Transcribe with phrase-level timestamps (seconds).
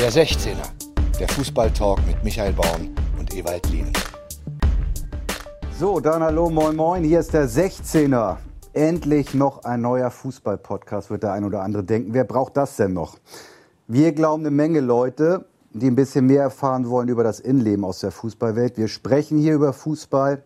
[0.00, 0.62] Der 16er,
[1.18, 3.92] der Fußballtalk mit Michael Baum und Ewald Lien.
[5.76, 7.02] So, dann hallo, moin, moin.
[7.02, 8.36] Hier ist der 16er.
[8.72, 12.14] Endlich noch ein neuer Fußball-Podcast, wird der ein oder andere denken.
[12.14, 13.18] Wer braucht das denn noch?
[13.88, 17.98] Wir glauben eine Menge Leute, die ein bisschen mehr erfahren wollen über das Innenleben aus
[17.98, 18.78] der Fußballwelt.
[18.78, 20.44] Wir sprechen hier über Fußball,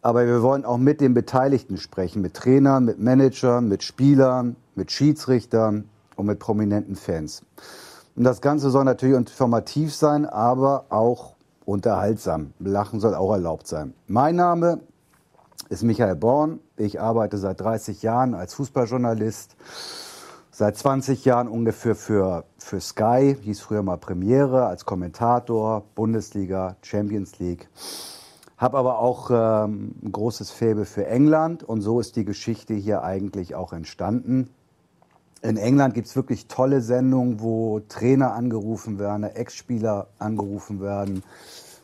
[0.00, 4.90] aber wir wollen auch mit den Beteiligten sprechen, mit Trainern, mit Managern, mit Spielern, mit
[4.90, 7.42] Schiedsrichtern und mit prominenten Fans.
[8.14, 11.34] Und das Ganze soll natürlich informativ sein, aber auch
[11.64, 12.52] unterhaltsam.
[12.58, 13.94] Lachen soll auch erlaubt sein.
[14.06, 14.80] Mein Name
[15.70, 16.60] ist Michael Born.
[16.76, 19.56] Ich arbeite seit 30 Jahren als Fußballjournalist,
[20.50, 27.38] seit 20 Jahren ungefähr für, für Sky, hieß früher mal Premiere, als Kommentator, Bundesliga, Champions
[27.38, 27.70] League.
[28.58, 33.02] Habe aber auch ähm, ein großes Faible für England und so ist die Geschichte hier
[33.02, 34.50] eigentlich auch entstanden.
[35.42, 41.24] In England gibt es wirklich tolle Sendungen, wo Trainer angerufen werden, Ex-Spieler angerufen werden.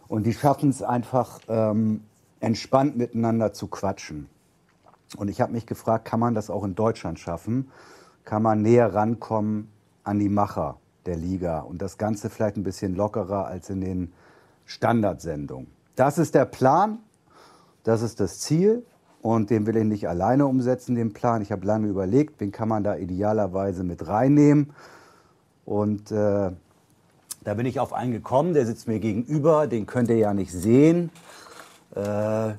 [0.06, 2.04] Und die schaffen es einfach, ähm,
[2.38, 4.28] entspannt miteinander zu quatschen.
[5.16, 7.70] Und ich habe mich gefragt, kann man das auch in Deutschland schaffen?
[8.24, 9.68] Kann man näher rankommen
[10.04, 14.12] an die Macher der Liga und das Ganze vielleicht ein bisschen lockerer als in den
[14.66, 15.66] Standardsendungen?
[15.96, 17.00] Das ist der Plan,
[17.82, 18.84] das ist das Ziel.
[19.20, 21.42] Und den will ich nicht alleine umsetzen, den Plan.
[21.42, 24.70] Ich habe lange überlegt, wen kann man da idealerweise mit reinnehmen.
[25.64, 26.52] Und äh,
[27.44, 30.52] da bin ich auf einen gekommen, der sitzt mir gegenüber, den könnt ihr ja nicht
[30.52, 31.10] sehen.
[31.94, 32.54] Äh,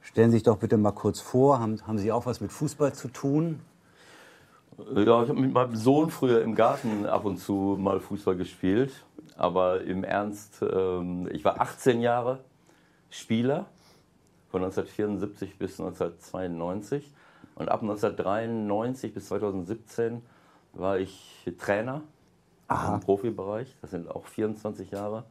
[0.00, 2.94] stellen Sie sich doch bitte mal kurz vor, haben, haben Sie auch was mit Fußball
[2.94, 3.60] zu tun?
[4.94, 9.04] Ja, ich habe mit meinem Sohn früher im Garten ab und zu mal Fußball gespielt.
[9.36, 12.40] Aber im Ernst, ähm, ich war 18 Jahre
[13.10, 13.66] Spieler
[14.50, 17.12] von 1974 bis 1992.
[17.54, 20.22] Und ab 1993 bis 2017
[20.72, 22.02] war ich Trainer
[22.68, 22.94] Aha.
[22.94, 23.76] im Profibereich.
[23.80, 25.24] Das sind auch 24 Jahre.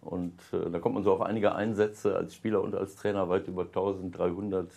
[0.00, 3.46] Und äh, da kommt man so auf einige Einsätze als Spieler und als Trainer weit
[3.46, 4.70] über 1300, äh,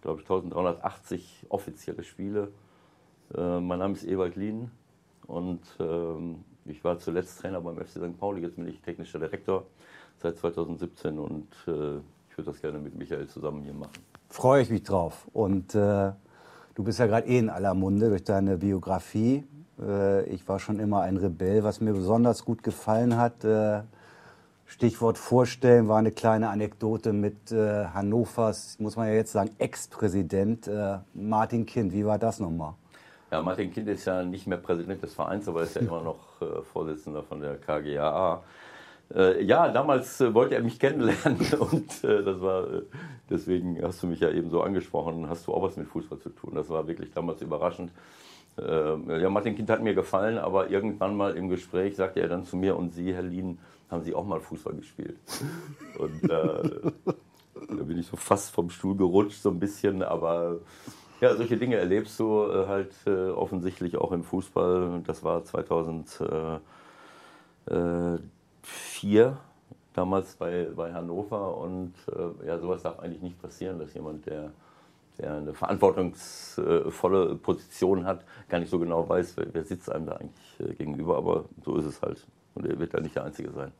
[0.00, 2.48] glaube ich 1380 offizielle Spiele.
[3.34, 4.70] Äh, mein Name ist Ewald Lien
[5.26, 8.18] und ähm, ich war zuletzt Trainer beim FC St.
[8.18, 8.40] Pauli.
[8.42, 9.66] Jetzt bin ich technischer Direktor
[10.16, 11.48] seit 2017 und
[12.32, 13.92] äh, würde das gerne mit Michael zusammen hier machen.
[14.28, 15.28] Freue ich mich drauf.
[15.32, 16.12] Und äh,
[16.74, 19.44] du bist ja gerade eh in aller Munde durch deine Biografie.
[19.80, 21.64] Äh, ich war schon immer ein Rebell.
[21.64, 23.82] Was mir besonders gut gefallen hat, äh,
[24.66, 30.68] Stichwort vorstellen, war eine kleine Anekdote mit äh, Hannovers, muss man ja jetzt sagen, Ex-Präsident
[30.68, 31.92] äh, Martin Kind.
[31.92, 32.74] Wie war das nochmal?
[33.32, 36.40] Ja, Martin Kind ist ja nicht mehr Präsident des Vereins, aber ist ja immer noch
[36.40, 38.42] äh, Vorsitzender von der KGAA.
[39.14, 42.82] Äh, ja, damals äh, wollte er mich kennenlernen und äh, das war, äh,
[43.28, 46.30] deswegen hast du mich ja eben so angesprochen, hast du auch was mit Fußball zu
[46.30, 46.54] tun.
[46.54, 47.90] Das war wirklich damals überraschend.
[48.56, 52.44] Äh, ja, Martin Kind hat mir gefallen, aber irgendwann mal im Gespräch sagte er dann
[52.44, 53.58] zu mir, und Sie, Herr Lien,
[53.90, 55.16] haben Sie auch mal Fußball gespielt?
[55.98, 60.58] Und äh, da bin ich so fast vom Stuhl gerutscht, so ein bisschen, aber
[61.20, 65.02] ja, solche Dinge erlebst du halt offensichtlich auch im Fußball.
[65.04, 66.20] Das war 2000.
[69.00, 69.36] 2004
[69.94, 74.50] damals bei, bei Hannover und äh, ja, sowas darf eigentlich nicht passieren, dass jemand, der,
[75.18, 80.12] der eine verantwortungsvolle Position hat, gar nicht so genau weiß, wer, wer sitzt einem da
[80.12, 83.50] eigentlich äh, gegenüber, aber so ist es halt und er wird da nicht der Einzige
[83.50, 83.72] sein.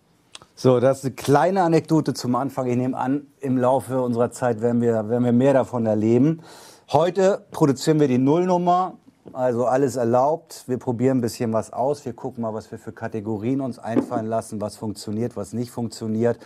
[0.55, 2.67] So, das ist eine kleine Anekdote zum Anfang.
[2.67, 6.43] Ich nehme an, im Laufe unserer Zeit werden wir, werden wir mehr davon erleben.
[6.93, 8.95] Heute produzieren wir die Nullnummer.
[9.33, 10.65] Also alles erlaubt.
[10.67, 12.05] Wir probieren ein bisschen was aus.
[12.05, 16.39] Wir gucken mal, was wir für Kategorien uns einfallen lassen, was funktioniert, was nicht funktioniert.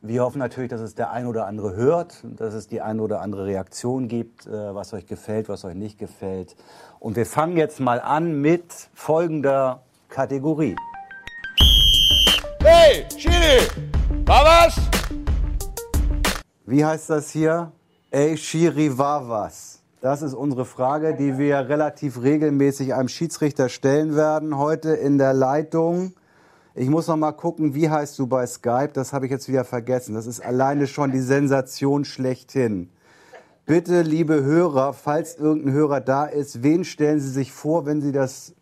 [0.00, 3.20] Wir hoffen natürlich, dass es der ein oder andere hört, dass es die ein oder
[3.20, 6.54] andere Reaktion gibt, äh, was euch gefällt, was euch nicht gefällt.
[7.00, 10.76] Und wir fangen jetzt mal an mit folgender Kategorie.
[12.60, 13.66] Hey, Schiri,
[14.24, 14.76] war was?
[16.66, 17.72] Wie heißt das hier?
[18.10, 19.77] Ey, Schiri, war was?
[20.00, 24.56] Das ist unsere Frage, die wir relativ regelmäßig einem Schiedsrichter stellen werden.
[24.56, 26.12] Heute in der Leitung.
[26.76, 28.90] Ich muss noch mal gucken, wie heißt du bei Skype?
[28.92, 30.14] Das habe ich jetzt wieder vergessen.
[30.14, 32.90] Das ist alleine schon die Sensation schlechthin.
[33.66, 38.12] Bitte, liebe Hörer, falls irgendein Hörer da ist, wen stellen Sie sich vor, wenn Sie
[38.12, 38.54] das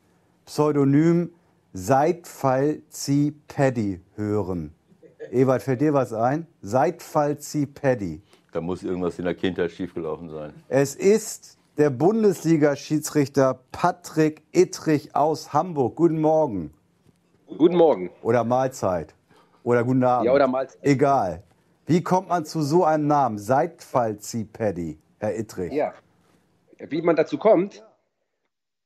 [0.46, 1.34] Pseudonym
[1.74, 4.72] Seitfall-Zieh Paddy hören?
[5.30, 6.46] Ewald, fällt dir was ein?
[6.62, 8.22] Seitfall-Zieh Paddy.
[8.56, 10.54] Da muss irgendwas in der Kindheit schiefgelaufen sein.
[10.68, 15.94] Es ist der Bundesliga-Schiedsrichter Patrick Ittrich aus Hamburg.
[15.94, 16.72] Guten Morgen.
[17.58, 18.10] Guten Morgen.
[18.22, 19.14] Oder Mahlzeit.
[19.62, 20.24] Oder guten Abend.
[20.24, 20.78] Ja, oder Mahlzeit.
[20.80, 21.42] Egal.
[21.84, 23.36] Wie kommt man zu so einem Namen?
[23.36, 25.74] Seitfallzieh Paddy, Herr Ittrich.
[25.74, 25.92] Ja.
[26.78, 27.84] Wie man dazu kommt?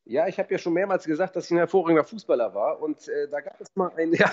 [0.05, 2.83] Ja, ich habe ja schon mehrmals gesagt, dass ich ein hervorragender Fußballer war.
[2.83, 4.33] Und äh, da, gab es mal ein, ja,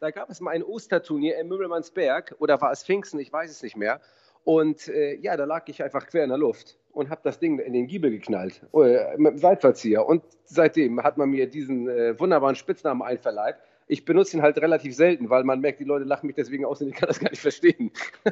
[0.00, 3.62] da gab es mal ein Osterturnier in Möbelmannsberg oder war es Pfingsten, ich weiß es
[3.62, 4.00] nicht mehr.
[4.46, 7.58] Und äh, ja, da lag ich einfach quer in der Luft und habe das Ding
[7.58, 10.06] in den Giebel geknallt äh, mit dem Seitverzieher.
[10.06, 13.58] Und seitdem hat man mir diesen äh, wunderbaren Spitznamen einverleibt.
[13.88, 16.80] Ich benutze ihn halt relativ selten, weil man merkt, die Leute lachen mich deswegen aus
[16.80, 17.90] und ich kann das gar nicht verstehen.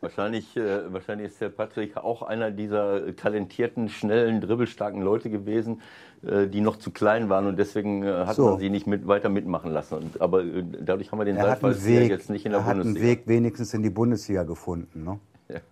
[0.00, 5.82] Wahrscheinlich, äh, wahrscheinlich ist der Patrick auch einer dieser talentierten, schnellen, dribbelstarken Leute gewesen,
[6.26, 8.48] äh, die noch zu klein waren und deswegen äh, hat so.
[8.48, 9.98] man sie nicht mit, weiter mitmachen lassen.
[9.98, 12.98] Und, aber äh, dadurch haben wir den Seitfalls jetzt nicht in der er Bundesliga.
[12.98, 15.04] Er hat einen Weg wenigstens in die Bundesliga gefunden.
[15.04, 15.20] Ne?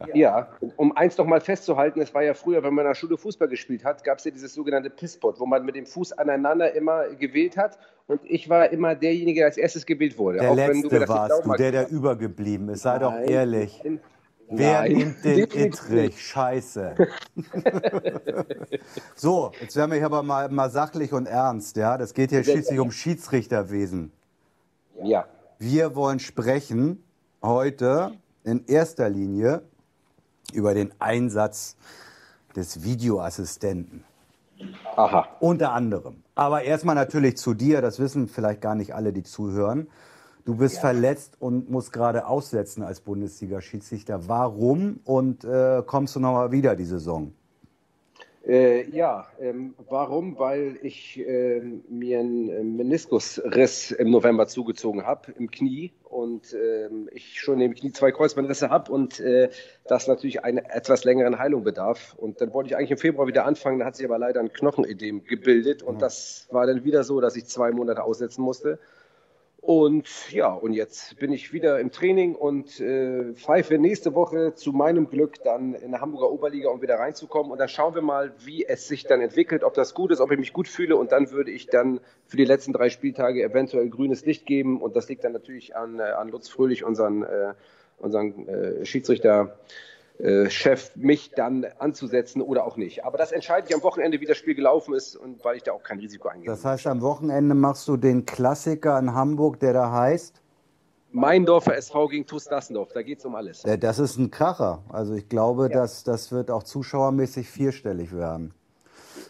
[0.06, 0.14] Ja.
[0.14, 3.16] ja, um eins noch mal festzuhalten, es war ja früher, wenn man in der Schule
[3.16, 6.74] Fußball gespielt hat, gab es ja dieses sogenannte Pisspot, wo man mit dem Fuß aneinander
[6.74, 10.38] immer gewählt hat und ich war immer derjenige, der als erstes gewählt wurde.
[10.38, 12.82] Der Auch Letzte warst du, der, der übergeblieben ist.
[12.82, 13.00] Sei Nein.
[13.00, 13.82] doch ehrlich.
[14.52, 14.92] Wer Nein.
[14.92, 16.20] nimmt den Ittrich?
[16.20, 16.96] Scheiße.
[19.14, 21.76] so, jetzt werden wir hier aber mal, mal sachlich und ernst.
[21.76, 21.96] Ja?
[21.96, 24.10] Das geht hier schließlich um Schiedsrichterwesen.
[25.04, 25.26] Ja.
[25.60, 27.04] Wir wollen sprechen
[27.42, 28.10] heute
[28.44, 29.62] in erster Linie
[30.52, 31.76] über den Einsatz
[32.56, 34.04] des Videoassistenten.
[34.96, 35.28] Aha.
[35.40, 36.22] Unter anderem.
[36.34, 39.88] Aber erstmal natürlich zu dir, das wissen vielleicht gar nicht alle, die zuhören.
[40.44, 40.80] Du bist ja.
[40.80, 44.28] verletzt und musst gerade aussetzen als Bundesliga-Schiedsrichter.
[44.28, 47.32] Warum und äh, kommst du nochmal wieder die Saison?
[48.46, 50.38] Äh, ja, ähm, warum?
[50.38, 57.10] Weil ich äh, mir einen äh, Meniskusriss im November zugezogen habe im Knie und ähm,
[57.12, 59.50] ich schon im Knie zwei Kreuzbandrisse habe und äh,
[59.86, 62.14] das natürlich einer etwas längeren Heilung bedarf.
[62.16, 64.52] Und dann wollte ich eigentlich im Februar wieder anfangen, da hat sich aber leider ein
[64.52, 68.78] Knochenedem gebildet und das war dann wieder so, dass ich zwei Monate aussetzen musste.
[69.62, 74.72] Und ja, und jetzt bin ich wieder im Training und äh, pfeife nächste Woche zu
[74.72, 77.52] meinem Glück dann in der Hamburger Oberliga, um wieder reinzukommen.
[77.52, 80.32] Und dann schauen wir mal, wie es sich dann entwickelt, ob das gut ist, ob
[80.32, 80.96] ich mich gut fühle.
[80.96, 84.80] Und dann würde ich dann für die letzten drei Spieltage eventuell grünes Licht geben.
[84.80, 87.52] Und das liegt dann natürlich an, äh, an Lutz Fröhlich, unseren, äh,
[87.98, 89.58] unseren äh, Schiedsrichter.
[90.22, 93.06] Äh, Chef mich dann anzusetzen oder auch nicht.
[93.06, 95.72] Aber das entscheide ich am Wochenende, wie das Spiel gelaufen ist und weil ich da
[95.72, 96.46] auch kein Risiko eingehe.
[96.46, 100.42] Das heißt, am Wochenende machst du den Klassiker in Hamburg, der da heißt?
[101.12, 103.62] Meindorfer SV gegen TuS Dassendorf, da geht es um alles.
[103.62, 104.82] Das ist ein Kracher.
[104.90, 105.80] Also ich glaube, ja.
[105.80, 108.52] dass, das wird auch zuschauermäßig vierstellig werden.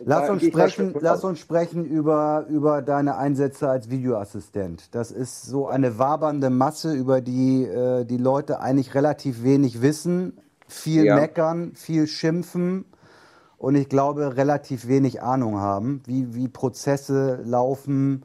[0.05, 4.95] Lass uns, sprechen, lass uns sprechen über, über deine Einsätze als Videoassistent.
[4.95, 10.41] Das ist so eine wabernde Masse, über die äh, die Leute eigentlich relativ wenig wissen
[10.71, 11.17] viel ja.
[11.17, 12.85] meckern, viel schimpfen
[13.59, 18.25] und ich glaube relativ wenig Ahnung haben, wie, wie Prozesse laufen,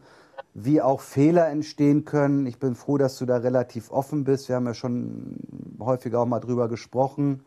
[0.53, 2.45] wie auch Fehler entstehen können.
[2.45, 4.47] Ich bin froh, dass du da relativ offen bist.
[4.47, 5.36] Wir haben ja schon
[5.80, 7.44] häufiger auch mal drüber gesprochen.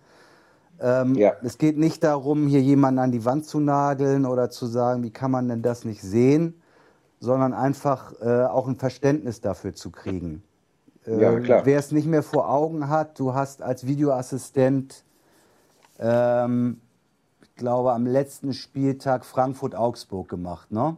[0.80, 1.32] Ähm, ja.
[1.42, 5.10] Es geht nicht darum, hier jemanden an die Wand zu nageln oder zu sagen, wie
[5.10, 6.60] kann man denn das nicht sehen,
[7.20, 10.42] sondern einfach äh, auch ein Verständnis dafür zu kriegen.
[11.08, 11.62] Ja, ähm.
[11.64, 15.04] Wer es nicht mehr vor Augen hat, du hast als Videoassistent,
[15.98, 16.80] ähm,
[17.42, 20.96] ich glaube, am letzten Spieltag Frankfurt-Augsburg gemacht, ne?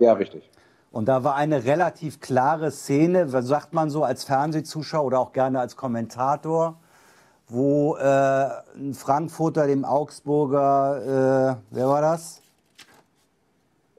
[0.00, 0.50] Ja, richtig.
[0.90, 5.32] Und da war eine relativ klare Szene, was sagt man so als Fernsehzuschauer oder auch
[5.32, 6.76] gerne als Kommentator,
[7.48, 12.43] wo äh, ein Frankfurter dem Augsburger, äh, wer war das?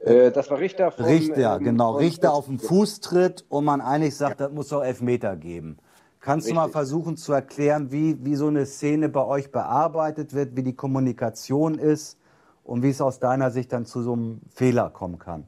[0.05, 1.97] Äh, das war Richter von, Richter, genau.
[1.97, 4.47] Richter auf den Fuß tritt und man eigentlich sagt, ja.
[4.47, 5.77] das muss doch Elfmeter geben.
[6.19, 6.59] Kannst Richtig.
[6.59, 10.63] du mal versuchen zu erklären, wie, wie so eine Szene bei euch bearbeitet wird, wie
[10.63, 12.17] die Kommunikation ist
[12.63, 15.47] und wie es aus deiner Sicht dann zu so einem Fehler kommen kann?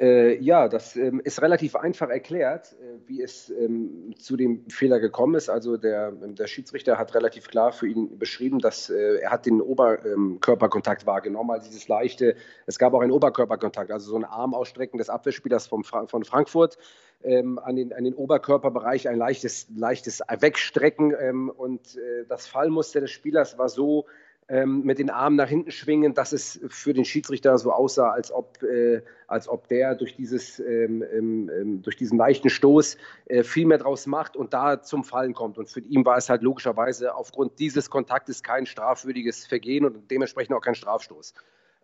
[0.00, 5.00] Äh, ja, das ähm, ist relativ einfach erklärt, äh, wie es ähm, zu dem Fehler
[5.00, 5.48] gekommen ist.
[5.48, 9.44] Also der, ähm, der Schiedsrichter hat relativ klar für ihn beschrieben, dass äh, er hat
[9.44, 12.36] den Oberkörperkontakt wahrgenommen, also dieses leichte.
[12.66, 16.24] Es gab auch einen Oberkörperkontakt, also so ein Arm ausstrecken des Abwehrspielers vom Fra von
[16.24, 16.78] Frankfurt
[17.24, 23.00] ähm, an, den, an den Oberkörperbereich, ein leichtes, leichtes Wegstrecken ähm, und äh, das Fallmuster
[23.00, 24.06] des Spielers war so,
[24.48, 28.32] ähm, mit den Armen nach hinten schwingen, dass es für den Schiedsrichter so aussah, als
[28.32, 33.42] ob, äh, als ob der durch, dieses, ähm, ähm, ähm, durch diesen leichten Stoß äh,
[33.42, 35.58] viel mehr draus macht und da zum Fallen kommt.
[35.58, 40.56] Und für ihn war es halt logischerweise aufgrund dieses Kontaktes kein strafwürdiges Vergehen und dementsprechend
[40.56, 41.34] auch kein Strafstoß.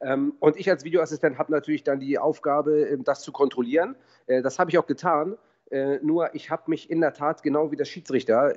[0.01, 3.97] Ähm, und ich als Videoassistent habe natürlich dann die Aufgabe, ähm, das zu kontrollieren.
[4.27, 5.37] Äh, das habe ich auch getan.
[5.71, 8.55] Äh, nur ich habe mich in der Tat genau wie der Schiedsrichter,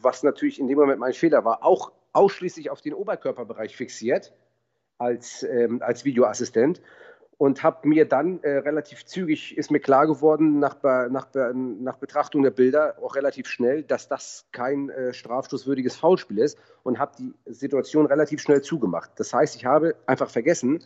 [0.00, 4.32] was natürlich in dem Moment mein Fehler war, auch ausschließlich auf den Oberkörperbereich fixiert
[4.98, 6.80] als, ähm, als Videoassistent
[7.38, 12.42] und habe mir dann äh, relativ zügig, ist mir klar geworden, nach, nach, nach, Betrachtung
[12.42, 17.34] der Bilder, auch relativ schnell, dass das kein äh, strafstoßwürdiges Foulspiel ist und habe die
[17.46, 19.10] Situation relativ schnell zugemacht.
[19.16, 20.82] Das heißt, ich habe einfach vergessen,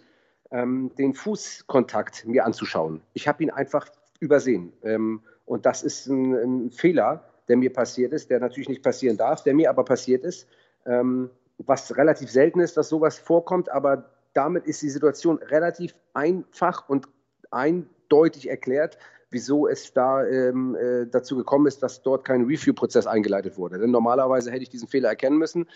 [0.50, 3.00] ähm, den Fußkontakt mir anzuschauen.
[3.12, 4.72] Ich habe ihn einfach übersehen.
[4.82, 9.16] Ähm, und das ist ein, ein, Fehler, der mir passiert ist, der natürlich nicht passieren
[9.16, 10.48] darf, der mir aber passiert ist.
[10.86, 16.88] Ähm, was relativ selten ist, dass sowas vorkommt, aber damit ist die Situation relativ einfach
[16.88, 17.06] und
[17.50, 18.96] eindeutig erklärt,
[19.30, 23.78] wieso es da ähm, äh, dazu gekommen ist, dass dort kein Review-Prozess eingeleitet wurde.
[23.78, 25.66] Denn normalerweise hätte ich diesen Fehler erkennen müssen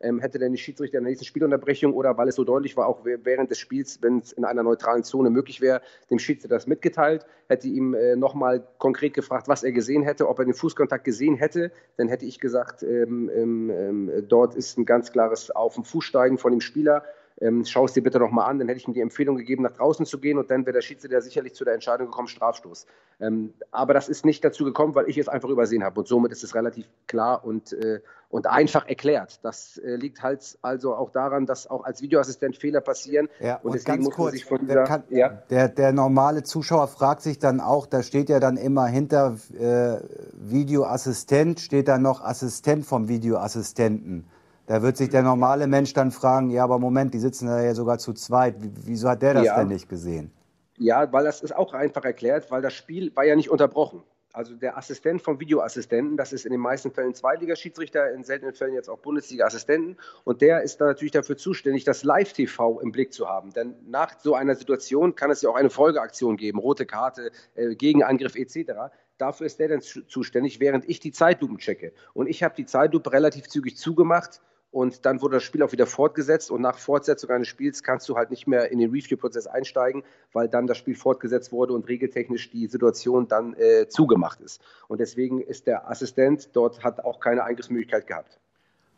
[0.00, 2.86] ähm, hätte denn die Schiedsrichter in der nächsten Spielunterbrechung oder weil es so deutlich war,
[2.86, 6.66] auch während des Spiels, wenn es in einer neutralen Zone möglich wäre, dem Schiedsrichter das
[6.66, 11.04] mitgeteilt, hätte ihm äh, nochmal konkret gefragt, was er gesehen hätte, ob er den Fußkontakt
[11.04, 11.72] gesehen hätte.
[11.96, 16.38] Dann hätte ich gesagt, ähm, ähm, ähm dort ist ein ganz klares Auf- und Fußsteigen
[16.38, 17.04] von dem Spieler
[17.40, 19.72] ähm, schau es dir bitte nochmal an, dann hätte ich ihm die Empfehlung gegeben, nach
[19.72, 22.86] draußen zu gehen und dann wäre der Schiedsrichter sicherlich zu der Entscheidung gekommen, Strafstoß.
[23.20, 26.32] Ähm, aber das ist nicht dazu gekommen, weil ich es einfach übersehen habe und somit
[26.32, 29.40] ist es relativ klar und, äh, und einfach erklärt.
[29.42, 33.66] Das äh, liegt halt also auch daran, dass auch als Videoassistent Fehler passieren ja, und,
[33.66, 35.42] und deswegen muss kurz, sich von dieser, kann, ja?
[35.50, 40.00] der, der normale Zuschauer fragt sich dann auch, da steht ja dann immer hinter äh,
[40.32, 44.26] Videoassistent, steht da noch Assistent vom Videoassistenten.
[44.66, 47.74] Da wird sich der normale Mensch dann fragen, ja, aber Moment, die sitzen da ja
[47.74, 48.54] sogar zu zweit.
[48.58, 49.58] Wieso hat der das ja.
[49.58, 50.30] denn nicht gesehen?
[50.78, 54.02] Ja, weil das ist auch einfach erklärt, weil das Spiel war ja nicht unterbrochen.
[54.34, 58.72] Also der Assistent vom Videoassistenten, das ist in den meisten Fällen Zweitligaschiedsrichter, in seltenen Fällen
[58.72, 59.98] jetzt auch Bundesliga-Assistenten.
[60.24, 63.52] Und der ist da natürlich dafür zuständig, das Live-TV im Blick zu haben.
[63.52, 67.74] Denn nach so einer Situation kann es ja auch eine Folgeaktion geben, rote Karte, äh,
[67.74, 68.94] Gegenangriff etc.
[69.18, 71.92] Dafür ist der dann zuständig, während ich die Zeitlupen checke.
[72.14, 74.40] Und ich habe die Zeitlupe relativ zügig zugemacht
[74.72, 78.16] und dann wurde das Spiel auch wieder fortgesetzt und nach Fortsetzung eines Spiels kannst du
[78.16, 80.02] halt nicht mehr in den Review-Prozess einsteigen,
[80.32, 84.62] weil dann das Spiel fortgesetzt wurde und regeltechnisch die Situation dann äh, zugemacht ist.
[84.88, 88.38] Und deswegen ist der Assistent dort, hat auch keine Eingriffsmöglichkeit gehabt.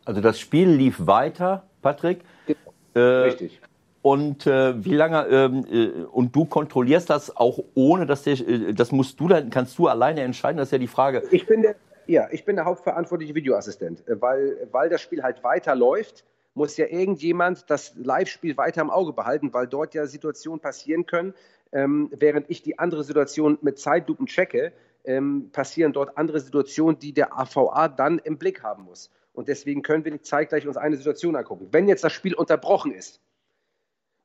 [0.04, 2.20] Also das Spiel lief weiter, Patrick.
[2.46, 2.58] Genau.
[2.94, 3.60] Äh, Richtig.
[4.00, 8.74] Und äh, wie lange ähm, äh, und du kontrollierst das auch ohne, dass der, äh,
[8.74, 10.58] das musst du dann kannst du alleine entscheiden.
[10.58, 11.22] Das ist ja die Frage.
[11.30, 11.74] Ich bin der
[12.06, 16.86] ja, ich bin der hauptverantwortliche Videoassistent, äh, weil, weil das Spiel halt weiterläuft, muss ja
[16.86, 21.34] irgendjemand das Live-Spiel weiter im Auge behalten, weil dort ja Situationen passieren können,
[21.72, 24.72] ähm, während ich die andere Situation mit Zeitlupen checke,
[25.04, 29.10] ähm, passieren dort andere Situationen, die der AVA dann im Blick haben muss.
[29.32, 31.68] Und deswegen können wir nicht zeitgleich uns eine Situation angucken.
[31.72, 33.20] Wenn jetzt das Spiel unterbrochen ist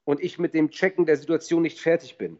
[0.06, 2.40] und ich mit dem Checken der Situation nicht fertig bin,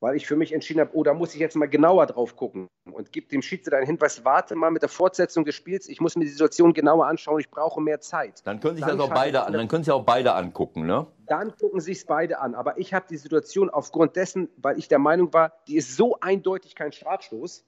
[0.00, 2.68] weil ich für mich entschieden habe, oh, da muss ich jetzt mal genauer drauf gucken
[2.92, 6.16] und gebe dem Schiedsrichter einen Hinweis, warte mal mit der Fortsetzung des Spiels, ich muss
[6.16, 8.42] mir die Situation genauer anschauen, ich brauche mehr Zeit.
[8.44, 11.06] Dann können sich dann das auch beide an, dann können sich auch beide angucken, ne?
[11.26, 14.88] Dann gucken sich es beide an, aber ich habe die Situation aufgrund dessen, weil ich
[14.88, 17.64] der Meinung war, die ist so eindeutig kein Strafstoß,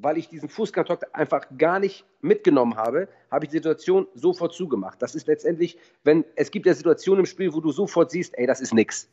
[0.00, 5.02] weil ich diesen Fußkontakt einfach gar nicht mitgenommen habe, habe ich die Situation sofort zugemacht.
[5.02, 8.46] Das ist letztendlich, wenn es gibt ja Situationen im Spiel, wo du sofort siehst, ey,
[8.46, 9.08] das ist nix.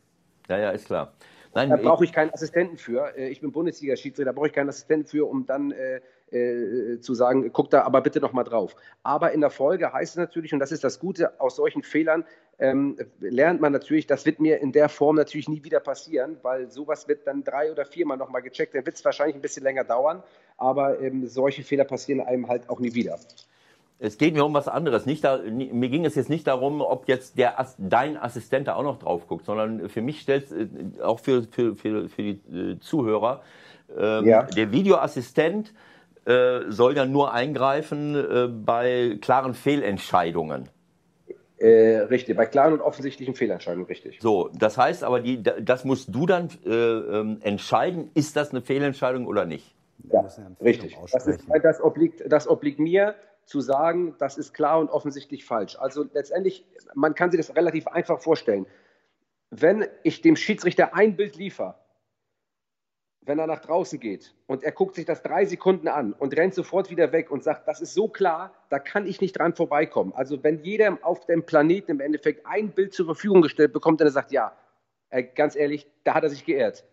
[0.47, 1.13] Ja, ja, ist klar.
[1.55, 3.17] Nein, da brauche ich keinen Assistenten für.
[3.17, 7.13] Äh, ich bin Bundesliga-Schiedsrichter, da brauche ich keinen Assistenten für, um dann äh, äh, zu
[7.13, 8.75] sagen, guck da aber bitte noch mal drauf.
[9.03, 12.25] Aber in der Folge heißt es natürlich, und das ist das Gute, aus solchen Fehlern
[12.59, 16.69] ähm, lernt man natürlich, das wird mir in der Form natürlich nie wieder passieren, weil
[16.69, 18.75] sowas wird dann drei oder viermal noch mal gecheckt.
[18.75, 20.23] Dann wird es wahrscheinlich ein bisschen länger dauern,
[20.57, 23.17] aber ähm, solche Fehler passieren einem halt auch nie wieder.
[23.97, 25.05] Es geht mir um was anderes.
[25.05, 28.83] Nicht da, mir ging es jetzt nicht darum, ob jetzt der, dein Assistent da auch
[28.83, 32.79] noch drauf guckt, sondern für mich stellt äh, auch für, für, für, für die äh,
[32.79, 33.41] Zuhörer,
[33.97, 34.43] ähm, ja.
[34.43, 35.73] der Videoassistent
[36.25, 40.69] äh, soll ja nur eingreifen äh, bei klaren Fehlentscheidungen.
[41.57, 44.19] Äh, richtig, bei klaren und offensichtlichen Fehlentscheidungen, richtig.
[44.19, 48.61] So, das heißt aber, die, das musst du dann äh, ähm, entscheiden, ist das eine
[48.61, 49.73] Fehlentscheidung oder nicht?
[50.11, 50.27] Ja,
[50.61, 50.97] richtig.
[51.11, 55.77] Das, ist, das, obliegt, das obliegt mir zu sagen, das ist klar und offensichtlich falsch.
[55.77, 58.65] Also letztendlich, man kann sich das relativ einfach vorstellen.
[59.51, 61.75] Wenn ich dem Schiedsrichter ein Bild liefere,
[63.21, 66.53] wenn er nach draußen geht und er guckt sich das drei Sekunden an und rennt
[66.53, 70.13] sofort wieder weg und sagt, das ist so klar, da kann ich nicht dran vorbeikommen.
[70.13, 74.07] Also wenn jeder auf dem Planeten im Endeffekt ein Bild zur Verfügung gestellt bekommt, dann
[74.07, 74.55] er sagt, ja,
[75.09, 76.85] äh, ganz ehrlich, da hat er sich geirrt.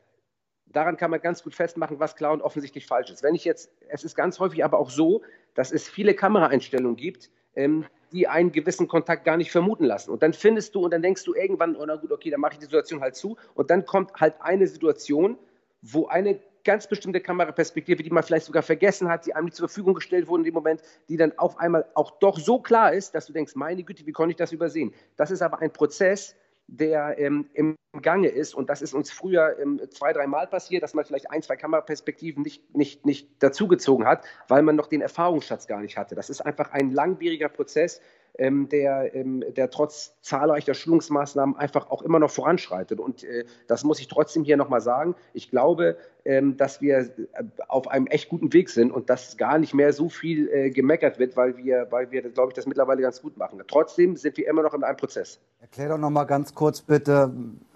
[0.67, 3.23] Daran kann man ganz gut festmachen, was klar und offensichtlich falsch ist.
[3.23, 5.23] Wenn ich jetzt, es ist ganz häufig aber auch so,
[5.55, 10.11] dass es viele Kameraeinstellungen gibt, ähm, die einen gewissen Kontakt gar nicht vermuten lassen.
[10.11, 12.55] Und dann findest du und dann denkst du irgendwann, oh na gut, okay, dann mache
[12.55, 13.37] ich die Situation halt zu.
[13.55, 15.39] Und dann kommt halt eine Situation,
[15.81, 19.69] wo eine ganz bestimmte Kameraperspektive, die man vielleicht sogar vergessen hat, die einem nicht zur
[19.69, 23.15] Verfügung gestellt wurde in dem Moment, die dann auf einmal auch doch so klar ist,
[23.15, 24.95] dass du denkst, meine Güte, wie konnte ich das übersehen?
[25.17, 28.55] Das ist aber ein Prozess, der ähm, im Gange ist.
[28.55, 32.43] Und das ist uns früher ähm, zwei, dreimal passiert, dass man vielleicht ein, zwei Kameraperspektiven
[32.43, 36.15] nicht, nicht, nicht dazugezogen hat, weil man noch den Erfahrungsschatz gar nicht hatte.
[36.15, 38.01] Das ist einfach ein langwieriger Prozess,
[38.39, 42.99] ähm, der, ähm, der trotz zahlreicher Schulungsmaßnahmen einfach auch immer noch voranschreitet.
[42.99, 45.15] Und äh, das muss ich trotzdem hier nochmal sagen.
[45.35, 49.59] Ich glaube, ähm, dass wir äh, auf einem echt guten Weg sind und dass gar
[49.59, 53.03] nicht mehr so viel äh, gemeckert wird, weil wir, weil wir, glaube ich, das mittlerweile
[53.03, 53.63] ganz gut machen.
[53.67, 55.39] Trotzdem sind wir immer noch in einem Prozess.
[55.61, 57.33] Erklär doch nochmal ganz kurz bitte,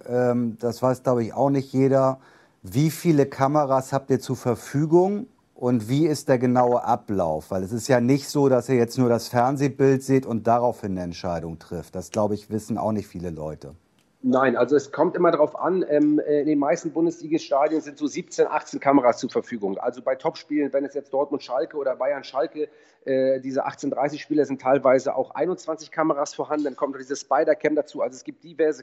[0.06, 2.20] ähm, das weiß, glaube ich, auch nicht jeder.
[2.62, 7.50] Wie viele Kameras habt ihr zur Verfügung und wie ist der genaue Ablauf?
[7.50, 10.92] Weil es ist ja nicht so, dass ihr jetzt nur das Fernsehbild seht und daraufhin
[10.92, 11.94] eine Entscheidung trifft.
[11.94, 13.74] Das, glaube ich, wissen auch nicht viele Leute.
[14.22, 15.84] Nein, also es kommt immer darauf an.
[15.88, 19.78] Ähm, äh, in den meisten Bundesligastadien sind so 17, 18 Kameras zur Verfügung.
[19.78, 22.68] Also bei Topspielen, wenn es jetzt Dortmund-Schalke oder Bayern-Schalke,
[23.04, 26.64] äh, diese 18-30-Spieler sind teilweise auch 21 Kameras vorhanden.
[26.64, 28.02] Dann kommt diese Spider-Cam dazu.
[28.02, 28.82] Also es gibt diverse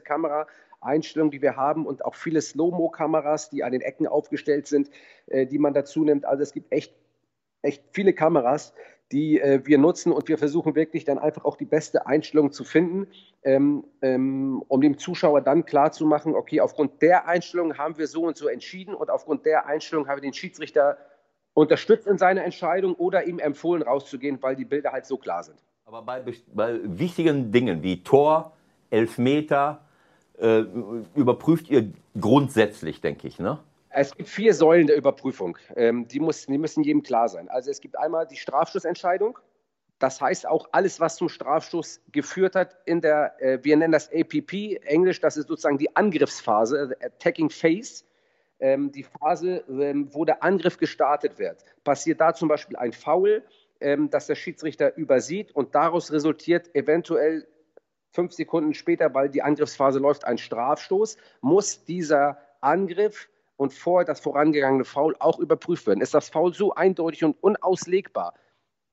[0.84, 4.90] Kameraeinstellungen, die wir haben und auch viele Slow-Mo-Kameras, die an den Ecken aufgestellt sind,
[5.26, 6.24] äh, die man dazu nimmt.
[6.24, 6.94] Also es gibt echt,
[7.62, 8.72] echt viele Kameras
[9.12, 12.64] die äh, wir nutzen und wir versuchen wirklich dann einfach auch die beste Einstellung zu
[12.64, 13.06] finden,
[13.44, 18.08] ähm, ähm, um dem Zuschauer dann klar zu machen, okay, aufgrund der Einstellung haben wir
[18.08, 20.96] so und so entschieden und aufgrund der Einstellung haben wir den Schiedsrichter
[21.52, 25.58] unterstützt in seiner Entscheidung oder ihm empfohlen rauszugehen, weil die Bilder halt so klar sind.
[25.84, 26.24] Aber bei,
[26.54, 28.56] bei wichtigen Dingen wie Tor,
[28.90, 29.83] Elfmeter,
[30.38, 30.64] äh,
[31.14, 33.60] überprüft ihr grundsätzlich, denke ich, ne?
[33.96, 35.56] Es gibt vier Säulen der Überprüfung.
[35.76, 37.48] Ähm, die, muss, die müssen jedem klar sein.
[37.48, 39.38] Also es gibt einmal die Strafstoßentscheidung.
[40.00, 44.10] Das heißt auch alles, was zum Strafstoß geführt hat in der, äh, wir nennen das
[44.12, 48.04] APP, Englisch, das ist sozusagen die Angriffsphase, Attacking Phase.
[48.58, 51.64] Ähm, die Phase, ähm, wo der Angriff gestartet wird.
[51.84, 53.42] Passiert da zum Beispiel ein Foul,
[53.80, 57.46] ähm, das der Schiedsrichter übersieht und daraus resultiert eventuell
[58.14, 64.20] fünf Sekunden später, weil die Angriffsphase läuft, ein Strafstoß, muss dieser Angriff und vorher das
[64.20, 66.00] vorangegangene Foul auch überprüft werden.
[66.00, 68.34] Ist das Foul so eindeutig und unauslegbar,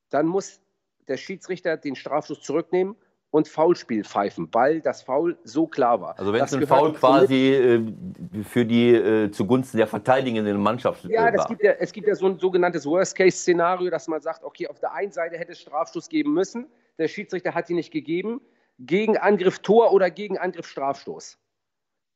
[0.09, 0.59] dann muss
[1.07, 2.95] der Schiedsrichter den Strafschuss zurücknehmen
[3.29, 6.19] und Foulspiel pfeifen, weil das Foul so klar war.
[6.19, 11.29] Also wenn es ein Foul quasi äh, für die äh, zugunsten der verteidigenden Mannschaft ja,
[11.29, 11.47] äh, war.
[11.47, 14.93] Gibt ja, es gibt ja so ein sogenanntes Worst-Case-Szenario, dass man sagt, okay, auf der
[14.93, 16.67] einen Seite hätte es Strafstoß geben müssen,
[16.98, 18.41] der Schiedsrichter hat ihn nicht gegeben,
[18.85, 21.37] gegen Angriff Tor oder gegen Angriff Strafstoß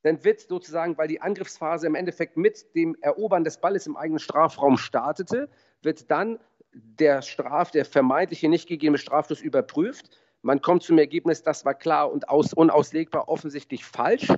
[0.06, 4.20] dann wird sozusagen, weil die Angriffsphase im Endeffekt mit dem Erobern des Balles im eigenen
[4.20, 5.48] Strafraum startete,
[5.82, 6.38] wird dann
[6.72, 10.10] der Straf, der vermeintliche nicht gegebene Strafstoß überprüft.
[10.42, 14.32] Man kommt zum Ergebnis, das war klar und aus, unauslegbar offensichtlich falsch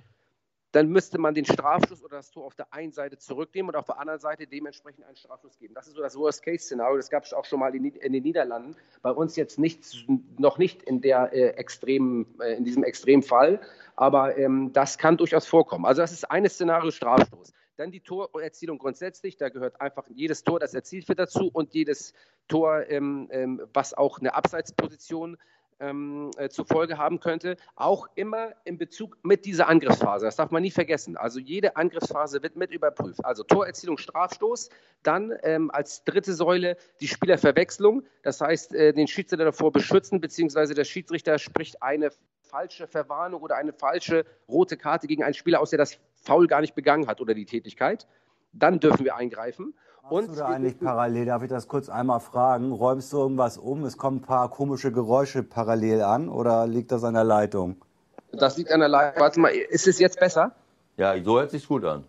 [0.73, 3.87] dann müsste man den Strafschuss oder das Tor auf der einen Seite zurücknehmen und auf
[3.87, 5.75] der anderen Seite dementsprechend einen Strafschuss geben.
[5.75, 6.97] Das ist so das Worst-Case-Szenario.
[6.97, 8.77] Das gab es auch schon mal in, den Niederlanden.
[9.01, 10.07] Bei uns jetzt nicht,
[10.39, 13.61] noch nicht in, der, äh, extremen, äh, in diesem Extremfall,
[13.97, 15.87] aber ähm, das kann durchaus vorkommen.
[15.87, 17.53] Also das ist eine Szenario Strafstoß.
[17.77, 22.13] Dann die Torerzielung grundsätzlich, da gehört einfach jedes Tor, das erzielt wird dazu und jedes
[22.49, 25.39] Tor, ähm, ähm, was auch eine Abseitsposition
[25.81, 30.27] ähm, äh, zur Folge haben könnte, auch immer in Bezug mit dieser Angriffsphase.
[30.27, 31.17] Das darf man nie vergessen.
[31.17, 33.25] Also jede Angriffsphase wird mit überprüft.
[33.25, 34.71] Also Torerzielung, Strafstoß,
[35.03, 38.05] dann ähm, als dritte Säule die Spielerverwechslung.
[38.23, 42.11] Das heißt, äh, den Schiedsrichter davor beschützen, beziehungsweise der Schiedsrichter spricht eine
[42.43, 46.61] falsche Verwarnung oder eine falsche rote Karte gegen einen Spieler aus, der das Foul gar
[46.61, 48.07] nicht begangen hat oder die Tätigkeit.
[48.53, 49.75] Dann dürfen wir eingreifen.
[50.11, 53.85] Und du da eigentlich parallel, darf ich das kurz einmal fragen, räumst du irgendwas um?
[53.85, 57.77] Es kommen ein paar komische Geräusche parallel an oder liegt das an der Leitung?
[58.33, 59.21] Das liegt an der Leitung.
[59.21, 60.53] Warte mal, ist es jetzt besser?
[60.97, 62.05] Ja, so hört sich gut an.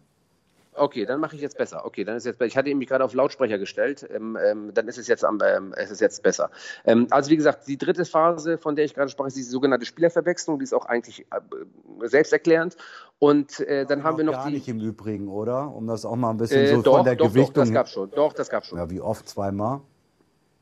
[0.79, 1.85] Okay, dann mache ich jetzt besser.
[1.85, 4.07] Okay, dann ist jetzt Ich hatte mich gerade auf Lautsprecher gestellt.
[4.11, 6.49] Ähm, ähm, dann ist es jetzt, am, ähm, es ist jetzt besser.
[6.85, 9.85] Ähm, also wie gesagt, die dritte Phase, von der ich gerade sprach, ist die sogenannte
[9.85, 10.59] Spielerverwechslung.
[10.59, 12.77] Die ist auch eigentlich äh, selbsterklärend.
[13.19, 14.53] Und äh, dann haben wir noch gar die.
[14.53, 15.73] nicht im Übrigen, oder?
[15.75, 17.53] Um das auch mal ein bisschen äh, so doch, von der doch, Gewichtung.
[17.53, 18.11] Doch, das gab schon.
[18.11, 18.77] Doch, das gab schon.
[18.77, 19.27] Ja, wie oft?
[19.27, 19.81] Zweimal?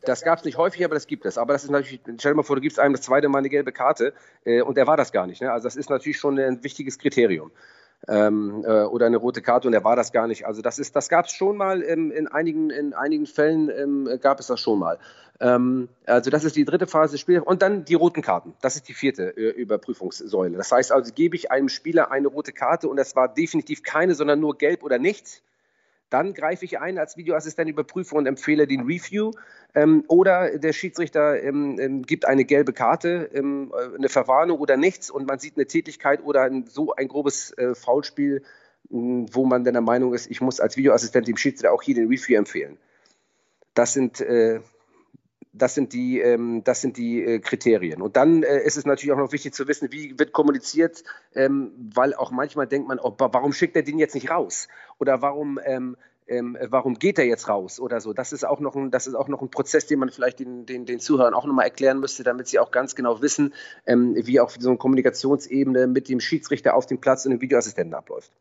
[0.02, 1.38] Das gab es nicht häufig, aber das gibt es.
[1.38, 3.50] Aber das ist natürlich, stell dir mal vor, du gibst einem das zweite Mal eine
[3.50, 4.14] gelbe Karte
[4.46, 5.42] äh, und der war das gar nicht.
[5.42, 5.52] Ne?
[5.52, 7.52] Also das ist natürlich schon ein wichtiges Kriterium
[8.08, 10.46] ähm, äh, oder eine rote Karte und er war das gar nicht.
[10.46, 14.20] Also das ist, das gab es schon mal ähm, in einigen in einigen Fällen ähm,
[14.22, 15.00] gab es das schon mal.
[15.40, 18.54] Ähm, also das ist die dritte Phase des Spiels und dann die roten Karten.
[18.62, 20.58] Das ist die vierte äh, Überprüfungssäule.
[20.58, 24.16] Das heißt also gebe ich einem Spieler eine rote Karte und es war definitiv keine,
[24.16, 25.42] sondern nur gelb oder nichts
[26.10, 29.32] dann greife ich ein als Videoassistent, überprüfe und empfehle den Review.
[29.76, 34.78] Ähm, oder der Schiedsrichter ähm, ähm, gibt eine gelbe Karte, ähm, äh, eine Verwarnung oder
[34.78, 38.44] nichts und man sieht eine Tätigkeit oder ein, so ein grobes äh, Foulspiel,
[38.90, 42.08] wo man dann der Meinung ist, ich muss als Videoassistent dem Schiedsrichter auch hier den
[42.08, 42.78] Review empfehlen.
[43.74, 44.62] Das sind äh,
[45.58, 48.02] das sind die, ähm, das sind die äh, Kriterien.
[48.02, 51.04] Und dann äh, ist es natürlich auch noch wichtig zu wissen, wie wird kommuniziert,
[51.36, 54.68] ähm, weil auch manchmal denkt man, oh, warum schickt er den jetzt nicht raus?
[55.00, 58.14] Oder warum, ähm, ähm, warum geht er jetzt raus oder so.
[58.14, 60.66] Das ist auch noch ein, das ist auch noch ein Prozess, den man vielleicht den,
[60.66, 63.54] den, den Zuhörern auch nochmal erklären müsste, damit sie auch ganz genau wissen,
[63.86, 67.94] ähm, wie auch so eine Kommunikationsebene mit dem Schiedsrichter auf dem Platz und dem Videoassistenten
[67.94, 68.32] abläuft.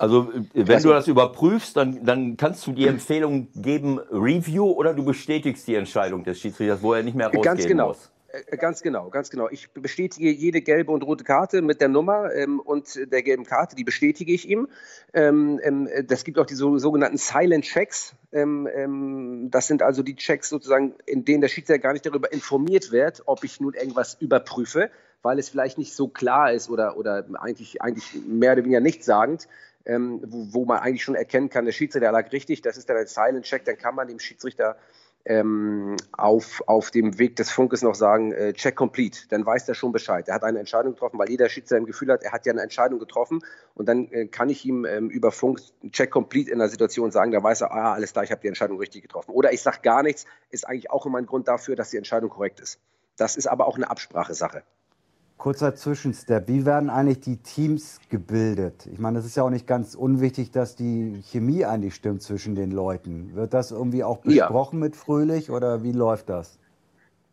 [0.00, 4.94] Also wenn also, du das überprüfst, dann, dann kannst du die Empfehlung geben, Review oder
[4.94, 7.88] du bestätigst die Entscheidung des Schiedsrichters, wo er nicht mehr rausgehen ganz genau.
[7.88, 8.10] muss.
[8.28, 9.50] Äh, ganz genau, ganz genau.
[9.50, 13.76] Ich bestätige jede gelbe und rote Karte mit der Nummer ähm, und der gelben Karte,
[13.76, 14.68] die bestätige ich ihm.
[15.12, 18.14] Ähm, ähm, das gibt auch die so, sogenannten Silent Checks.
[18.32, 22.32] Ähm, ähm, das sind also die Checks sozusagen, in denen der Schiedsrichter gar nicht darüber
[22.32, 26.96] informiert wird, ob ich nun irgendwas überprüfe, weil es vielleicht nicht so klar ist oder,
[26.96, 29.46] oder eigentlich, eigentlich mehr oder weniger nichtssagend
[29.84, 32.96] ähm, wo, wo, man eigentlich schon erkennen kann, der Schiedsrichter lag richtig, das ist dann
[32.96, 34.76] ein Silent Check, dann kann man dem Schiedsrichter
[35.24, 39.74] ähm, auf, auf dem Weg des Funkes noch sagen, äh, check complete, dann weiß er
[39.74, 40.28] schon Bescheid.
[40.28, 42.62] Er hat eine Entscheidung getroffen, weil jeder Schiedsrichter im Gefühl hat, er hat ja eine
[42.62, 43.40] Entscheidung getroffen
[43.74, 47.32] und dann äh, kann ich ihm ähm, über Funk check complete in der Situation sagen,
[47.32, 49.32] da weiß er, ah, alles klar, ich habe die Entscheidung richtig getroffen.
[49.32, 52.30] Oder ich sage gar nichts, ist eigentlich auch immer ein Grund dafür, dass die Entscheidung
[52.30, 52.78] korrekt ist.
[53.16, 54.62] Das ist aber auch eine Absprachesache.
[55.40, 56.48] Kurzer Zwischenstep.
[56.48, 58.86] Wie werden eigentlich die Teams gebildet?
[58.92, 62.54] Ich meine, es ist ja auch nicht ganz unwichtig, dass die Chemie eigentlich stimmt zwischen
[62.54, 63.34] den Leuten.
[63.34, 64.84] Wird das irgendwie auch besprochen ja.
[64.84, 66.58] mit Fröhlich oder wie läuft das?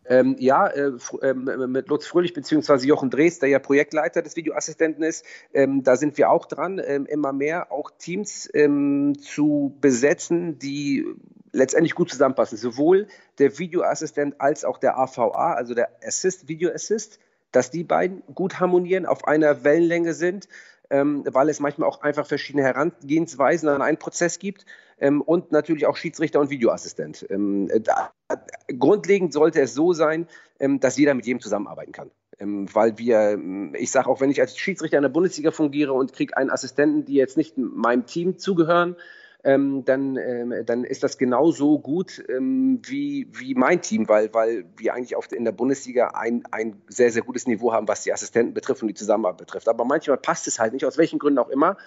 [0.05, 2.87] Ähm, ja, äh, äh, mit Lutz Fröhlich bzw.
[2.87, 7.07] Jochen Drees, der ja Projektleiter des Videoassistenten ist, ähm, da sind wir auch dran, ähm,
[7.07, 11.05] immer mehr auch Teams ähm, zu besetzen, die
[11.51, 12.57] letztendlich gut zusammenpassen.
[12.57, 17.19] Sowohl der Videoassistent als auch der AVA, also der Assist, Video Assist
[17.51, 20.47] dass die beiden gut harmonieren, auf einer Wellenlänge sind,
[20.89, 24.65] ähm, weil es manchmal auch einfach verschiedene Herangehensweisen an einen Prozess gibt
[24.99, 27.25] ähm, und natürlich auch Schiedsrichter und Videoassistent.
[27.29, 28.11] Ähm, da,
[28.79, 30.27] grundlegend sollte es so sein,
[30.59, 32.11] ähm, dass jeder mit jedem zusammenarbeiten kann.
[32.39, 35.93] Ähm, weil wir, ähm, ich sage auch, wenn ich als Schiedsrichter in der Bundesliga fungiere
[35.93, 38.95] und kriege einen Assistenten, die jetzt nicht meinem Team zugehören,
[39.47, 44.65] ähm, dann, ähm, dann ist das genauso gut ähm, wie, wie mein Team, weil, weil
[44.75, 48.11] wir eigentlich auf, in der Bundesliga ein, ein sehr, sehr gutes Niveau haben, was die
[48.11, 49.69] Assistenten betrifft und die Zusammenarbeit betrifft.
[49.69, 51.77] Aber manchmal passt es halt nicht, aus welchen Gründen auch immer.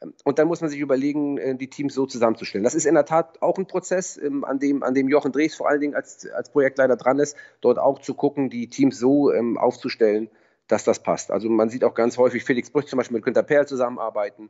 [0.00, 2.64] Ähm, und dann muss man sich überlegen, äh, die Teams so zusammenzustellen.
[2.64, 5.54] Das ist in der Tat auch ein Prozess, ähm, an dem, an dem Jochen Drees
[5.54, 9.30] vor allen Dingen als, als Projektleiter dran ist, dort auch zu gucken, die Teams so
[9.30, 10.30] ähm, aufzustellen,
[10.68, 11.32] dass das passt.
[11.32, 14.48] Also man sieht auch ganz häufig Felix Brüch zum Beispiel mit Günter Perl zusammenarbeiten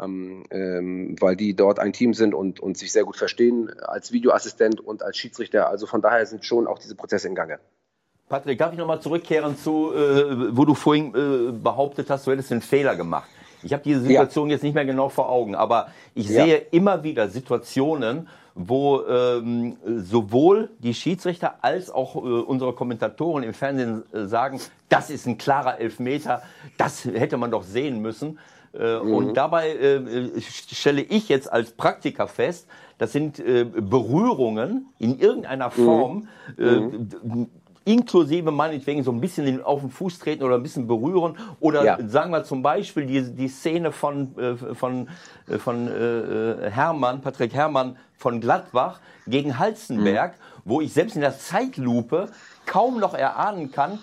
[0.00, 4.12] ähm, ähm, weil die dort ein Team sind und, und sich sehr gut verstehen als
[4.12, 5.68] Videoassistent und als Schiedsrichter.
[5.68, 7.58] Also von daher sind schon auch diese Prozesse in Gange.
[8.28, 12.52] Patrick, darf ich nochmal zurückkehren zu, äh, wo du vorhin äh, behauptet hast, du hättest
[12.52, 13.28] einen Fehler gemacht.
[13.62, 14.54] Ich habe diese Situation ja.
[14.54, 16.44] jetzt nicht mehr genau vor Augen, aber ich ja.
[16.44, 23.54] sehe immer wieder Situationen, wo ähm, sowohl die Schiedsrichter als auch äh, unsere Kommentatoren im
[23.54, 26.42] Fernsehen äh, sagen, das ist ein klarer Elfmeter,
[26.76, 28.38] das hätte man doch sehen müssen.
[28.72, 29.14] Äh, mhm.
[29.14, 35.68] Und dabei äh, stelle ich jetzt als Praktiker fest, das sind äh, Berührungen in irgendeiner
[35.68, 35.84] mhm.
[35.84, 37.08] Form, mhm.
[37.22, 37.46] Mhm.
[37.84, 41.36] inklusive meinetwegen so ein bisschen auf den Fuß treten oder ein bisschen berühren.
[41.58, 41.98] Oder ja.
[42.06, 44.34] sagen wir zum Beispiel die, die Szene von,
[44.74, 45.08] von,
[45.58, 50.60] von äh, Hermann, Patrick Hermann von Gladbach gegen Halzenberg, mhm.
[50.64, 52.28] wo ich selbst in der Zeitlupe
[52.66, 53.98] kaum noch erahnen kann,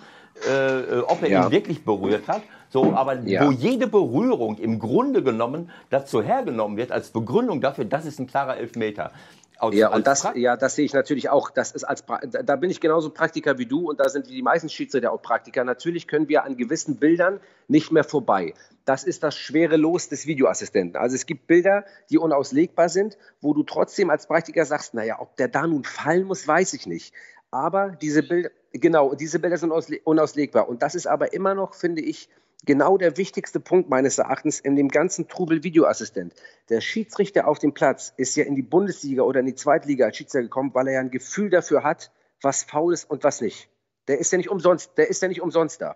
[0.46, 1.46] äh, ob er ja.
[1.46, 2.42] ihn wirklich berührt hat.
[2.70, 3.46] So, aber ja.
[3.46, 8.28] wo jede Berührung im Grunde genommen dazu hergenommen wird als Begründung dafür, das ist ein
[8.28, 9.12] klarer Elfmeter.
[9.60, 11.50] Als, ja, und das, ja, das sehe ich natürlich auch.
[11.50, 14.70] Das ist als, da bin ich genauso Praktiker wie du und da sind die meisten
[14.70, 15.64] Schiedsrichter auch Praktiker.
[15.64, 18.54] Natürlich können wir an gewissen Bildern nicht mehr vorbei.
[18.86, 21.02] Das ist das schwere Los des Videoassistenten.
[21.02, 25.36] Also es gibt Bilder, die unauslegbar sind, wo du trotzdem als Praktiker sagst, naja, ob
[25.38, 27.14] der da nun fallen muss, weiß ich nicht.
[27.50, 30.70] Aber diese Bilder, genau, diese Bilder sind unauslegbar.
[30.70, 32.30] Und das ist aber immer noch, finde ich,
[32.66, 36.34] genau der wichtigste Punkt meines Erachtens in dem ganzen Trubel Videoassistent.
[36.70, 40.18] Der Schiedsrichter auf dem Platz ist ja in die Bundesliga oder in die Zweitliga als
[40.18, 43.70] Schiedsrichter gekommen, weil er ja ein Gefühl dafür hat, was faul ist und was nicht.
[44.08, 45.96] Der ist ja nicht umsonst, der ist ja nicht umsonst da.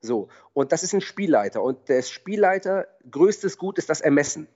[0.00, 4.48] So, und das ist ein Spielleiter und der Spielleiter größtes Gut ist das Ermessen.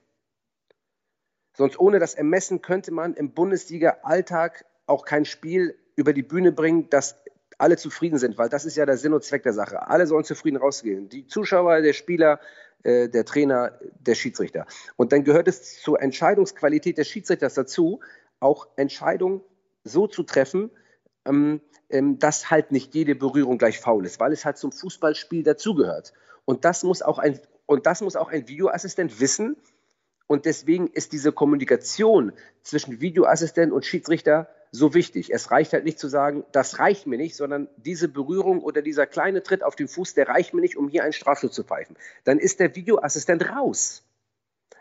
[1.55, 6.89] Sonst ohne das Ermessen könnte man im Bundesliga-Alltag auch kein Spiel über die Bühne bringen,
[6.89, 7.15] das
[7.63, 9.87] alle zufrieden sind, weil das ist ja der Sinn und Zweck der Sache.
[9.87, 11.07] Alle sollen zufrieden rausgehen.
[11.07, 12.41] Die Zuschauer, der Spieler,
[12.83, 14.65] äh, der Trainer, der Schiedsrichter.
[14.97, 18.01] Und dann gehört es zur Entscheidungsqualität des Schiedsrichters dazu,
[18.41, 19.41] auch Entscheidungen
[19.85, 20.71] so zu treffen,
[21.25, 25.43] ähm, ähm, dass halt nicht jede Berührung gleich faul ist, weil es halt zum Fußballspiel
[25.43, 26.11] dazugehört.
[26.43, 29.55] Und das muss auch ein und das muss auch ein Videoassistent wissen.
[30.27, 32.31] Und deswegen ist diese Kommunikation
[32.61, 35.31] zwischen Videoassistent und Schiedsrichter so wichtig.
[35.31, 39.05] Es reicht halt nicht zu sagen, das reicht mir nicht, sondern diese Berührung oder dieser
[39.05, 41.95] kleine Tritt auf den Fuß, der reicht mir nicht, um hier einen Strafschutz zu pfeifen.
[42.23, 44.03] Dann ist der Videoassistent raus.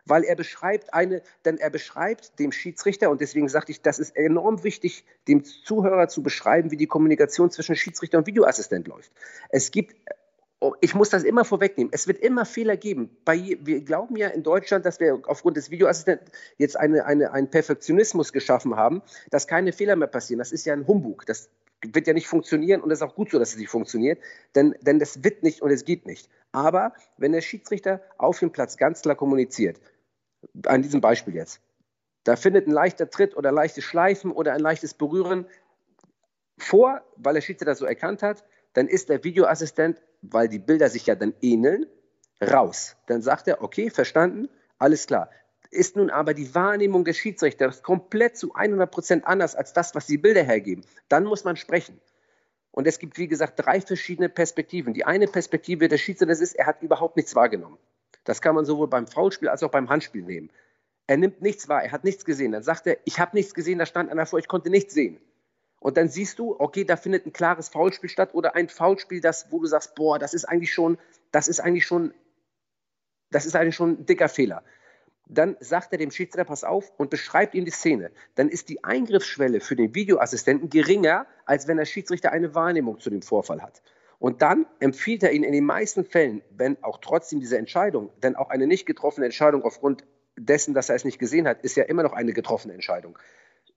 [0.05, 4.17] weil er beschreibt eine, denn er beschreibt dem Schiedsrichter, und deswegen sagte ich, das ist
[4.17, 9.13] enorm wichtig, dem Zuhörer zu beschreiben, wie die Kommunikation zwischen Schiedsrichter und Videoassistent läuft.
[9.51, 9.95] Es gibt
[10.81, 11.93] ich muss das immer vorwegnehmen.
[11.93, 13.17] Es wird immer Fehler geben.
[13.25, 17.51] Bei, wir glauben ja in Deutschland, dass wir aufgrund des Videoassistenten jetzt eine, eine, einen
[17.51, 20.39] Perfektionismus geschaffen haben, dass keine Fehler mehr passieren.
[20.39, 21.27] Das ist ja ein Humbug.
[21.27, 21.51] Das
[21.85, 24.21] wird ja nicht funktionieren und es ist auch gut so, dass es nicht funktioniert,
[24.55, 26.29] denn, denn das wird nicht und es geht nicht.
[26.53, 29.81] Aber wenn der Schiedsrichter auf dem Platz ganz klar kommuniziert,
[30.67, 31.61] an diesem Beispiel jetzt.
[32.25, 35.47] Da findet ein leichter Tritt oder leichtes Schleifen oder ein leichtes Berühren
[36.59, 38.45] vor, weil der Schiedsrichter das so erkannt hat.
[38.75, 41.87] Dann ist der Videoassistent, weil die Bilder sich ja dann ähneln,
[42.41, 42.97] raus.
[43.07, 45.31] Dann sagt er, okay, verstanden, alles klar.
[45.71, 50.07] Ist nun aber die Wahrnehmung des Schiedsrichters komplett zu 100 Prozent anders als das, was
[50.07, 52.01] die Bilder hergeben, dann muss man sprechen.
[52.71, 54.95] Und es gibt, wie gesagt, drei verschiedene Perspektiven.
[54.95, 57.79] Die eine Perspektive des Schiedsrichters ist, er hat überhaupt nichts wahrgenommen.
[58.25, 60.51] Das kann man sowohl beim Foulspiel als auch beim Handspiel nehmen.
[61.07, 62.53] Er nimmt nichts wahr, er hat nichts gesehen.
[62.53, 65.21] Dann sagt er, ich habe nichts gesehen, da stand einer vor, ich konnte nichts sehen.
[65.83, 69.51] Und dann siehst du, okay, da findet ein klares Foulspiel statt oder ein Foulspiel, das,
[69.51, 70.97] wo du sagst, boah, das ist eigentlich schon,
[71.33, 72.15] das ist eigentlich schon,
[73.33, 74.63] das ist eigentlich schon ein dicker Fehler.
[75.27, 78.13] Dann sagt er dem Schiedsrichter, pass auf und beschreibt ihm die Szene.
[78.37, 83.11] Dann ist die Eingriffsschwelle für den Videoassistenten geringer, als wenn der Schiedsrichter eine Wahrnehmung zu
[83.11, 83.83] dem Vorfall hat.
[84.21, 88.37] Und dann empfiehlt er Ihnen in den meisten Fällen, wenn auch trotzdem diese Entscheidung, denn
[88.37, 90.05] auch eine nicht getroffene Entscheidung aufgrund
[90.37, 93.19] dessen, dass er es nicht gesehen hat, ist ja immer noch eine getroffene Entscheidung,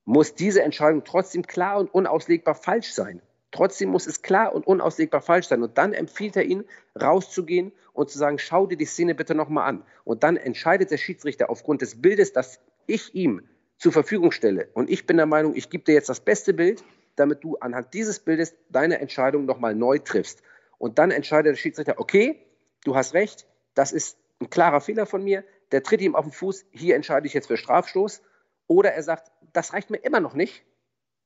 [0.05, 3.21] muss diese Entscheidung trotzdem klar und unauslegbar falsch sein.
[3.51, 5.63] Trotzdem muss es klar und unauslegbar falsch sein.
[5.63, 6.65] Und dann empfiehlt er Ihnen,
[6.99, 9.83] rauszugehen und zu sagen, schau dir die Szene bitte nochmal an.
[10.03, 13.41] Und dann entscheidet der Schiedsrichter aufgrund des Bildes, das ich ihm
[13.77, 14.69] zur Verfügung stelle.
[14.73, 16.83] Und ich bin der Meinung, ich gebe dir jetzt das beste Bild
[17.15, 20.41] damit du anhand dieses Bildes deine Entscheidung nochmal neu triffst.
[20.77, 22.45] Und dann entscheidet der Schiedsrichter, okay,
[22.83, 26.31] du hast recht, das ist ein klarer Fehler von mir, der tritt ihm auf den
[26.31, 28.21] Fuß, hier entscheide ich jetzt für Strafstoß.
[28.67, 30.63] Oder er sagt, das reicht mir immer noch nicht.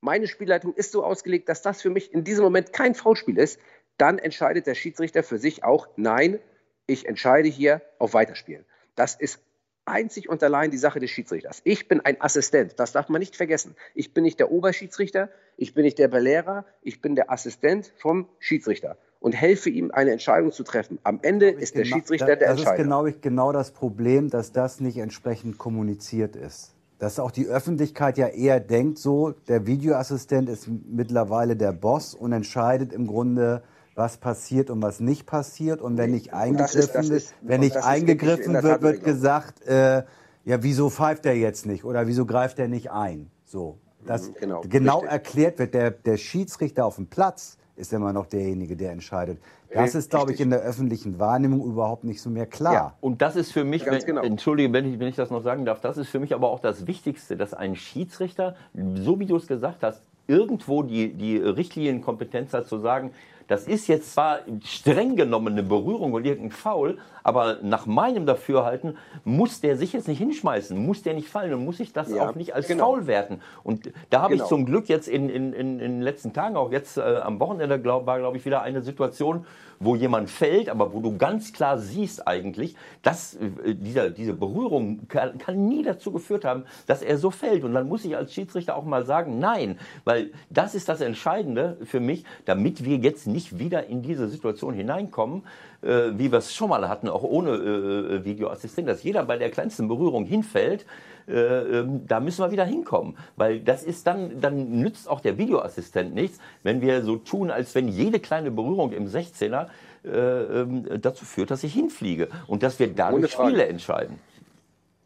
[0.01, 3.59] Meine Spielleitung ist so ausgelegt, dass das für mich in diesem Moment kein Foulspiel ist.
[3.97, 6.39] Dann entscheidet der Schiedsrichter für sich auch, nein,
[6.87, 8.65] ich entscheide hier auf Weiterspielen.
[8.95, 9.39] Das ist
[9.85, 11.61] einzig und allein die Sache des Schiedsrichters.
[11.63, 13.75] Ich bin ein Assistent, das darf man nicht vergessen.
[13.93, 18.29] Ich bin nicht der Oberschiedsrichter, ich bin nicht der Belehrer, ich bin der Assistent vom
[18.39, 20.99] Schiedsrichter und helfe ihm, eine Entscheidung zu treffen.
[21.03, 22.71] Am Ende ist der Schiedsrichter der das Entscheider.
[22.71, 26.73] Das ist genau, genau das Problem, dass das nicht entsprechend kommuniziert ist.
[26.99, 32.33] Dass auch die Öffentlichkeit ja eher denkt, so, der Videoassistent ist mittlerweile der Boss und
[32.33, 33.63] entscheidet im Grunde,
[33.95, 35.81] was passiert und was nicht passiert.
[35.81, 40.03] Und wenn nicht eingegriffen, ist, wenn nicht eingegriffen wird, wird gesagt, äh,
[40.45, 43.29] ja, wieso pfeift er jetzt nicht oder wieso greift er nicht ein?
[43.45, 45.73] So, das mhm, genau, genau erklärt wird.
[45.73, 49.39] Der, der Schiedsrichter auf dem Platz ist immer noch derjenige, der entscheidet.
[49.73, 52.73] Das ist, glaube ich, in der öffentlichen Wahrnehmung überhaupt nicht so mehr klar.
[52.73, 54.21] Ja, und das ist für mich, wenn, genau.
[54.21, 56.59] entschuldige, wenn ich, wenn ich das noch sagen darf, das ist für mich aber auch
[56.59, 58.55] das Wichtigste, dass ein Schiedsrichter,
[58.95, 63.11] so wie du es gesagt hast, irgendwo die, die Richtlinienkompetenz hat zu sagen,
[63.47, 68.97] das ist jetzt zwar streng genommen eine Berührung und irgendein Foul, aber nach meinem Dafürhalten
[69.23, 72.27] muss der sich jetzt nicht hinschmeißen, muss der nicht fallen und muss ich das ja,
[72.27, 72.85] auch nicht als genau.
[72.85, 73.39] Foul werten.
[73.63, 74.43] Und da habe genau.
[74.43, 77.39] ich zum Glück jetzt in, in, in, in den letzten Tagen, auch jetzt äh, am
[77.39, 79.45] Wochenende, glaub, war glaube ich wieder eine Situation,
[79.79, 85.07] wo jemand fällt, aber wo du ganz klar siehst eigentlich, dass äh, dieser, diese Berührung
[85.07, 87.63] kann, kann nie dazu geführt haben, dass er so fällt.
[87.63, 91.77] Und dann muss ich als Schiedsrichter auch mal sagen, nein, weil das ist das Entscheidende
[91.83, 95.43] für mich, damit wir jetzt nicht wieder in diese Situation hineinkommen,
[95.81, 99.49] äh, wie wir es schon mal hatten, auch ohne äh, Videoassistent, dass jeder bei der
[99.49, 100.85] kleinsten Berührung hinfällt.
[101.27, 105.37] Äh, ähm, da müssen wir wieder hinkommen, weil das ist dann, dann nützt auch der
[105.37, 109.67] Videoassistent nichts, wenn wir so tun, als wenn jede kleine Berührung im 16er
[110.03, 114.19] äh, ähm, dazu führt, dass ich hinfliege und dass wir dadurch Spiele entscheiden.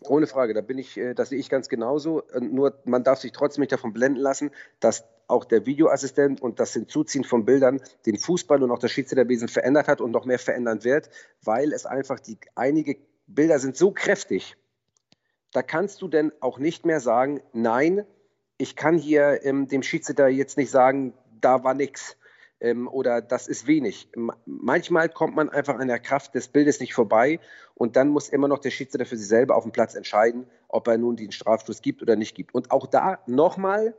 [0.09, 2.23] Ohne Frage, da bin ich, äh, das sehe ich ganz genauso.
[2.39, 6.73] Nur man darf sich trotzdem nicht davon blenden lassen, dass auch der Videoassistent und das
[6.73, 10.83] Hinzuziehen von Bildern den Fußball und auch das Schiedsrichterwesen verändert hat und noch mehr verändern
[10.83, 11.09] wird,
[11.43, 14.57] weil es einfach die einige Bilder sind so kräftig.
[15.51, 18.05] Da kannst du denn auch nicht mehr sagen, nein,
[18.57, 22.17] ich kann hier ähm, dem Schiedsrichter jetzt nicht sagen, da war nichts
[22.63, 24.09] ähm, oder das ist wenig.
[24.45, 27.39] Manchmal kommt man einfach an der Kraft des Bildes nicht vorbei
[27.75, 30.87] und dann muss immer noch der Schiedsrichter für sich selber auf dem Platz entscheiden, ob
[30.87, 32.55] er nun den Strafstoß gibt oder nicht gibt.
[32.55, 33.93] Und auch da nochmal,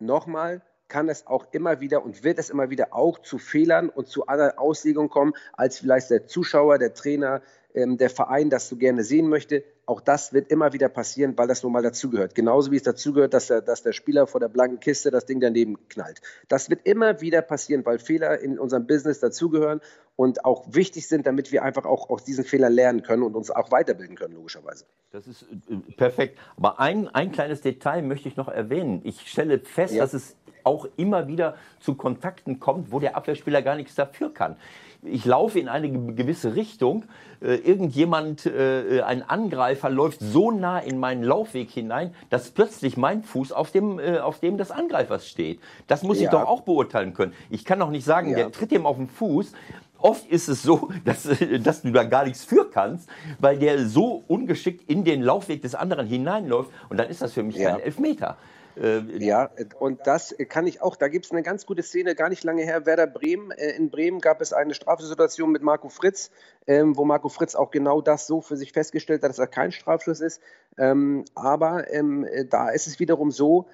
[0.00, 4.08] nochmal, kann es auch immer wieder und wird es immer wieder auch zu Fehlern und
[4.08, 7.42] zu anderen Auslegungen kommen, als vielleicht der Zuschauer, der Trainer,
[7.74, 9.64] ähm, der Verein das so gerne sehen möchte.
[9.88, 12.34] Auch das wird immer wieder passieren, weil das nun mal dazugehört.
[12.34, 15.40] Genauso wie es dazugehört, dass der, dass der Spieler vor der blanken Kiste das Ding
[15.40, 16.20] daneben knallt.
[16.48, 19.80] Das wird immer wieder passieren, weil Fehler in unserem Business dazugehören
[20.14, 23.50] und auch wichtig sind, damit wir einfach auch aus diesen Fehlern lernen können und uns
[23.50, 24.84] auch weiterbilden können, logischerweise.
[25.10, 26.38] Das ist äh, perfekt.
[26.58, 29.00] Aber ein, ein kleines Detail möchte ich noch erwähnen.
[29.04, 30.02] Ich stelle fest, ja.
[30.02, 34.56] dass es auch immer wieder zu Kontakten kommt, wo der Abwehrspieler gar nichts dafür kann
[35.02, 37.04] ich laufe in eine gewisse Richtung,
[37.40, 43.22] äh, irgendjemand, äh, ein Angreifer läuft so nah in meinen Laufweg hinein, dass plötzlich mein
[43.22, 45.60] Fuß auf dem, äh, auf dem des Angreifers steht.
[45.86, 46.24] Das muss ja.
[46.24, 47.32] ich doch auch beurteilen können.
[47.48, 48.36] Ich kann doch nicht sagen, ja.
[48.36, 49.52] der tritt ihm auf den Fuß.
[49.98, 51.28] Oft ist es so, dass,
[51.62, 53.08] dass du da gar nichts für kannst,
[53.38, 57.44] weil der so ungeschickt in den Laufweg des anderen hineinläuft und dann ist das für
[57.44, 57.70] mich ja.
[57.70, 58.36] kein Elfmeter.
[58.80, 62.28] Äh, ja, und das kann ich auch, da gibt es eine ganz gute Szene, gar
[62.28, 63.50] nicht lange her, Werder Bremen.
[63.50, 66.30] Äh, in Bremen gab es eine Strafsituation mit Marco Fritz,
[66.66, 69.72] ähm, wo Marco Fritz auch genau das so für sich festgestellt hat, dass er kein
[69.72, 70.40] Strafschuss ist.
[70.76, 73.66] Ähm, aber ähm, da ist es wiederum so,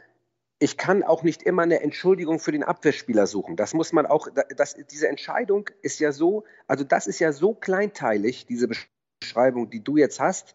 [0.59, 3.57] ich kann auch nicht immer eine Entschuldigung für den Abwehrspieler suchen.
[3.57, 7.55] Das muss man auch, das, diese Entscheidung ist ja so, also das ist ja so
[7.55, 8.69] kleinteilig, diese
[9.21, 10.55] Beschreibung, die du jetzt hast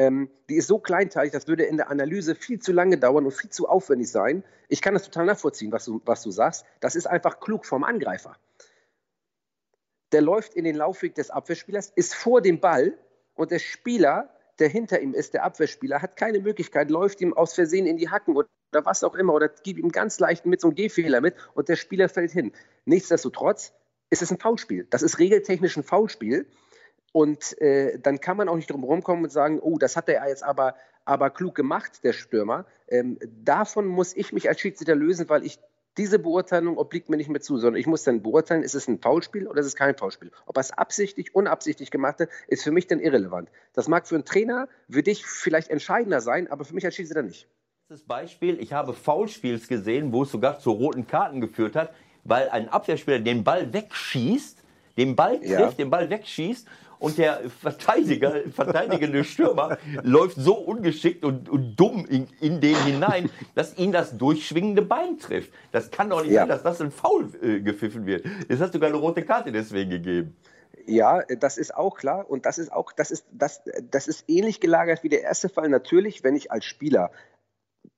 [0.00, 3.32] ähm, die ist so kleinteilig, das würde in der Analyse viel zu lange dauern und
[3.32, 4.42] viel zu aufwendig sein.
[4.70, 6.64] Ich kann das total nachvollziehen, was du, was du sagst.
[6.80, 8.34] Das ist einfach klug vom Angreifer.
[10.12, 12.96] Der läuft in den Laufweg des Abwehrspielers, ist vor dem Ball
[13.34, 17.52] und der Spieler, der hinter ihm ist, der Abwehrspieler, hat keine Möglichkeit, läuft ihm aus
[17.52, 20.68] Versehen in die Hacken oder was auch immer oder gibt ihm ganz leicht mit so
[20.68, 22.52] einem Gehfehler mit und der Spieler fällt hin.
[22.86, 23.74] Nichtsdestotrotz
[24.08, 24.86] ist es ein Foulspiel.
[24.88, 26.46] Das ist regeltechnisch ein Foulspiel.
[27.12, 30.28] Und äh, dann kann man auch nicht drum rumkommen und sagen, oh, das hat er
[30.28, 32.66] jetzt aber, aber klug gemacht, der Stürmer.
[32.88, 35.58] Ähm, davon muss ich mich als Schiedsrichter lösen, weil ich
[35.96, 39.00] diese Beurteilung obliegt mir nicht mehr zu, sondern ich muss dann beurteilen, ist es ein
[39.00, 40.30] Foulspiel oder ist es kein Foulspiel.
[40.46, 43.50] Ob er es absichtlich, unabsichtlich gemacht hat, ist für mich dann irrelevant.
[43.72, 47.22] Das mag für einen Trainer, für dich vielleicht entscheidender sein, aber für mich als Schiedsrichter
[47.22, 47.48] nicht.
[47.88, 51.92] Das Beispiel, ich habe Foulspiels gesehen, wo es sogar zu roten Karten geführt hat,
[52.22, 54.58] weil ein Abwehrspieler den Ball wegschießt,
[54.96, 55.70] den Ball trifft, ja.
[55.72, 56.68] den Ball wegschießt
[57.00, 63.30] und der Verteidiger, verteidigende Stürmer läuft so ungeschickt und, und dumm in, in, den hinein,
[63.54, 65.50] dass ihn das durchschwingende Bein trifft.
[65.72, 66.42] Das kann doch nicht ja.
[66.42, 68.24] sein, dass das ein Foul äh, gepfiffen wird.
[68.48, 70.36] Jetzt hast du gar eine rote Karte deswegen gegeben.
[70.86, 74.60] Ja, das ist auch klar und das ist auch, das ist, das, das ist ähnlich
[74.60, 75.68] gelagert wie der erste Fall.
[75.68, 77.10] Natürlich, wenn ich als Spieler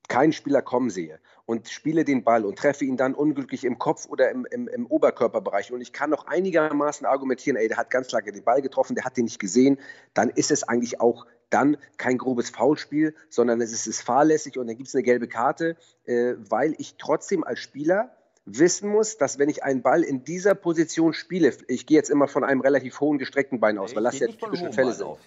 [0.07, 4.07] keinen Spieler kommen sehe und spiele den Ball und treffe ihn dann unglücklich im Kopf
[4.07, 8.11] oder im, im, im, Oberkörperbereich und ich kann noch einigermaßen argumentieren, ey, der hat ganz
[8.11, 9.77] lange den Ball getroffen, der hat den nicht gesehen,
[10.13, 14.77] dann ist es eigentlich auch dann kein grobes Foulspiel, sondern es ist fahrlässig und dann
[14.77, 15.75] gibt es eine gelbe Karte,
[16.05, 20.55] äh, weil ich trotzdem als Spieler wissen muss, dass wenn ich einen Ball in dieser
[20.55, 24.19] Position spiele, ich gehe jetzt immer von einem relativ hohen gestreckten Bein aus, weil das
[24.19, 25.05] ja typische Fälle sind.
[25.05, 25.19] Auf.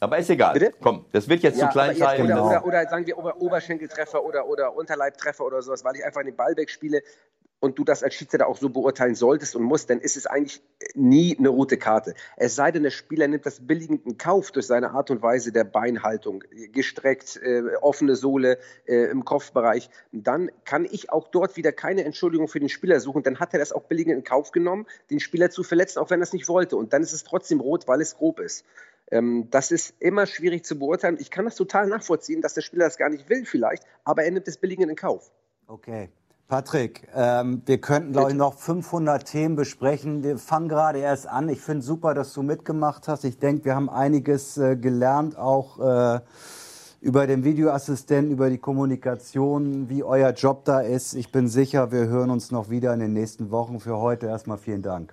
[0.00, 0.54] Aber ist egal.
[0.54, 0.72] Bitte?
[0.80, 2.22] Komm, das wird jetzt ja, zu klein sein.
[2.22, 6.22] Oder, oder, oder, sagen wir Ober Oberschenkeltreffer oder, oder Unterleibtreffer oder sowas, weil ich einfach
[6.22, 7.02] den Ball wegspiele
[7.60, 10.60] und du das als Schiedsrichter auch so beurteilen solltest und musst, dann ist es eigentlich
[10.94, 12.14] nie eine rote Karte.
[12.36, 15.52] Es sei denn, der Spieler nimmt das billigend in Kauf durch seine Art und Weise
[15.52, 19.88] der Beinhaltung, gestreckt, äh, offene Sohle äh, im Kopfbereich.
[20.12, 23.22] Dann kann ich auch dort wieder keine Entschuldigung für den Spieler suchen.
[23.22, 26.20] Dann hat er das auch billigend in Kauf genommen, den Spieler zu verletzen, auch wenn
[26.20, 26.76] er es nicht wollte.
[26.76, 28.64] Und dann ist es trotzdem rot, weil es grob ist.
[29.10, 31.16] Ähm, das ist immer schwierig zu beurteilen.
[31.20, 34.30] Ich kann das total nachvollziehen, dass der Spieler das gar nicht will vielleicht, aber er
[34.30, 35.30] nimmt es billigend in Kauf.
[35.66, 36.10] Okay.
[36.48, 40.22] Patrick, ähm, wir könnten, glaube ich, noch 500 Themen besprechen.
[40.22, 41.48] Wir fangen gerade erst an.
[41.48, 43.24] Ich finde super, dass du mitgemacht hast.
[43.24, 46.20] Ich denke, wir haben einiges äh, gelernt, auch äh,
[47.00, 51.14] über den Videoassistenten, über die Kommunikation, wie euer Job da ist.
[51.14, 53.80] Ich bin sicher, wir hören uns noch wieder in den nächsten Wochen.
[53.80, 55.12] Für heute erstmal vielen Dank.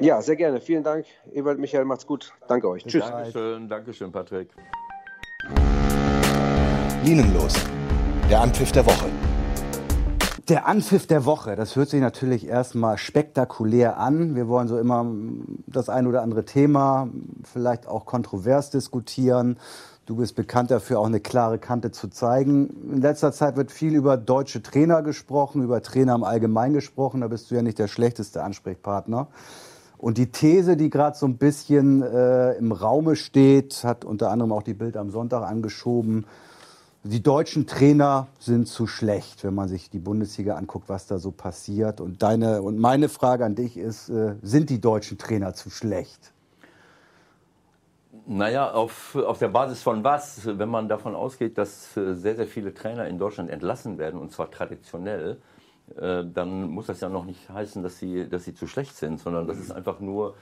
[0.00, 0.60] Ja, sehr gerne.
[0.60, 1.06] Vielen Dank.
[1.32, 2.32] Ewald, Michael, macht's gut.
[2.48, 2.84] Danke euch.
[2.84, 3.04] Tschüss.
[3.08, 4.50] Dankeschön, Dankeschön, Patrick.
[7.04, 7.54] Linenlos.
[8.30, 9.06] Der Anpfiff der Woche.
[10.48, 14.36] Der Anpfiff der Woche, das hört sich natürlich erstmal spektakulär an.
[14.36, 15.04] Wir wollen so immer
[15.66, 17.08] das ein oder andere Thema
[17.42, 19.58] vielleicht auch kontrovers diskutieren.
[20.04, 22.92] Du bist bekannt dafür, auch eine klare Kante zu zeigen.
[22.92, 27.22] In letzter Zeit wird viel über deutsche Trainer gesprochen, über Trainer im Allgemeinen gesprochen.
[27.22, 29.26] Da bist du ja nicht der schlechteste Ansprechpartner.
[29.98, 34.52] Und die These, die gerade so ein bisschen äh, im Raume steht, hat unter anderem
[34.52, 36.26] auch die Bild am Sonntag angeschoben.
[37.02, 41.30] Die deutschen Trainer sind zu schlecht, wenn man sich die Bundesliga anguckt, was da so
[41.30, 42.00] passiert.
[42.00, 46.32] Und deine und meine Frage an dich ist: äh, Sind die deutschen Trainer zu schlecht?
[48.26, 50.40] Naja, auf, auf der Basis von was?
[50.44, 54.32] Wenn man davon ausgeht, dass äh, sehr, sehr viele Trainer in Deutschland entlassen werden, und
[54.32, 55.38] zwar traditionell,
[55.94, 59.20] äh, dann muss das ja noch nicht heißen, dass sie, dass sie zu schlecht sind,
[59.20, 60.34] sondern das ist einfach nur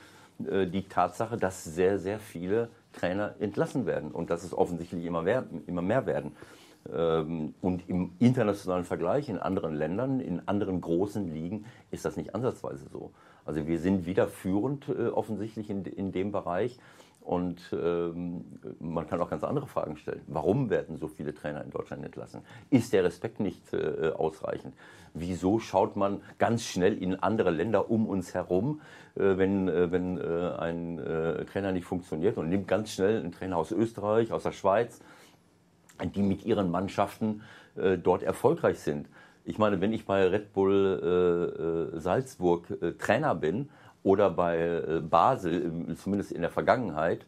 [0.50, 5.22] äh, die Tatsache, dass sehr, sehr viele Trainer entlassen werden und dass es offensichtlich immer
[5.22, 6.32] mehr, immer mehr werden.
[6.92, 12.34] Ähm, und im internationalen Vergleich in anderen Ländern, in anderen großen Ligen ist das nicht
[12.34, 13.12] ansatzweise so.
[13.44, 16.78] Also wir sind wieder führend äh, offensichtlich in, dem Bereich.
[17.20, 18.44] Und ähm,
[18.80, 20.20] man kann auch ganz andere Fragen stellen.
[20.26, 22.42] Warum werden so viele Trainer in Deutschland entlassen?
[22.68, 24.74] Ist der Respekt nicht äh, ausreichend?
[25.14, 28.82] Wieso schaut man ganz schnell in andere Länder um uns herum,
[29.14, 33.32] äh, wenn, äh, wenn äh, ein äh, Trainer nicht funktioniert und nimmt ganz schnell einen
[33.32, 35.00] Trainer aus Österreich, aus der Schweiz,
[36.14, 37.42] die mit ihren Mannschaften
[37.76, 39.08] äh, dort erfolgreich sind?
[39.44, 42.66] Ich meine, wenn ich bei Red Bull Salzburg
[42.98, 43.68] Trainer bin,
[44.02, 47.24] oder bei Basel, zumindest in der Vergangenheit, äh,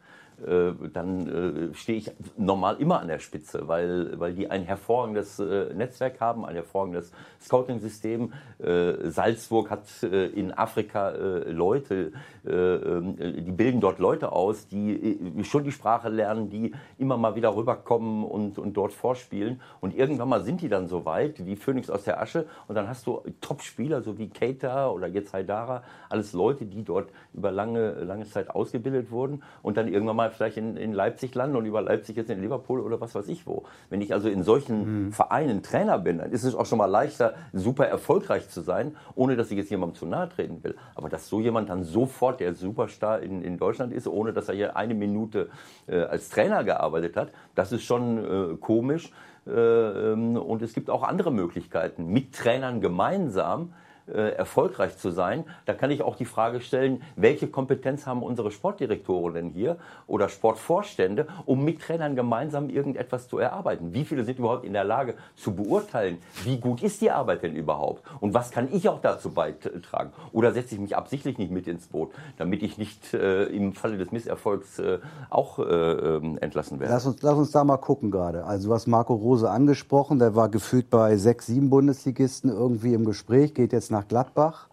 [0.92, 5.72] dann äh, stehe ich normal immer an der Spitze, weil, weil die ein hervorragendes äh,
[5.74, 8.32] Netzwerk haben, ein hervorragendes Scouting-System.
[8.58, 12.12] Salzburg hat in Afrika Leute,
[12.46, 17.54] ähm, die bilden dort Leute aus, die schon die Sprache lernen, die immer mal wieder
[17.54, 19.60] rüberkommen und, und dort vorspielen.
[19.80, 22.46] Und irgendwann mal sind die dann so weit, wie Phoenix aus der Asche.
[22.68, 27.10] Und dann hast du Top-Spieler, so wie Keita oder jetzt Haidara, alles Leute, die dort
[27.34, 31.34] über lange, lange Zeit ausgebildet wurden und dann irgendwann mal mal vielleicht in, in Leipzig
[31.34, 33.64] landen und über Leipzig jetzt in Liverpool oder was weiß ich wo.
[33.90, 35.12] Wenn ich also in solchen mhm.
[35.12, 39.36] Vereinen Trainer bin, dann ist es auch schon mal leichter, super erfolgreich zu sein, ohne
[39.36, 40.76] dass ich jetzt jemandem zu nahe treten will.
[40.94, 44.54] Aber dass so jemand dann sofort der Superstar in, in Deutschland ist, ohne dass er
[44.54, 45.48] hier eine Minute
[45.86, 49.12] äh, als Trainer gearbeitet hat, das ist schon äh, komisch.
[49.46, 53.72] Äh, ähm, und es gibt auch andere Möglichkeiten, mit Trainern gemeinsam
[54.08, 58.50] äh, erfolgreich zu sein, da kann ich auch die Frage stellen, welche Kompetenz haben unsere
[58.50, 59.76] Sportdirektoren denn hier
[60.06, 63.94] oder Sportvorstände, um mit Trainern gemeinsam irgendetwas zu erarbeiten?
[63.94, 67.54] Wie viele sind überhaupt in der Lage zu beurteilen, wie gut ist die Arbeit denn
[67.54, 68.02] überhaupt?
[68.20, 70.12] Und was kann ich auch dazu beitragen?
[70.32, 73.98] Oder setze ich mich absichtlich nicht mit ins Boot, damit ich nicht äh, im Falle
[73.98, 74.98] des Misserfolgs äh,
[75.30, 76.92] auch äh, ähm, entlassen werde?
[76.92, 78.44] Lass uns, lass uns da mal gucken gerade.
[78.44, 83.54] Also hast Marco Rose angesprochen, der war gefühlt bei sechs, sieben Bundesligisten irgendwie im Gespräch,
[83.54, 84.68] geht jetzt nach nach Gladbach.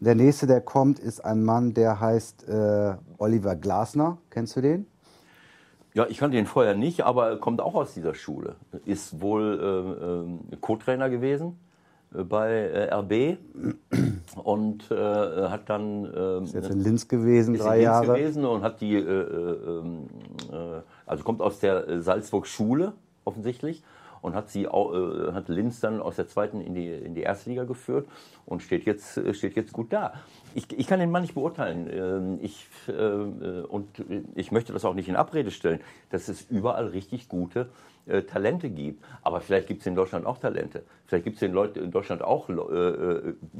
[0.00, 4.18] Der nächste, der kommt, ist ein Mann, der heißt äh, Oliver Glasner.
[4.30, 4.86] Kennst du den?
[5.94, 8.56] Ja, ich kannte ihn vorher nicht, aber er kommt auch aus dieser Schule.
[8.84, 11.58] Ist wohl äh, äh, Co-Trainer gewesen
[12.14, 13.38] äh, bei äh, RB
[14.44, 18.18] und äh, hat dann äh, ist jetzt in Linz gewesen ist drei in Linz Jahre
[18.18, 20.08] gewesen und hat die ähm,
[21.06, 22.92] also kommt aus der Salzburg Schule
[23.24, 23.82] offensichtlich
[24.22, 27.50] und hat sie äh, hat Linz dann aus der zweiten in die, in die erste
[27.50, 28.06] Liga geführt
[28.44, 30.14] und steht jetzt, äh, steht jetzt gut da.
[30.54, 31.88] Ich, ich kann den Mann nicht beurteilen.
[31.90, 33.88] Ähm, ich, äh, und
[34.34, 37.68] ich möchte das auch nicht in Abrede stellen, dass es überall richtig gute
[38.06, 39.04] äh, Talente gibt.
[39.22, 40.84] Aber vielleicht gibt es in Deutschland auch Talente.
[41.06, 42.48] Vielleicht gibt es in, Deutschland auch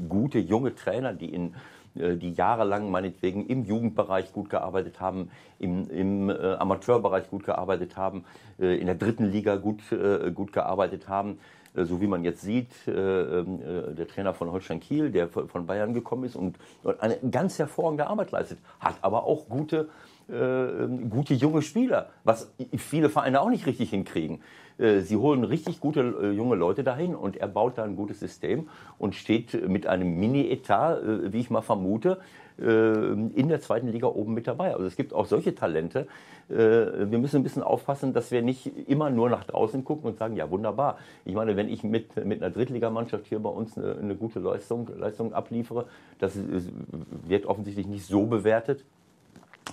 [0.09, 1.53] gute junge Trainer, die in
[1.95, 5.29] die jahrelang meinetwegen im Jugendbereich gut gearbeitet haben,
[5.59, 8.25] im, im äh, Amateurbereich gut gearbeitet haben,
[8.59, 11.39] äh, in der dritten Liga gut, äh, gut gearbeitet haben.
[11.75, 15.93] Äh, so wie man jetzt sieht, äh, der Trainer von Holstein Kiel, der von Bayern
[15.93, 16.57] gekommen ist und
[16.99, 19.89] eine ganz hervorragende Arbeit leistet, hat aber auch gute,
[20.29, 24.41] gute junge Spieler, was viele Vereine auch nicht richtig hinkriegen.
[24.77, 28.19] Äh, sie holen richtig gute äh, junge Leute dahin und er baut da ein gutes
[28.19, 32.19] System und steht mit einem Mini-Etat, äh, wie ich mal vermute,
[32.59, 34.73] in der zweiten Liga oben mit dabei.
[34.73, 36.07] Also es gibt auch solche Talente.
[36.47, 40.35] Wir müssen ein bisschen aufpassen, dass wir nicht immer nur nach draußen gucken und sagen,
[40.35, 40.97] ja wunderbar.
[41.23, 44.89] Ich meine, wenn ich mit, mit einer Drittligamannschaft hier bei uns eine, eine gute Leistung,
[44.97, 45.85] Leistung abliefere,
[46.17, 46.33] das
[47.27, 48.83] wird offensichtlich nicht so bewertet,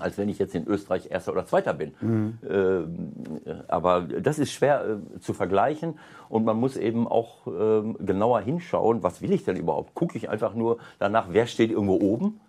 [0.00, 1.92] als wenn ich jetzt in Österreich Erster oder Zweiter bin.
[2.00, 2.38] Mhm.
[2.48, 8.40] Äh, aber das ist schwer äh, zu vergleichen und man muss eben auch äh, genauer
[8.40, 9.94] hinschauen, was will ich denn überhaupt?
[9.94, 12.40] Gucke ich einfach nur danach, wer steht irgendwo oben?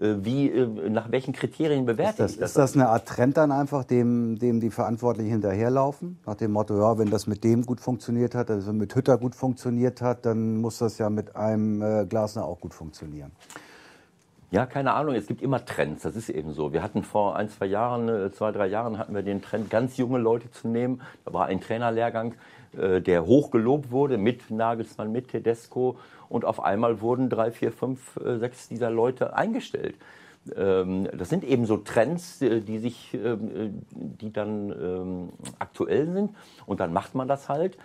[0.00, 2.50] Äh, wie, äh, nach welchen Kriterien bewerte ist das, ich das?
[2.50, 6.18] Ist das eine Art Trend dann einfach, dem, dem die Verantwortlichen hinterherlaufen?
[6.26, 9.34] Nach dem Motto, ja, wenn das mit dem gut funktioniert hat, also mit Hütter gut
[9.34, 13.32] funktioniert hat, dann muss das ja mit einem Glasner auch gut funktionieren.
[14.50, 16.72] Ja, keine Ahnung, es gibt immer Trends, das ist eben so.
[16.72, 19.98] Wir hatten vor ein, zwei Jahren, äh, zwei, drei Jahren hatten wir den Trend, ganz
[19.98, 21.02] junge Leute zu nehmen.
[21.26, 22.34] Da war ein Trainerlehrgang,
[22.72, 25.98] äh, der hoch gelobt wurde mit Nagelsmann, mit Tedesco
[26.30, 29.96] und auf einmal wurden drei, vier, fünf, äh, sechs dieser Leute eingestellt.
[30.56, 35.28] Ähm, das sind eben so Trends, die sich, ähm, die dann ähm,
[35.58, 36.34] aktuell sind
[36.64, 37.76] und dann macht man das halt.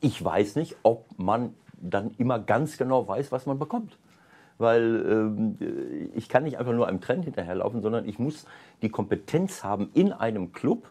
[0.00, 3.96] Ich weiß nicht, ob man dann immer ganz genau weiß, was man bekommt
[4.58, 8.46] weil ähm, ich kann nicht einfach nur einem Trend hinterherlaufen, sondern ich muss
[8.82, 10.88] die Kompetenz haben, in einem Club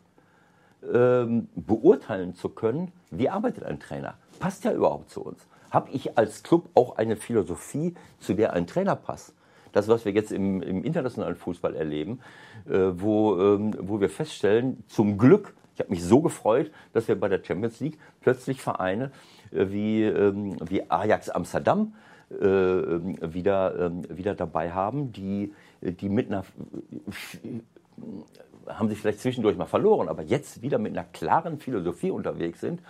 [0.91, 4.15] ähm, beurteilen zu können, wie arbeitet ein Trainer.
[4.39, 5.45] Passt ja überhaupt zu uns?
[5.69, 9.33] Habe ich als Club auch eine Philosophie, zu der ein Trainer passt?
[9.71, 12.19] Das, was wir jetzt im, im internationalen Fußball erleben,
[12.67, 17.17] äh, wo, ähm, wo wir feststellen, zum Glück, ich habe mich so gefreut, dass wir
[17.17, 19.11] bei der Champions League plötzlich Vereine
[19.51, 26.27] äh, wie, ähm, wie Ajax Amsterdam äh, wieder, ähm, wieder dabei haben, die, die mit
[26.27, 26.43] einer
[28.67, 32.81] haben sich vielleicht zwischendurch mal verloren, aber jetzt wieder mit einer klaren Philosophie unterwegs sind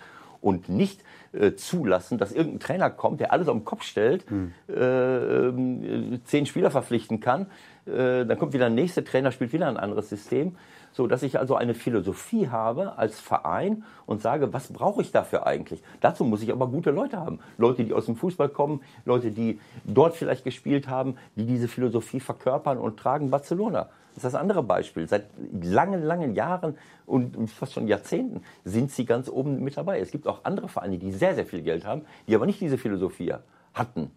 [0.42, 4.52] und nicht äh, zulassen, dass irgendein Trainer kommt, der alles auf den Kopf stellt, mhm.
[4.68, 7.46] äh, zehn Spieler verpflichten kann,
[7.86, 10.56] äh, dann kommt wieder ein nächster Trainer, spielt wieder ein anderes System,
[10.92, 15.46] so dass ich also eine Philosophie habe als Verein und sage, was brauche ich dafür
[15.46, 15.82] eigentlich?
[16.00, 19.58] Dazu muss ich aber gute Leute haben, Leute, die aus dem Fußball kommen, Leute, die
[19.84, 23.30] dort vielleicht gespielt haben, die diese Philosophie verkörpern und tragen.
[23.30, 25.08] Barcelona das ist das andere Beispiel.
[25.08, 25.26] Seit
[25.62, 30.00] langen, langen Jahren und fast schon Jahrzehnten sind sie ganz oben mit dabei.
[30.00, 32.78] Es gibt auch andere Vereine, die sehr, sehr viel Geld haben, die aber nicht diese
[32.78, 33.34] Philosophie
[33.74, 34.10] hatten.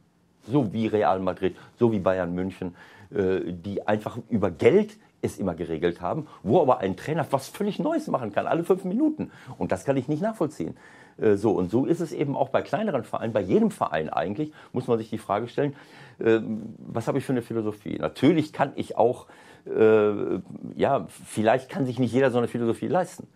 [0.48, 2.76] So wie Real Madrid, so wie Bayern München,
[3.12, 7.80] äh, die einfach über Geld es immer geregelt haben, wo aber ein Trainer was völlig
[7.80, 9.32] Neues machen kann, alle fünf Minuten.
[9.58, 10.78] Und das kann ich nicht nachvollziehen.
[11.18, 14.52] Äh, so, und so ist es eben auch bei kleineren Vereinen, bei jedem Verein eigentlich,
[14.72, 15.76] muss man sich die Frage stellen,
[16.20, 17.98] ähm, was habe ich für eine Philosophie?
[18.00, 19.28] Natürlich kann ich auch
[19.66, 20.40] äh,
[20.76, 23.28] ja, vielleicht kann sich nicht jeder so eine Philosophie leisten.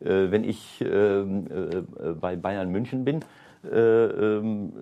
[0.00, 3.20] Äh, wenn ich ähm, äh, bei Bayern München bin,
[3.64, 4.72] äh, ähm,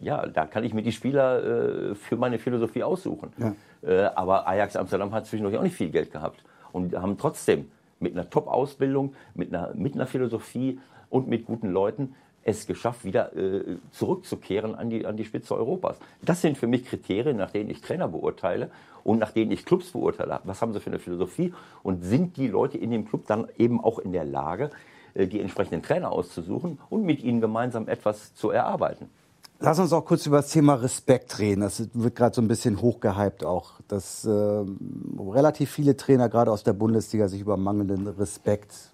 [0.00, 3.32] ja, da kann ich mir die Spieler äh, für meine Philosophie aussuchen.
[3.38, 3.54] Ja.
[3.82, 7.70] Äh, aber Ajax Amsterdam hat zwischendurch auch nicht viel Geld gehabt und haben trotzdem
[8.00, 10.80] mit einer Top-Ausbildung, mit einer, mit einer Philosophie
[11.10, 12.14] und mit guten Leuten
[12.46, 15.98] es geschafft, wieder äh, zurückzukehren an die, an die Spitze Europas.
[16.22, 18.70] Das sind für mich Kriterien, nach denen ich Trainer beurteile
[19.02, 20.40] und nach denen ich Clubs beurteile.
[20.44, 23.82] Was haben sie für eine Philosophie und sind die Leute in dem Club dann eben
[23.82, 24.70] auch in der Lage,
[25.14, 29.10] äh, die entsprechenden Trainer auszusuchen und mit ihnen gemeinsam etwas zu erarbeiten?
[29.58, 31.62] Lass uns auch kurz über das Thema Respekt reden.
[31.62, 36.62] Das wird gerade so ein bisschen hochgehypt auch, dass äh, relativ viele Trainer gerade aus
[36.62, 38.92] der Bundesliga sich über mangelnden Respekt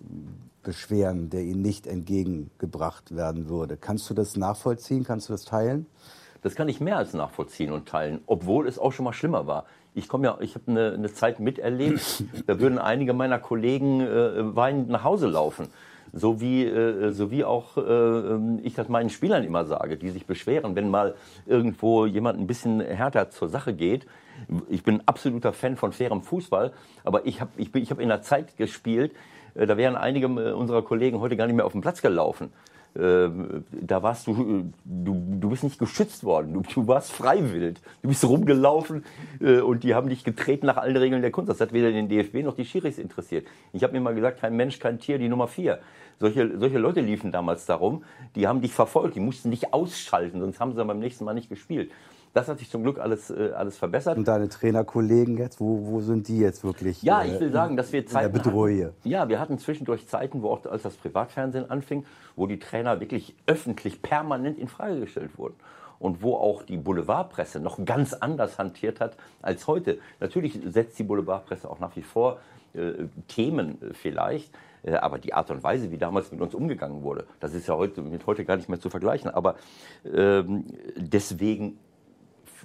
[0.63, 3.77] beschweren, der ihnen nicht entgegengebracht werden würde.
[3.77, 5.05] Kannst du das nachvollziehen?
[5.05, 5.87] Kannst du das teilen?
[6.43, 9.65] Das kann ich mehr als nachvollziehen und teilen, obwohl es auch schon mal schlimmer war.
[9.95, 14.57] Ich komme ja, ich habe eine, eine, Zeit miterlebt, da würden einige meiner Kollegen äh,
[14.57, 15.69] weinend nach Hause laufen.
[16.13, 20.27] So wie, äh, so wie auch äh, ich das meinen Spielern immer sage, die sich
[20.27, 21.15] beschweren, wenn mal
[21.47, 24.07] irgendwo jemand ein bisschen härter zur Sache geht.
[24.69, 26.73] Ich bin absoluter Fan von fairem Fußball,
[27.05, 29.13] aber ich habe ich, ich hab in einer Zeit gespielt,
[29.55, 32.53] da wären einige äh, unserer Kollegen heute gar nicht mehr auf den Platz gelaufen.
[32.95, 33.29] Äh,
[33.71, 38.23] da warst du, du, du bist nicht geschützt worden, du, du warst freiwillig, du bist
[38.25, 39.05] rumgelaufen
[39.41, 41.49] und die haben dich getreten nach allen Regeln der Kunst.
[41.49, 43.47] Das hat weder den DFB noch die Schiris interessiert.
[43.73, 45.79] Ich habe mir mal gesagt, kein Mensch, kein Tier, die Nummer vier.
[46.19, 48.05] Solche, solche Leute liefen damals darum,
[48.37, 51.49] die haben dich verfolgt, die mussten dich ausschalten, sonst haben sie beim nächsten Mal nicht
[51.49, 51.91] gespielt.
[52.35, 54.17] Das hat sich zum Glück alles, äh, alles verbessert.
[54.17, 57.03] Und deine Trainerkollegen jetzt, wo, wo sind die jetzt wirklich?
[57.03, 60.51] Ja, ich will äh, sagen, dass wir Zeiten hatten, Ja, wir hatten zwischendurch Zeiten, wo
[60.51, 62.05] auch als das Privatfernsehen anfing,
[62.35, 65.57] wo die Trainer wirklich öffentlich permanent in Frage gestellt wurden
[65.99, 69.99] und wo auch die Boulevardpresse noch ganz anders hantiert hat als heute.
[70.19, 72.39] Natürlich setzt die Boulevardpresse auch nach wie vor
[72.75, 74.51] äh, Themen äh, vielleicht,
[74.83, 77.77] äh, aber die Art und Weise, wie damals mit uns umgegangen wurde, das ist ja
[77.77, 79.31] heute mit heute gar nicht mehr zu vergleichen.
[79.31, 79.57] Aber
[80.05, 80.65] ähm,
[80.97, 81.79] deswegen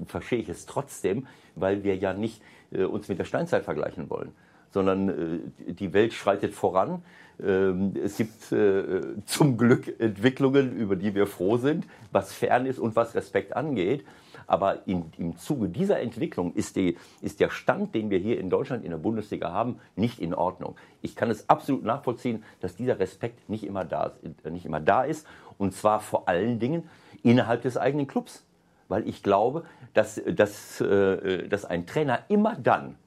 [0.05, 2.41] verstehe ich es trotzdem, weil wir ja nicht
[2.71, 4.31] äh, uns mit der Steinzeit vergleichen wollen,
[4.71, 7.03] sondern äh, die Welt schreitet voran.
[7.41, 12.95] Ähm, es gibt äh, zum Glück Entwicklungen, über die wir froh sind, was fern und
[12.95, 14.05] was Respekt angeht.
[14.47, 18.49] Aber in, im Zuge dieser Entwicklung ist, die, ist der Stand, den wir hier in
[18.49, 20.75] Deutschland in der Bundesliga haben, nicht in Ordnung.
[21.01, 24.13] Ich kann es absolut nachvollziehen, dass dieser Respekt nicht immer da,
[24.49, 25.27] nicht immer da ist.
[25.57, 26.83] Und zwar vor allen Dingen
[27.23, 28.45] innerhalb des eigenen Clubs
[28.87, 29.65] weil ich glaube,
[29.97, 32.97] dass, dass, äh, dass ein Trainer immer dann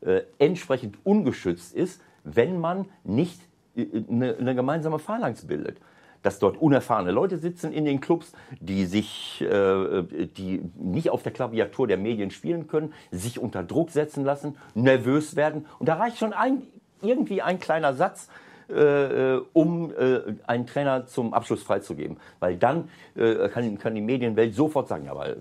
[0.00, 3.40] äh, entsprechend ungeschützt ist, wenn man nicht
[3.76, 5.78] eine, äh, eine gemeinsame Phalanx bildet
[6.22, 10.02] dass dort unerfahrene Leute sitzen in den Clubs, die sich, äh,
[10.36, 15.36] die nicht auf der Klaviatur der Medien spielen können, sich unter Druck setzen lassen, nervös
[15.36, 15.66] werden.
[15.78, 16.62] Und da reicht schon ein,
[17.00, 18.28] irgendwie ein kleiner Satz,
[18.68, 22.16] äh, um äh, einen Trainer zum Abschluss freizugeben.
[22.40, 25.36] Weil dann kann, kann, die Medienwelt sofort sagen, ja, aber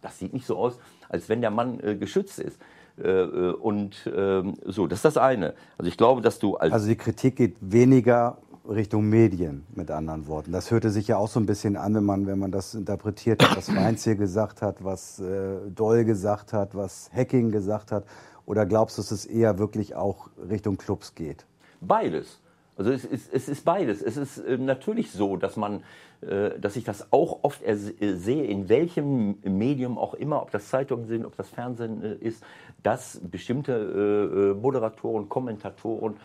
[0.00, 0.78] das sieht nicht so aus,
[1.08, 2.58] als wenn der Mann äh, geschützt ist.
[3.02, 5.54] Äh, und ähm, so, das ist das eine.
[5.76, 8.38] Also ich glaube, dass du als also die Kritik geht weniger
[8.68, 10.52] Richtung Medien, mit anderen Worten.
[10.52, 13.42] Das hörte sich ja auch so ein bisschen an, wenn man, wenn man das interpretiert
[13.42, 18.04] hat, was Mainz hier gesagt hat, was äh, Doll gesagt hat, was Hacking gesagt hat.
[18.44, 21.46] Oder glaubst du, dass es eher wirklich auch Richtung Clubs geht?
[21.80, 22.40] Beides.
[22.76, 24.02] Also es ist, es ist beides.
[24.02, 25.80] Es ist äh, natürlich so, dass man, äh,
[26.20, 31.06] dass ich das auch oft äh, sehe, in welchem Medium auch immer, ob das Zeitungen
[31.06, 32.42] sind, ob das Fernsehen äh, ist,
[32.82, 36.16] dass bestimmte äh, äh, Moderatoren, Kommentatoren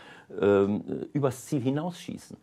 [0.42, 0.84] ähm,
[1.14, 2.38] übers Ziel hinausschießen.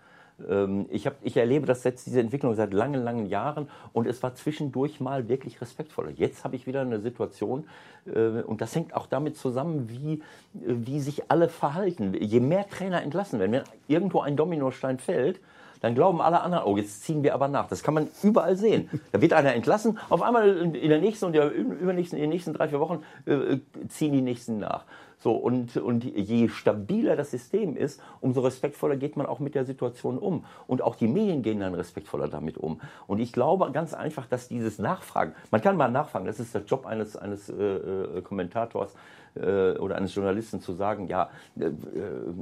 [0.49, 4.23] Ähm, ich, hab, ich erlebe das jetzt, diese Entwicklung seit langen, langen Jahren und es
[4.23, 6.11] war zwischendurch mal wirklich respektvoller.
[6.11, 7.65] Jetzt habe ich wieder eine Situation
[8.07, 10.23] äh, und das hängt auch damit zusammen, wie,
[10.53, 12.15] wie sich alle verhalten.
[12.15, 15.41] Je mehr Trainer entlassen werden, wenn irgendwo ein Dominostein fällt,
[15.81, 17.69] dann glauben alle anderen, oh, jetzt ziehen wir aber nach.
[17.69, 18.91] Das kann man überall sehen.
[19.13, 22.53] Da wird einer entlassen, auf einmal in der nächsten und der übernächsten, in den nächsten
[22.53, 23.59] drei, vier Wochen äh,
[23.89, 24.85] ziehen die nächsten nach.
[25.23, 29.67] So, und, und je stabiler das System ist, umso respektvoller geht man auch mit der
[29.67, 30.47] Situation um.
[30.67, 32.81] Und auch die Medien gehen dann respektvoller damit um.
[33.07, 36.63] Und ich glaube ganz einfach, dass dieses Nachfragen, man kann mal nachfragen, das ist der
[36.63, 38.95] Job eines, eines äh, äh Kommentators,
[39.35, 41.73] äh, oder eines Journalisten zu sagen, ja, äh, äh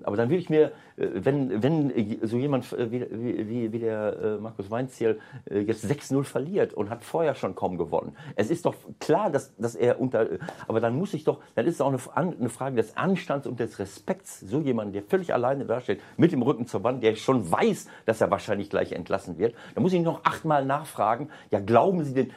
[0.03, 4.71] aber dann will ich mir, äh, wenn, wenn so jemand wie, wie, wie der Markus
[4.71, 5.19] Weinziel
[5.51, 8.17] jetzt 6-0 verliert und hat vorher schon kaum gewonnen.
[8.37, 10.27] Es ist doch klar, dass, dass er unter,
[10.67, 13.61] aber dann muss ich doch, dann ist es auch eine, eine Frage des Anstands und
[13.61, 17.51] des Respekts, so jemand, der völlig alleine dasteht, mit dem Rücken zur Wand, der schon
[17.51, 19.55] weiß, dass er wahrscheinlich gleich entlassen wird.
[19.75, 22.31] Da muss ich noch achtmal nachfragen, ja, glauben Sie denn,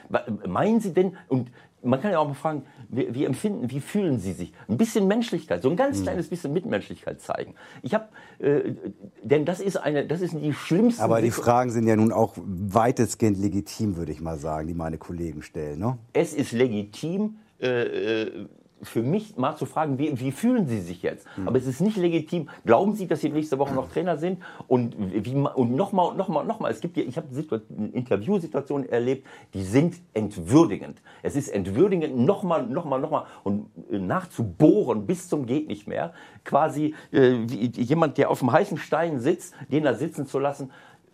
[0.48, 1.50] meinen Sie denn, und
[1.84, 4.54] man kann ja auch mal fragen, wie, wie, empfinden, wie fühlen Sie sich?
[4.68, 6.04] Ein bisschen Menschlichkeit, so ein ganz mhm.
[6.04, 7.56] kleines bisschen Mitmenschlichkeit zeigen.
[7.82, 8.06] Ich habe,
[8.40, 8.74] äh,
[9.24, 11.04] denn das ist eine, das ist die schlimmste.
[11.04, 14.98] Aber die Fragen sind ja nun auch weitestgehend legitim, würde ich mal sagen, die meine
[14.98, 15.80] Kollegen stellen.
[15.80, 15.98] Ne?
[16.14, 17.38] Es ist legitim.
[17.60, 18.48] Äh, äh
[18.84, 21.28] für mich mal zu fragen, wie, wie fühlen Sie sich jetzt?
[21.38, 21.48] Mhm.
[21.48, 22.50] Aber es ist nicht legitim.
[22.66, 24.42] Glauben Sie, dass Sie nächste Woche noch Trainer sind?
[24.68, 26.72] Und, wie, und nochmal und nochmal und nochmal.
[26.72, 27.28] Es gibt ja, ich habe
[27.94, 31.02] Interviewsituationen erlebt, die sind entwürdigend.
[31.24, 36.14] Es ist entwürdigend, nochmal, nochmal, nochmal und äh, nachzubohren bis zum geht nicht mehr.
[36.44, 40.72] Quasi äh, jemand, der auf dem heißen Stein sitzt, den da sitzen zu lassen.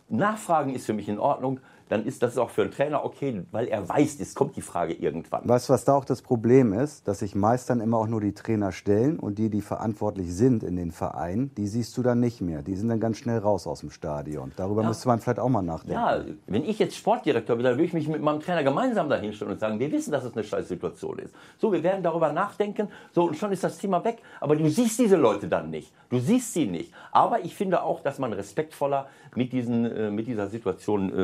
[0.10, 1.60] Nachfragen ist für mich in Ordnung
[1.90, 4.94] dann ist das auch für einen Trainer okay, weil er weiß, es kommt die Frage
[4.94, 5.48] irgendwann.
[5.48, 7.08] Weißt du, was da auch das Problem ist?
[7.08, 10.64] Dass sich meist dann immer auch nur die Trainer stellen und die, die verantwortlich sind
[10.64, 12.62] in den Vereinen, die siehst du dann nicht mehr.
[12.62, 14.52] Die sind dann ganz schnell raus aus dem Stadion.
[14.56, 14.88] Darüber ja.
[14.88, 15.94] müsste man vielleicht auch mal nachdenken.
[15.94, 19.54] Ja, wenn ich jetzt Sportdirektor bin, dann würde ich mich mit meinem Trainer gemeinsam dahinstellen
[19.54, 21.34] und sagen, wir wissen, dass es eine Scheißsituation ist.
[21.58, 24.18] So, wir werden darüber nachdenken, so und schon ist das Thema weg.
[24.40, 25.92] Aber du siehst diese Leute dann nicht.
[26.10, 26.94] Du siehst sie nicht.
[27.12, 31.24] Aber ich finde auch, dass man respektvoller mit, diesen, äh, mit dieser Situation äh,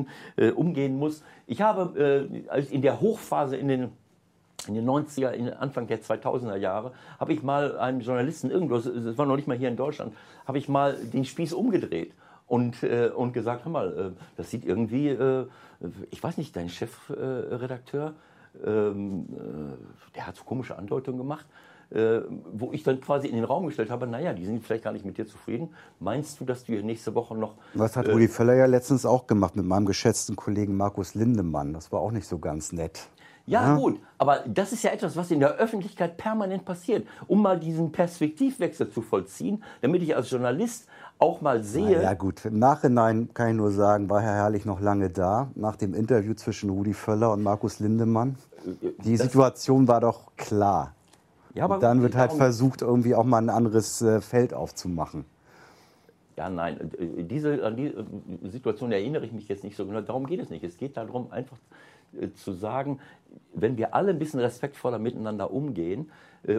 [0.00, 1.22] umgehen, äh, umgehen muss.
[1.46, 3.92] Ich habe äh, in der Hochphase in den
[4.68, 9.16] in den 90er, in Anfang der 2000er Jahre, habe ich mal einem Journalisten irgendwo, das
[9.16, 10.12] war noch nicht mal hier in Deutschland,
[10.46, 12.12] habe ich mal den Spieß umgedreht
[12.46, 15.46] und, äh, und gesagt, hör mal, äh, das sieht irgendwie, äh,
[16.10, 18.12] ich weiß nicht, dein Chefredakteur,
[18.62, 21.46] ähm, äh, der hat so komische Andeutungen gemacht
[21.90, 22.20] äh,
[22.52, 25.04] wo ich dann quasi in den Raum gestellt habe, naja, die sind vielleicht gar nicht
[25.04, 25.70] mit dir zufrieden.
[25.98, 27.54] Meinst du, dass du hier nächste Woche noch...
[27.74, 31.72] Was hat äh, Rudi Völler ja letztens auch gemacht mit meinem geschätzten Kollegen Markus Lindemann.
[31.72, 33.08] Das war auch nicht so ganz nett.
[33.46, 37.42] Ja, ja, gut, aber das ist ja etwas, was in der Öffentlichkeit permanent passiert, um
[37.42, 40.86] mal diesen Perspektivwechsel zu vollziehen, damit ich als Journalist
[41.18, 42.00] auch mal sehe.
[42.02, 45.74] Ja gut, im Nachhinein kann ich nur sagen, war Herr Herrlich noch lange da, nach
[45.74, 48.36] dem Interview zwischen Rudi Völler und Markus Lindemann.
[48.64, 50.94] Äh, Die Situation war doch klar.
[51.60, 55.26] Ja, aber dann wird halt versucht, irgendwie auch mal ein anderes äh, Feld aufzumachen.
[56.38, 58.04] Ja, nein, äh, diese, an die äh,
[58.44, 60.00] Situation erinnere ich mich jetzt nicht so genau.
[60.00, 60.64] Darum geht es nicht.
[60.64, 61.58] Es geht darum, einfach
[62.34, 62.98] zu sagen,
[63.52, 66.10] wenn wir alle ein bisschen respektvoller miteinander umgehen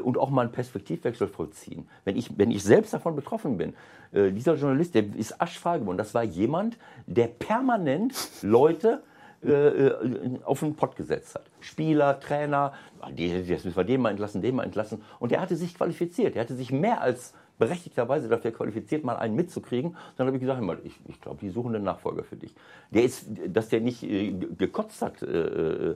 [0.01, 1.89] und auch mal einen Perspektivwechsel vollziehen.
[2.05, 3.73] Wenn ich, wenn ich selbst davon betroffen bin,
[4.13, 5.97] dieser Journalist, der ist aschfahl geworden.
[5.97, 9.03] Das war jemand, der permanent Leute
[9.43, 11.43] äh, äh, auf den Pott gesetzt hat.
[11.61, 12.73] Spieler, Trainer,
[13.15, 15.01] jetzt müssen wir den mal entlassen, den mal entlassen.
[15.19, 16.35] Und er hatte sich qualifiziert.
[16.35, 19.95] Er hatte sich mehr als berechtigterweise dafür qualifiziert, mal einen mitzukriegen.
[20.17, 22.53] Dann habe ich gesagt, ich, ich glaube, die suchen einen Nachfolger für dich.
[22.91, 25.95] Der ist, dass der nicht äh, gekotzt hat, äh, äh,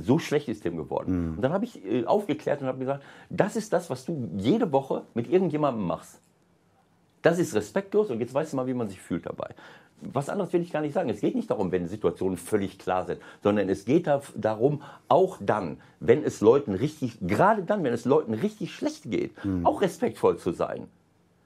[0.00, 1.30] so schlecht ist dem geworden.
[1.30, 1.36] Mhm.
[1.36, 4.72] Und dann habe ich äh, aufgeklärt und habe gesagt, das ist das, was du jede
[4.72, 6.20] Woche mit irgendjemandem machst.
[7.22, 9.54] Das ist respektlos und jetzt weißt du mal, wie man sich fühlt dabei
[10.00, 11.08] was anderes will ich gar nicht sagen.
[11.08, 15.78] Es geht nicht darum, wenn Situationen völlig klar sind, sondern es geht darum, auch dann,
[16.00, 19.66] wenn es Leuten richtig, gerade dann, wenn es Leuten richtig schlecht geht, mhm.
[19.66, 20.88] auch respektvoll zu sein.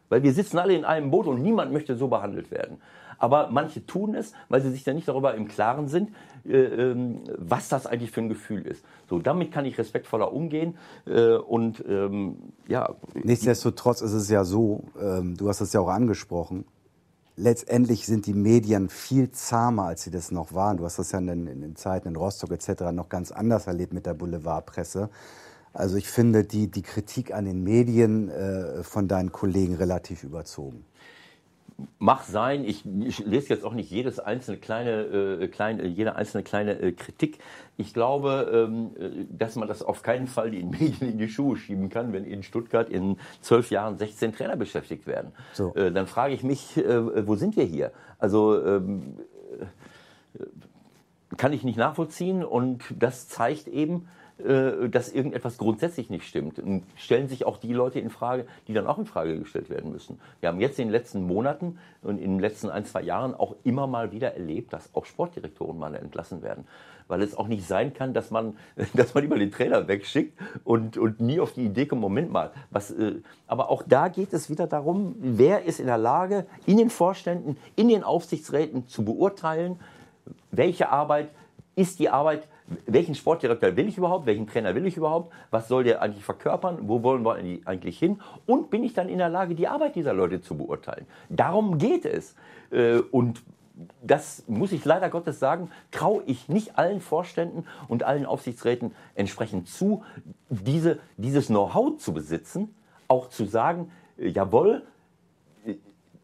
[0.08, 2.78] Weil wir sitzen alle in einem Boot und niemand möchte so behandelt werden.
[3.18, 6.10] Aber manche tun es, weil sie sich dann nicht darüber im Klaren sind,
[6.44, 8.82] äh, ähm, was das eigentlich für ein Gefühl ist.
[9.08, 10.76] So, damit kann ich respektvoller umgehen
[11.06, 12.36] äh, und ähm,
[12.66, 12.94] ja.
[13.14, 16.64] Nichtsdestotrotz ist es ja so, ähm, du hast es ja auch angesprochen,
[17.40, 20.76] letztendlich sind die Medien viel zahmer, als sie das noch waren.
[20.76, 22.92] Du hast das ja in den, in den Zeiten in Rostock etc.
[22.92, 25.08] noch ganz anders erlebt mit der Boulevardpresse.
[25.72, 30.84] Also ich finde die, die Kritik an den Medien äh, von deinen Kollegen relativ überzogen.
[31.98, 32.64] Mach sein.
[32.64, 36.92] Ich, ich, lese jetzt auch nicht jedes einzelne kleine, äh, kleine, jede einzelne kleine äh,
[36.92, 37.38] Kritik.
[37.76, 41.56] Ich glaube, ähm, äh, dass man das auf keinen Fall den Medien in die Schuhe
[41.56, 45.32] schieben kann, wenn in Stuttgart in zwölf Jahren 16 Trainer beschäftigt werden.
[45.52, 45.74] So.
[45.74, 47.92] Äh, dann frage ich mich, äh, wo sind wir hier?
[48.18, 49.16] Also ähm,
[49.58, 50.44] äh,
[51.36, 54.19] kann ich nicht nachvollziehen und das zeigt eben, äh,
[54.88, 56.58] dass irgendetwas grundsätzlich nicht stimmt.
[56.58, 59.92] Und stellen sich auch die Leute in Frage, die dann auch in Frage gestellt werden
[59.92, 60.20] müssen.
[60.40, 63.56] Wir haben jetzt in den letzten Monaten und in den letzten ein, zwei Jahren auch
[63.64, 66.64] immer mal wieder erlebt, dass auch Sportdirektoren mal entlassen werden.
[67.08, 68.56] Weil es auch nicht sein kann, dass man,
[68.94, 72.52] dass man immer den Trainer wegschickt und, und nie auf die Idee kommt, Moment mal.
[72.70, 73.16] Was, äh,
[73.46, 77.56] aber auch da geht es wieder darum, wer ist in der Lage, in den Vorständen,
[77.76, 79.80] in den Aufsichtsräten zu beurteilen,
[80.50, 81.30] welche Arbeit
[81.76, 82.46] ist die Arbeit,
[82.86, 86.78] welchen Sportdirektor will ich überhaupt, welchen Trainer will ich überhaupt, was soll der eigentlich verkörpern,
[86.82, 90.12] wo wollen wir eigentlich hin und bin ich dann in der Lage, die Arbeit dieser
[90.12, 91.06] Leute zu beurteilen.
[91.28, 92.34] Darum geht es.
[92.70, 93.42] Äh, und
[94.02, 99.68] das muss ich leider Gottes sagen, traue ich nicht allen Vorständen und allen Aufsichtsräten entsprechend
[99.68, 100.04] zu,
[100.48, 102.74] diese, dieses Know-how zu besitzen,
[103.08, 104.82] auch zu sagen, äh, jawohl,
[105.66, 105.74] äh,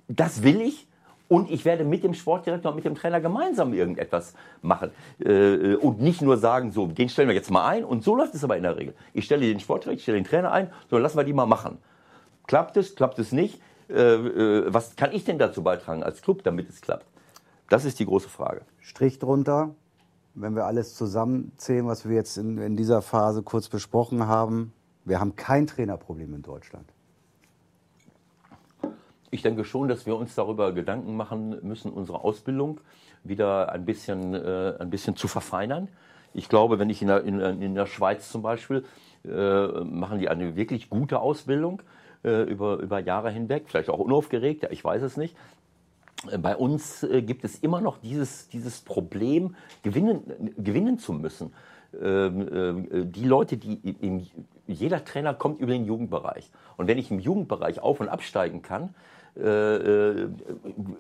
[0.09, 0.86] das will ich,
[1.29, 4.91] und ich werde mit dem Sportdirektor und mit dem Trainer gemeinsam irgendetwas machen.
[5.19, 7.85] Äh, und nicht nur sagen, so, den stellen wir jetzt mal ein.
[7.85, 8.95] Und so läuft es aber in der Regel.
[9.13, 11.79] Ich stelle den Sportdirektor, ich stelle den Trainer ein, so lassen wir die mal machen.
[12.47, 13.61] Klappt es, klappt es nicht?
[13.89, 17.07] Äh, äh, was kann ich denn dazu beitragen als Club, damit es klappt?
[17.69, 18.63] Das ist die große Frage.
[18.81, 19.75] Strich drunter,
[20.35, 24.73] wenn wir alles zusammenzählen, was wir jetzt in, in dieser Phase kurz besprochen haben.
[25.05, 26.93] Wir haben kein Trainerproblem in Deutschland.
[29.31, 32.81] Ich denke schon, dass wir uns darüber Gedanken machen müssen, unsere Ausbildung
[33.25, 35.89] wieder ein bisschen, äh, ein bisschen zu verfeinern.
[36.33, 38.85] Ich glaube, wenn ich in der, in, in der Schweiz zum Beispiel,
[39.25, 41.83] äh, machen die eine wirklich gute Ausbildung
[42.25, 45.37] äh, über, über Jahre hinweg, vielleicht auch unaufgeregt, ich weiß es nicht.
[46.39, 51.53] Bei uns äh, gibt es immer noch dieses, dieses Problem, gewinnen, gewinnen zu müssen.
[52.01, 54.27] Ähm, äh, die Leute, die im,
[54.67, 56.51] jeder Trainer kommt über den Jugendbereich.
[56.77, 58.95] Und wenn ich im Jugendbereich auf- und absteigen kann,
[59.37, 60.29] äh, äh,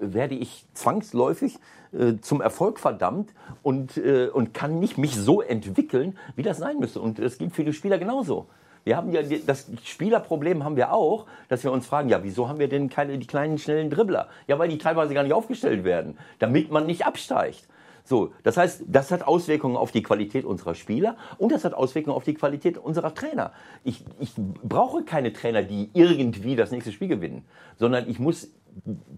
[0.00, 1.58] werde ich zwangsläufig
[1.92, 6.78] äh, zum Erfolg verdammt und, äh, und kann nicht mich so entwickeln, wie das sein
[6.78, 7.00] müsste.
[7.00, 8.46] Und das gilt für die Spieler genauso.
[8.84, 12.58] Wir haben ja das Spielerproblem haben wir auch, dass wir uns fragen, ja, wieso haben
[12.58, 14.28] wir denn keine die kleinen schnellen Dribbler?
[14.46, 17.66] Ja, weil die teilweise gar nicht aufgestellt werden, damit man nicht absteigt.
[18.06, 22.16] So, das heißt, das hat Auswirkungen auf die Qualität unserer Spieler und das hat Auswirkungen
[22.16, 23.52] auf die Qualität unserer Trainer.
[23.82, 27.44] Ich, ich brauche keine Trainer, die irgendwie das nächste Spiel gewinnen,
[27.76, 28.52] sondern ich muss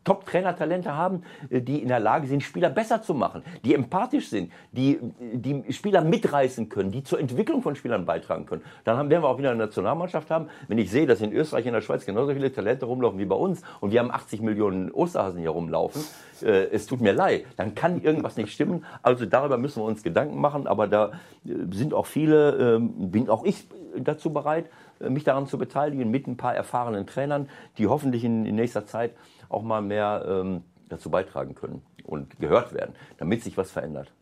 [0.04, 4.52] Top-Trainer-Talente haben, äh, die in der Lage sind, Spieler besser zu machen, die empathisch sind,
[4.72, 8.62] die die Spieler mitreißen können, die zur Entwicklung von Spielern beitragen können.
[8.84, 10.48] Dann haben, werden wir auch wieder eine Nationalmannschaft haben.
[10.68, 13.36] Wenn ich sehe, dass in Österreich in der Schweiz genauso viele Talente rumlaufen wie bei
[13.36, 16.02] uns und wir haben 80 Millionen Osterhasen hier rumlaufen,
[16.42, 18.84] äh, es tut mir leid, dann kann irgendwas nicht stimmen.
[19.02, 21.12] Also darüber müssen wir uns Gedanken machen, aber da
[21.44, 24.66] äh, sind auch viele, äh, bin auch ich dazu bereit,
[25.00, 27.48] äh, mich daran zu beteiligen, mit ein paar erfahrenen Trainern,
[27.78, 29.12] die hoffentlich in, in nächster Zeit
[29.48, 34.12] auch mal mehr ähm, dazu beitragen können und gehört werden, damit sich was verändert.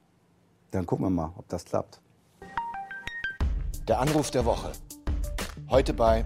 [0.70, 2.00] Dann gucken wir mal, ob das klappt.
[3.88, 4.72] Der Anruf der Woche.
[5.70, 6.24] Heute bei.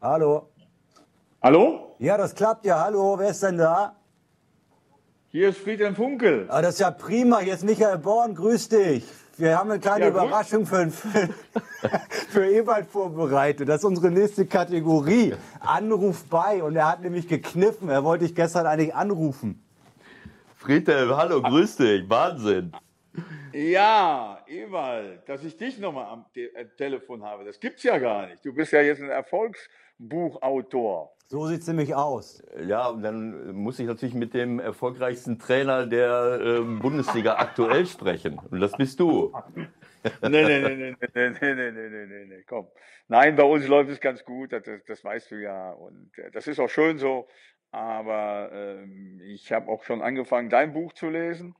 [0.00, 0.48] Hallo.
[1.42, 1.96] Hallo?
[1.98, 2.82] Ja, das klappt ja.
[2.82, 3.96] Hallo, wer ist denn da?
[5.28, 6.46] Hier ist Friedhelm Funkel.
[6.50, 7.38] Ah, das ist ja prima.
[7.40, 8.34] Hier ist Michael Born.
[8.34, 9.04] Grüß dich.
[9.40, 11.28] Wir haben eine kleine ja, Überraschung für, für,
[12.28, 13.68] für Ewald vorbereitet.
[13.68, 15.34] Das ist unsere nächste Kategorie.
[15.60, 16.62] Anruf bei.
[16.62, 17.88] Und er hat nämlich gekniffen.
[17.88, 19.62] Er wollte dich gestern eigentlich anrufen.
[20.56, 22.08] Friedhelm, hallo, grüß dich.
[22.10, 22.72] Wahnsinn.
[23.52, 28.28] Ja, Ewald, dass ich dich nochmal am Te äh, Telefon habe, das gibt's ja gar
[28.28, 28.44] nicht.
[28.44, 31.12] Du bist ja jetzt ein Erfolgsbuchautor.
[31.26, 32.42] So sieht es nämlich aus.
[32.66, 38.40] Ja, und dann muss ich natürlich mit dem erfolgreichsten Trainer der äh, Bundesliga aktuell sprechen.
[38.50, 39.32] Und das bist du.
[40.22, 42.66] nee, nee, nee, nee, nee, nee, nee, nee, nee, nee, nee, komm.
[43.08, 45.72] Nein, bei uns läuft es ganz gut, das, das weißt du ja.
[45.72, 47.28] Und äh, das ist auch schön so.
[47.72, 51.54] Aber ähm, ich habe auch schon angefangen, dein Buch zu lesen.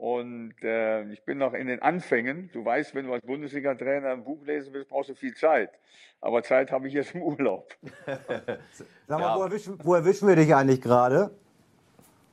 [0.00, 2.48] Und äh, ich bin noch in den Anfängen.
[2.54, 5.72] Du weißt, wenn du als Bundesliga-Trainer ein Buch lesen willst, brauchst du viel Zeit.
[6.22, 7.76] Aber Zeit habe ich jetzt im Urlaub.
[8.06, 9.36] Sag mal, ja.
[9.36, 11.30] wo, erwischen, wo, erwischen, wir dich eigentlich gerade?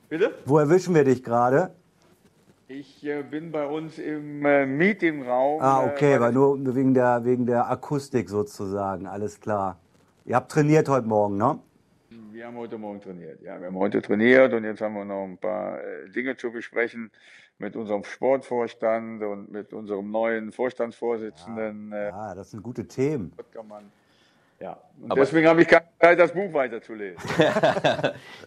[0.08, 0.34] Bitte?
[0.46, 1.74] Wo erwischen wir dich gerade?
[2.68, 5.60] Ich äh, bin bei uns im äh, Meetingraum.
[5.60, 9.78] Ah, äh, okay, weil nur wegen der, wegen der Akustik sozusagen, alles klar.
[10.24, 11.58] Ihr habt trainiert heute Morgen, ne?
[12.32, 13.60] Wir haben heute Morgen trainiert, ja.
[13.60, 17.10] Wir haben heute trainiert und jetzt haben wir noch ein paar äh, Dinge zu besprechen
[17.58, 21.90] mit unserem Sportvorstand und mit unserem neuen Vorstandsvorsitzenden.
[21.90, 23.32] Ja, äh, ja das sind gute Themen.
[24.60, 27.22] Ja, und Aber deswegen habe ich keine Zeit, das Buch weiterzulesen.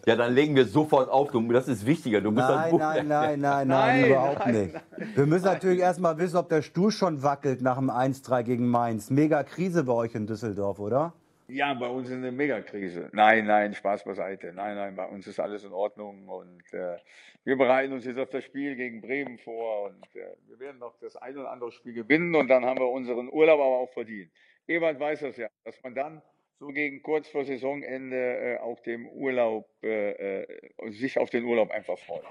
[0.06, 1.30] ja, dann legen wir sofort auf.
[1.30, 2.20] Du, das ist wichtiger.
[2.20, 4.74] Du musst nein, das Buch nein, nein, nein, nein, nein, überhaupt nein, nicht.
[4.74, 8.68] Nein, wir müssen natürlich erstmal wissen, ob der Stuhl schon wackelt nach dem 1-3 gegen
[8.68, 9.08] Mainz.
[9.08, 11.14] Mega Krise bei euch in Düsseldorf, oder?
[11.52, 13.10] Ja, bei uns ist eine Megakrise.
[13.12, 14.54] Nein, nein, Spaß beiseite.
[14.54, 16.96] Nein, nein, bei uns ist alles in Ordnung und äh,
[17.44, 20.98] wir bereiten uns jetzt auf das Spiel gegen Bremen vor und äh, wir werden noch
[21.00, 24.32] das ein oder andere Spiel gewinnen und dann haben wir unseren Urlaub aber auch verdient.
[24.66, 26.22] Ewald weiß das ja, dass man dann
[26.58, 30.46] so gegen kurz vor Saisonende äh, auf dem Urlaub, äh, äh,
[30.90, 32.24] sich auf den Urlaub einfach freut.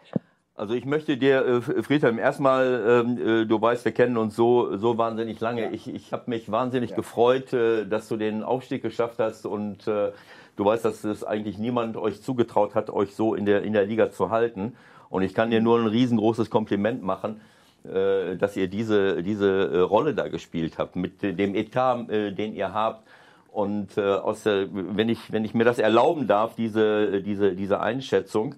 [0.55, 4.77] Also ich möchte dir, äh, Friedhelm, erstmal, ähm, äh, du weißt, wir kennen uns so,
[4.77, 5.63] so wahnsinnig lange.
[5.63, 5.71] Ja.
[5.71, 6.95] Ich, ich habe mich wahnsinnig ja.
[6.95, 10.11] gefreut, äh, dass du den Aufstieg geschafft hast und äh,
[10.57, 13.85] du weißt, dass es eigentlich niemand euch zugetraut hat, euch so in der, in der
[13.85, 14.75] Liga zu halten.
[15.09, 17.41] Und ich kann dir nur ein riesengroßes Kompliment machen
[17.83, 22.53] äh, dass ihr diese, diese äh, Rolle da gespielt habt, mit dem Etat, äh, den
[22.53, 23.07] ihr habt.
[23.51, 28.55] Und aus der, wenn, ich, wenn ich mir das erlauben darf, diese, diese, diese Einschätzung,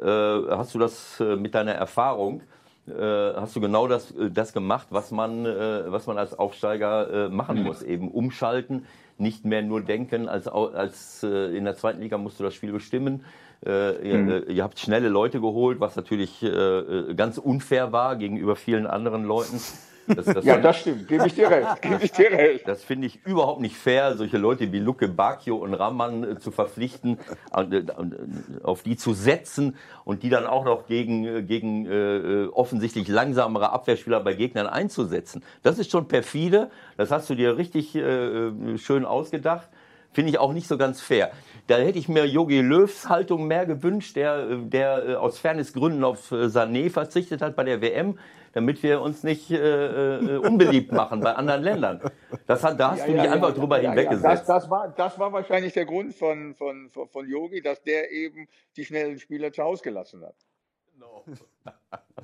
[0.00, 2.42] hast du das mit deiner Erfahrung,
[2.86, 8.10] hast du genau das, das gemacht, was man, was man als Aufsteiger machen muss, eben
[8.10, 8.86] umschalten,
[9.18, 13.24] nicht mehr nur denken, als, als in der zweiten Liga musst du das Spiel bestimmen,
[13.66, 14.30] äh, ihr, mhm.
[14.30, 18.86] Äh, ihr, habt schnelle Leute geholt, was natürlich äh, äh, ganz unfair war gegenüber vielen
[18.86, 19.60] anderen Leuten.
[20.08, 21.82] Das, das ja, das stimmt, gebe ich dir recht.
[21.82, 22.66] Gebe ich dir recht.
[22.66, 26.50] Das finde ich überhaupt nicht fair, solche Leute wie Luke Bacchio und Ramman äh, zu
[26.50, 27.18] verpflichten,
[27.52, 27.82] äh,
[28.62, 34.20] auf die zu setzen und die dann auch noch gegen, gegen äh, offensichtlich langsamere Abwehrspieler
[34.20, 35.42] bei Gegnern einzusetzen.
[35.62, 36.70] Das ist schon perfide.
[36.96, 39.68] Das hast du dir richtig äh, schön ausgedacht.
[40.12, 41.30] Finde ich auch nicht so ganz fair.
[41.68, 46.32] Da hätte ich mir Jogi Löws Haltung mehr gewünscht, der, der äh, aus Fairnessgründen auf
[46.32, 48.18] äh, Sané verzichtet hat bei der WM,
[48.54, 52.00] damit wir uns nicht äh, äh, unbeliebt machen bei anderen Ländern.
[52.46, 54.24] Das hat, da hast ja, du ja, dich ja, einfach drüber hinweggesetzt.
[54.24, 58.48] Das, das, war, das war wahrscheinlich der Grund von, von, von Yogi, dass der eben
[58.74, 60.36] die schnellen Spieler zu Hause gelassen hat.
[60.96, 61.22] No.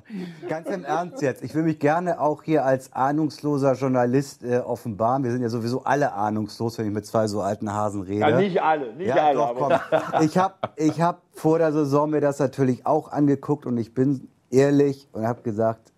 [0.49, 1.43] Ganz im Ernst jetzt.
[1.43, 5.23] Ich will mich gerne auch hier als ahnungsloser Journalist äh, offenbaren.
[5.23, 8.19] Wir sind ja sowieso alle ahnungslos, wenn ich mit zwei so alten Hasen rede.
[8.19, 9.35] Ja, nicht alle, nicht ja, alle.
[9.35, 9.73] Doch, komm.
[10.21, 14.29] Ich habe ich hab vor der Saison mir das natürlich auch angeguckt und ich bin
[14.49, 15.91] ehrlich und habe gesagt,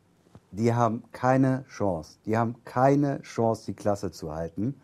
[0.52, 2.20] die haben keine Chance.
[2.26, 4.80] Die haben keine Chance, die Klasse zu halten.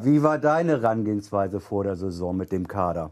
[0.00, 3.10] Wie war deine Herangehensweise vor der Saison mit dem Kader?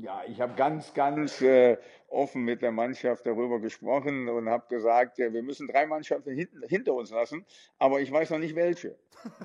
[0.00, 1.76] Ja, ich habe ganz, ganz äh,
[2.10, 6.62] offen mit der Mannschaft darüber gesprochen und habe gesagt, ja, wir müssen drei Mannschaften hinten,
[6.66, 7.46] hinter uns lassen,
[7.78, 8.96] aber ich weiß noch nicht welche.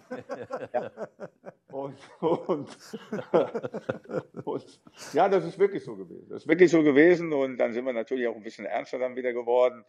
[0.74, 0.92] ja.
[1.72, 2.78] Und, und,
[4.46, 4.82] und,
[5.14, 6.28] ja, das ist wirklich so gewesen.
[6.30, 9.16] Das ist wirklich so gewesen und dann sind wir natürlich auch ein bisschen ernster dann
[9.16, 9.86] wieder geworden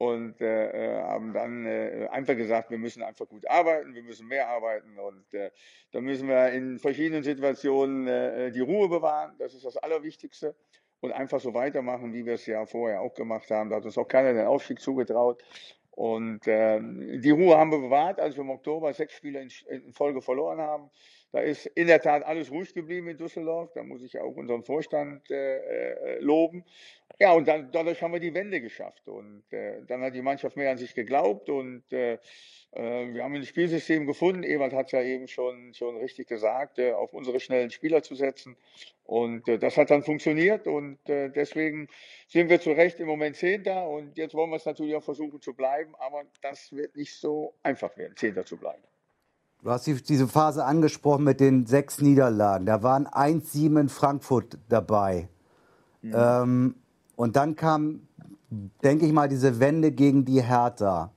[0.00, 4.28] und äh, äh, haben dann äh, einfach gesagt, wir müssen einfach gut arbeiten, wir müssen
[4.28, 5.50] mehr arbeiten und äh,
[5.92, 9.34] da müssen wir in verschiedenen Situationen äh, die Ruhe bewahren.
[9.38, 10.54] Das ist das Allerwichtigste
[11.00, 13.70] und einfach so weitermachen, wie wir es ja vorher auch gemacht haben.
[13.70, 15.42] Da hat uns auch keiner den Aufstieg zugetraut.
[15.90, 16.80] Und äh,
[17.18, 20.60] die Ruhe haben wir bewahrt, als wir im Oktober sechs Spiele in, in, Folge verloren
[20.60, 20.90] haben.
[21.32, 23.70] Da ist in der Tat alles ruhig geblieben in Düsseldorf.
[23.74, 26.64] Da muss ich auch unseren Vorstand äh, äh, loben.
[27.20, 29.06] Ja, und dann, dadurch haben wir die Wende geschafft.
[29.06, 32.14] Und äh, dann hat die Mannschaft mehr an sich geglaubt und äh,
[32.72, 34.42] äh, wir haben ein Spielsystem gefunden.
[34.42, 38.14] Ewald hat es ja eben schon, schon richtig gesagt, äh, auf unsere schnellen Spieler zu
[38.16, 38.56] setzen.
[39.04, 41.88] Und äh, das hat dann funktioniert und deswegen
[42.28, 45.40] sind wir zu Recht im Moment Zehnter und jetzt wollen wir es natürlich auch versuchen
[45.40, 48.82] zu bleiben, aber das wird nicht so einfach werden, Zehnter zu bleiben.
[49.62, 52.64] Du hast diese Phase angesprochen mit den sechs Niederlagen.
[52.64, 55.28] Da waren 1-7 in Frankfurt dabei.
[56.00, 56.12] Mhm.
[56.14, 56.74] Ähm,
[57.14, 58.08] und dann kam,
[58.82, 61.12] denke ich mal, diese Wende gegen die Hertha.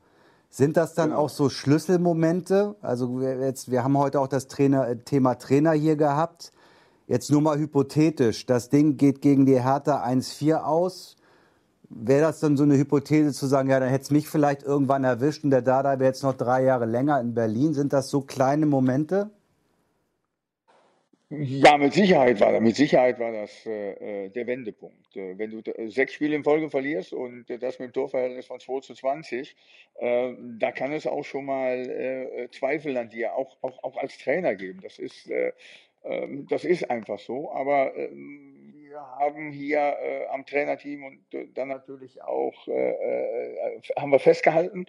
[0.49, 1.21] Sind das dann genau.
[1.21, 2.75] auch so Schlüsselmomente?
[2.81, 6.51] Also jetzt, wir haben heute auch das Trainer, äh, Thema Trainer hier gehabt.
[7.07, 8.45] Jetzt nur mal hypothetisch.
[8.45, 11.15] Das Ding geht gegen die Hertha 1-4 aus.
[11.95, 15.03] Wäre das dann so eine Hypothese zu sagen, ja, dann hätte es mich vielleicht irgendwann
[15.03, 17.73] erwischt und der Dada wäre jetzt noch drei Jahre länger in Berlin?
[17.73, 19.29] Sind das so kleine Momente?
[21.29, 25.15] Ja, mit Sicherheit war das, mit Sicherheit war das äh, äh der Wendepunkt.
[25.15, 28.59] Äh, wenn du äh, sechs Spiele in Folge verlierst und das mit dem Torverhältnis von
[28.59, 29.55] 2 zu 20,
[29.95, 34.55] äh, da kann es auch schon mal Zweifel an dir, auch, auch, auch als Trainer
[34.55, 34.81] geben.
[34.83, 35.53] Das ist, äh,
[36.03, 37.51] ähm, das ist einfach so.
[37.51, 38.09] Aber äh,
[38.93, 44.19] wir haben hier äh, am Trainerteam und äh, dann natürlich auch, äh, äh, haben wir
[44.19, 44.85] festgehalten,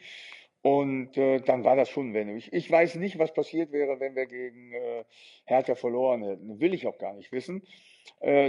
[0.60, 4.24] und äh, dann war das schon wenn Ich, weiß nicht, was passiert wäre, wenn wir
[4.24, 5.04] gegen äh,
[5.44, 6.58] Hertha verloren hätten.
[6.58, 7.62] Will ich auch gar nicht wissen.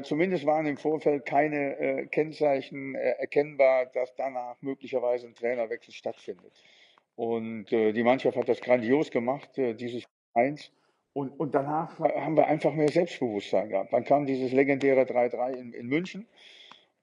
[0.04, 6.52] Zumindest waren im Vorfeld keine Kennzeichen erkennbar, dass danach möglicherweise ein Trainerwechsel stattfindet.
[7.16, 10.04] Und die Mannschaft hat das grandios gemacht, dieses
[10.34, 10.72] eins.
[11.16, 13.94] Und, und danach haben wir einfach mehr Selbstbewusstsein gehabt.
[13.94, 16.28] Dann kam dieses legendäre 3-3 in, in München.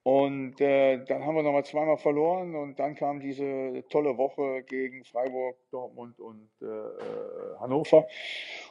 [0.03, 5.03] Und äh, dann haben wir nochmal zweimal verloren und dann kam diese tolle Woche gegen
[5.03, 8.05] Freiburg, Dortmund und äh, äh Hannover.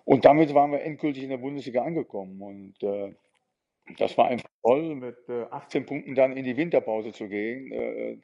[0.05, 2.40] Und damit waren wir endgültig in der Bundesliga angekommen.
[2.40, 3.12] Und äh,
[3.99, 7.72] das war einfach toll, mit äh, 18 Punkten dann in die Winterpause zu gehen.
[7.72, 8.20] Äh, äh,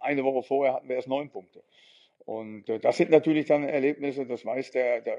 [0.00, 1.64] eine Woche vorher hatten wir erst neun Punkte.
[2.24, 5.18] Und äh, das sind natürlich dann Erlebnisse, das weiß der, der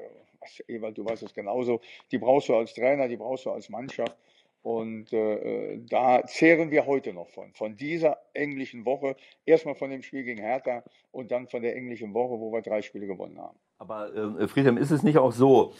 [0.67, 1.81] Ewald, du weißt es genauso,
[2.11, 4.15] die brauchst du als Trainer, die brauchst du als Mannschaft.
[4.61, 9.17] Und äh, da zehren wir heute noch von, von dieser englischen Woche.
[9.45, 12.81] Erstmal von dem Spiel gegen Hertha und dann von der englischen Woche, wo wir drei
[12.81, 13.57] Spiele gewonnen haben.
[13.77, 15.73] Aber äh, Friedhelm, ist es nicht auch so,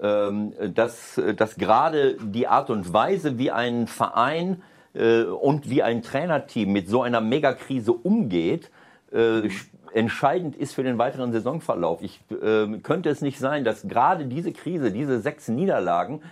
[0.00, 4.62] ähm, dass, dass gerade die Art und Weise, wie ein Verein
[4.94, 8.70] äh, und wie ein Trainerteam mit so einer Megakrise umgeht,
[9.12, 9.50] äh,
[9.94, 12.02] entscheidend ist für den weiteren Saisonverlauf.
[12.02, 16.22] Ich äh, könnte es nicht sein, dass gerade diese Krise, diese sechs Niederlagen,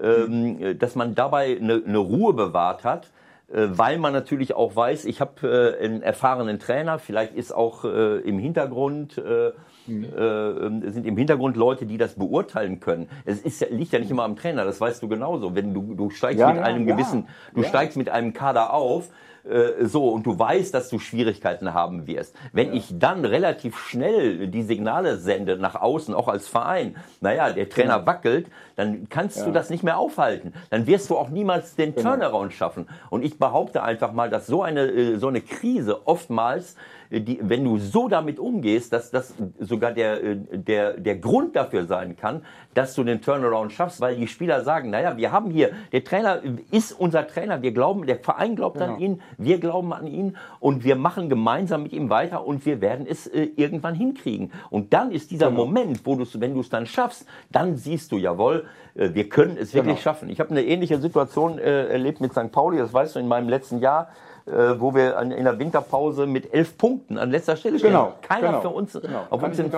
[0.00, 3.10] ähm, dass man dabei eine, eine Ruhe bewahrt hat,
[3.52, 7.84] äh, weil man natürlich auch weiß, ich habe äh, einen erfahrenen Trainer, vielleicht ist auch
[7.84, 9.52] äh, im Hintergrund äh,
[9.86, 10.04] mhm.
[10.04, 13.08] äh, sind im Hintergrund Leute, die das beurteilen können.
[13.24, 15.54] Es ist, liegt ja nicht immer am Trainer, das weißt du genauso.
[15.54, 17.68] Wenn du, du steigst ja, mit einem ja, gewissen, du ja.
[17.68, 19.10] steigst mit einem Kader auf,
[19.44, 22.34] äh, so und du weißt, dass du Schwierigkeiten haben wirst.
[22.52, 22.74] Wenn ja.
[22.74, 27.94] ich dann relativ schnell die Signale sende nach außen, auch als Verein, naja, der Trainer
[27.94, 28.06] genau.
[28.06, 29.44] wackelt, dann kannst ja.
[29.44, 30.52] du das nicht mehr aufhalten.
[30.70, 32.10] Dann wirst du auch niemals den genau.
[32.10, 32.88] Turnaround schaffen.
[33.10, 36.76] Und ich behaupte einfach mal, dass so eine, äh, so eine Krise oftmals
[37.20, 41.84] die, wenn du so damit umgehst, dass das sogar der, äh, der, der Grund dafür
[41.84, 42.42] sein kann,
[42.74, 46.40] dass du den Turnaround schaffst, weil die Spieler sagen, naja, wir haben hier, der Trainer
[46.70, 48.94] ist unser Trainer, wir glauben, der Verein glaubt genau.
[48.94, 52.80] an ihn, wir glauben an ihn und wir machen gemeinsam mit ihm weiter und wir
[52.80, 54.50] werden es äh, irgendwann hinkriegen.
[54.70, 55.66] Und dann ist dieser genau.
[55.66, 59.56] Moment, wo du wenn du es dann schaffst, dann siehst du, jawohl, äh, wir können
[59.58, 60.02] es wirklich genau.
[60.02, 60.30] schaffen.
[60.30, 62.50] Ich habe eine ähnliche Situation äh, erlebt mit St.
[62.52, 64.08] Pauli, das weißt du, in meinem letzten Jahr
[64.46, 67.90] äh, wo wir an, in der Winterpause mit elf Punkten an letzter Stelle stehen.
[67.90, 69.26] Genau, Keiner genau, für uns genau.
[69.30, 69.70] auf uns in,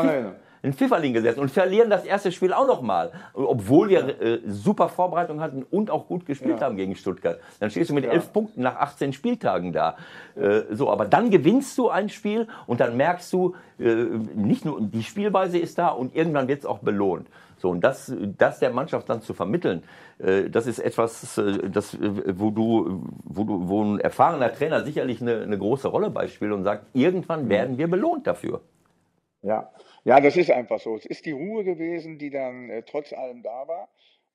[0.64, 5.40] in Pfifferling gesetzt und verlieren das erste Spiel auch nochmal, obwohl wir äh, super Vorbereitung
[5.40, 6.66] hatten und auch gut gespielt ja.
[6.66, 7.38] haben gegen Stuttgart.
[7.60, 8.12] Dann stehst du mit ja.
[8.12, 9.96] elf Punkten nach 18 Spieltagen da.
[10.36, 14.80] Äh, so, aber dann gewinnst du ein Spiel und dann merkst du, äh, nicht nur
[14.80, 17.28] die Spielweise ist da und irgendwann wird es auch belohnt.
[17.64, 19.84] So, und das, das der Mannschaft dann zu vermitteln,
[20.18, 24.84] äh, das ist etwas, äh, das, äh, wo du, wo du, wo ein erfahrener Trainer
[24.84, 27.48] sicherlich eine, eine große Rolle beispielt und sagt, irgendwann mhm.
[27.48, 28.60] werden wir belohnt dafür.
[29.40, 29.70] Ja,
[30.04, 30.94] ja, das ist einfach so.
[30.94, 33.88] Es ist die Ruhe gewesen, die dann äh, trotz allem da war.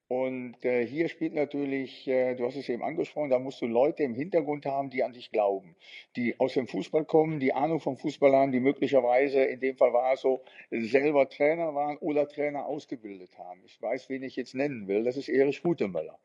[0.09, 4.01] Und äh, hier spielt natürlich, äh, du hast es eben angesprochen, da musst du Leute
[4.01, 5.75] im Hintergrund haben, die an dich glauben,
[6.15, 9.93] die aus dem Fußball kommen, die Ahnung vom Fußball haben, die möglicherweise, in dem Fall
[9.93, 13.61] war es so, selber Trainer waren oder Trainer ausgebildet haben.
[13.65, 16.17] Ich weiß, wen ich jetzt nennen will, das ist Erich Rutemöller.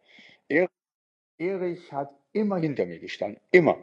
[1.36, 3.76] Erich hat immer hinter mir gestanden, immer.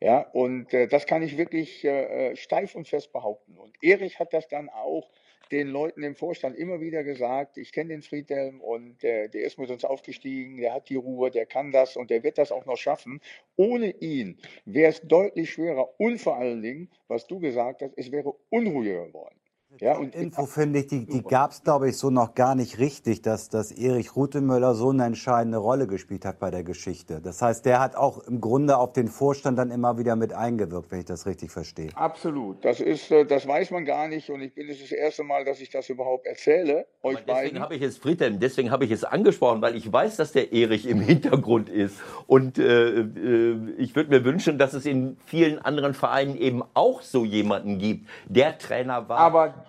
[0.00, 3.56] Ja, und äh, das kann ich wirklich äh, äh steif und fest behaupten.
[3.56, 5.10] Und Erich hat das dann auch
[5.52, 9.58] den Leuten im Vorstand immer wieder gesagt, ich kenne den Friedhelm und äh, der ist
[9.58, 12.66] mit uns aufgestiegen, der hat die Ruhe, der kann das und der wird das auch
[12.66, 13.20] noch schaffen.
[13.56, 18.12] Ohne ihn wäre es deutlich schwerer und vor allen Dingen, was du gesagt hast, es
[18.12, 19.39] wäre unruhiger geworden.
[19.78, 22.78] Ja, und Info finde ich, die, die gab es, glaube ich, so noch gar nicht
[22.78, 27.20] richtig, dass, dass Erich Rutemöller so eine entscheidende Rolle gespielt hat bei der Geschichte.
[27.20, 30.90] Das heißt, der hat auch im Grunde auf den Vorstand dann immer wieder mit eingewirkt,
[30.90, 31.90] wenn ich das richtig verstehe.
[31.94, 32.64] Absolut.
[32.64, 35.44] Das ist, äh, das weiß man gar nicht und ich bin es das erste Mal,
[35.44, 36.86] dass ich das überhaupt erzähle.
[37.02, 40.16] Euch Aber deswegen habe ich es, Friedhelm, deswegen habe ich es angesprochen, weil ich weiß,
[40.16, 41.96] dass der Erich im Hintergrund ist.
[42.26, 47.02] Und äh, äh, ich würde mir wünschen, dass es in vielen anderen Vereinen eben auch
[47.02, 49.18] so jemanden gibt, der Trainer war.
[49.18, 49.59] Aber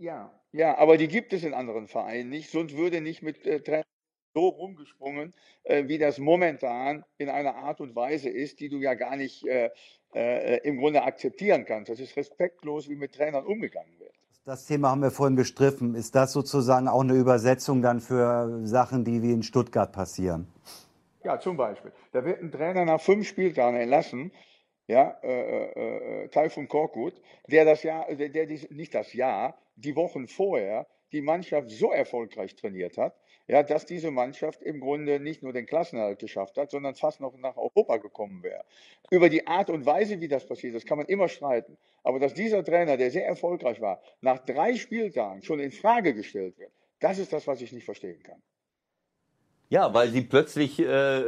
[0.00, 3.60] ja, ja, aber die gibt es in anderen Vereinen nicht, sonst würde nicht mit äh,
[3.60, 3.84] Trainern
[4.34, 5.34] so rumgesprungen,
[5.64, 9.46] äh, wie das momentan in einer Art und Weise ist, die du ja gar nicht
[9.46, 9.70] äh,
[10.14, 11.90] äh, im Grunde akzeptieren kannst.
[11.90, 14.14] Das ist respektlos, wie mit Trainern umgegangen wird.
[14.44, 15.94] Das Thema haben wir vorhin gestriffen.
[15.94, 20.48] Ist das sozusagen auch eine Übersetzung dann für Sachen, die wie in Stuttgart passieren?
[21.22, 21.92] Ja, zum Beispiel.
[22.12, 24.32] Da wird ein Trainer nach fünf Spieltagen entlassen,
[24.86, 29.96] ja, äh, äh, äh Taifun Korkut, der das Jahr, der, der nicht das Jahr, die
[29.96, 33.16] Wochen vorher die Mannschaft so erfolgreich trainiert hat,
[33.48, 37.36] ja, dass diese Mannschaft im Grunde nicht nur den Klassenerhalt geschafft hat, sondern fast noch
[37.36, 38.64] nach Europa gekommen wäre.
[39.10, 41.76] Über die Art und Weise, wie das passiert ist, kann man immer streiten.
[42.04, 46.58] Aber dass dieser Trainer, der sehr erfolgreich war, nach drei Spieltagen schon in Frage gestellt
[46.58, 46.70] wird,
[47.00, 48.40] das ist das, was ich nicht verstehen kann.
[49.70, 50.84] Ja, weil sie plötzlich äh,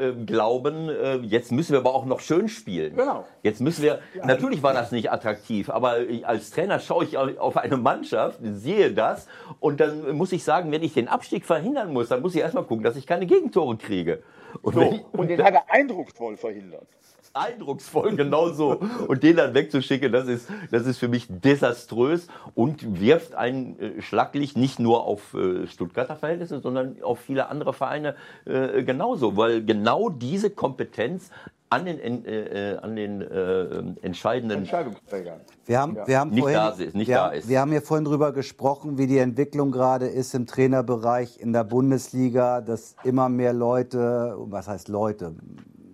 [0.09, 2.97] äh, glauben, äh, jetzt müssen wir aber auch noch schön spielen.
[2.97, 3.25] Genau.
[3.45, 7.77] Jetzt müssen wir, natürlich war das nicht attraktiv, aber als Trainer schaue ich auf eine
[7.77, 9.29] Mannschaft, sehe das
[9.61, 12.65] und dann muss ich sagen, wenn ich den Abstieg verhindern muss, dann muss ich erstmal
[12.65, 14.25] gucken, dass ich keine Gegentore kriege.
[14.61, 16.89] Und, so, ich, und den hat er eindrucksvoll verhindert
[17.35, 18.81] eindrucksvoll, genau so.
[19.09, 24.03] Und den dann wegzuschicken, das ist, das ist für mich desaströs und wirft ein äh,
[24.03, 29.65] Schlaglicht nicht nur auf äh, Stuttgarter Verhältnisse, sondern auf viele andere Vereine äh, genauso, weil
[29.65, 31.31] genau diese Kompetenz
[31.73, 35.41] an den, äh, an den äh, entscheidenden Entscheidungsträgern.
[35.65, 36.07] Wir haben, ja.
[36.07, 37.49] wir haben nicht, vorhin, da ist, nicht wir, da ist.
[37.49, 41.65] Wir haben ja vorhin darüber gesprochen, wie die Entwicklung gerade ist im Trainerbereich in der
[41.65, 45.35] Bundesliga, dass immer mehr Leute, was heißt Leute,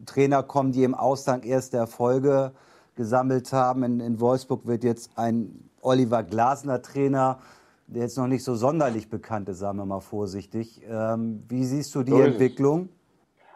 [0.08, 2.52] Trainer kommen, die im Ausland erste Erfolge
[2.96, 3.82] gesammelt haben.
[3.84, 7.38] In, in Wolfsburg wird jetzt ein Oliver Glasner Trainer,
[7.86, 10.82] der jetzt noch nicht so sonderlich bekannt ist, sagen wir mal vorsichtig.
[10.88, 12.88] Ähm, wie siehst du die so Entwicklung?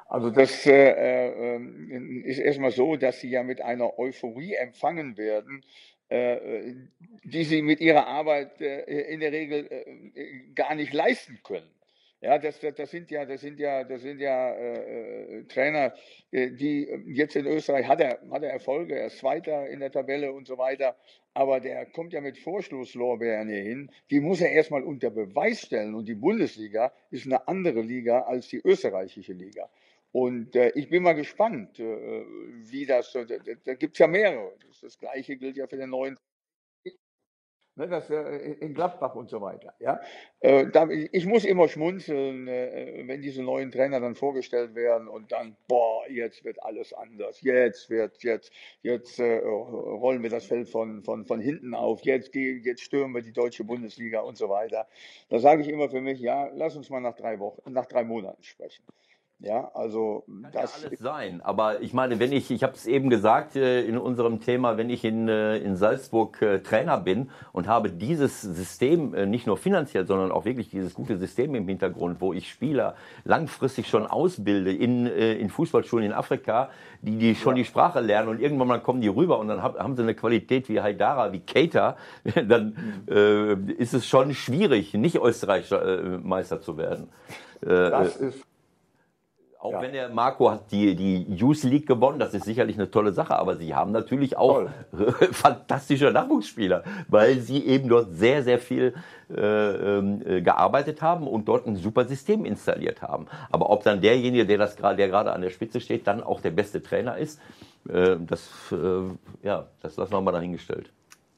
[0.08, 1.60] Also das äh, äh,
[2.24, 5.64] ist erstmal so, dass sie ja mit einer Euphorie empfangen werden,
[6.10, 6.74] äh,
[7.24, 11.70] die sie mit ihrer Arbeit äh, in der Regel äh, gar nicht leisten können.
[12.22, 15.92] Ja, das, das, das sind ja, das sind ja, das sind ja äh, äh Trainer,
[16.30, 19.80] äh, die äh, jetzt in Österreich hat er, hat er Erfolge, er ist Zweiter in
[19.80, 20.96] der Tabelle und so weiter,
[21.34, 23.90] aber der kommt ja mit Vorschlusslorbeeren hier hin.
[24.10, 28.46] Die muss er erstmal unter Beweis stellen und die Bundesliga ist eine andere Liga als
[28.46, 29.68] die österreichische Liga.
[30.12, 32.24] Und äh, ich bin mal gespannt, äh,
[32.70, 34.52] wie das, da, da gibt es ja mehrere.
[34.68, 36.16] Das, das gleiche gilt ja für den neuen
[37.74, 39.72] Ne, das, äh, in Gladbach und so weiter.
[39.80, 39.98] Ja?
[40.40, 45.32] Äh, da, ich muss immer schmunzeln, äh, wenn diese neuen Trainer dann vorgestellt werden und
[45.32, 47.40] dann, boah, jetzt wird alles anders.
[47.40, 48.52] Jetzt wird, jetzt,
[48.82, 52.02] jetzt rollen wir das Feld von, von, von hinten auf.
[52.02, 54.86] Jetzt, jetzt stürmen wir die deutsche Bundesliga und so weiter.
[55.30, 58.04] Da sage ich immer für mich, ja, lass uns mal nach drei Wochen, nach drei
[58.04, 58.84] Monaten sprechen.
[59.42, 61.40] Ja, also Kann das ja alles sein.
[61.42, 64.88] Aber ich meine, wenn ich, ich habe es eben gesagt äh, in unserem Thema, wenn
[64.88, 70.06] ich in, äh, in Salzburg äh, Trainer bin und habe dieses System nicht nur finanziell,
[70.06, 75.06] sondern auch wirklich dieses gute System im Hintergrund, wo ich Spieler langfristig schon ausbilde in,
[75.06, 76.70] in Fußballschulen in Afrika,
[77.00, 77.62] die, die schon ja.
[77.62, 80.14] die Sprache lernen und irgendwann mal kommen die rüber und dann hab, haben sie eine
[80.14, 81.96] Qualität wie Haidara, wie Keita,
[82.46, 82.76] dann
[83.06, 83.68] mhm.
[83.76, 87.08] ist es schon schwierig, nicht Österreicher Meister zu werden.
[87.60, 88.44] Das ist
[89.62, 89.80] auch ja.
[89.80, 93.36] wenn der Marco hat die, die Youth League gewonnen, das ist sicherlich eine tolle Sache,
[93.36, 94.68] aber sie haben natürlich auch
[95.30, 98.92] fantastische Nachwuchsspieler, weil sie eben dort sehr, sehr viel
[99.30, 103.26] äh, ähm, äh, gearbeitet haben und dort ein super System installiert haben.
[103.52, 106.40] Aber ob dann derjenige, der das gerade, der gerade an der Spitze steht, dann auch
[106.40, 107.40] der beste Trainer ist,
[107.88, 110.90] äh, das, äh, ja, das lassen wir mal dahingestellt.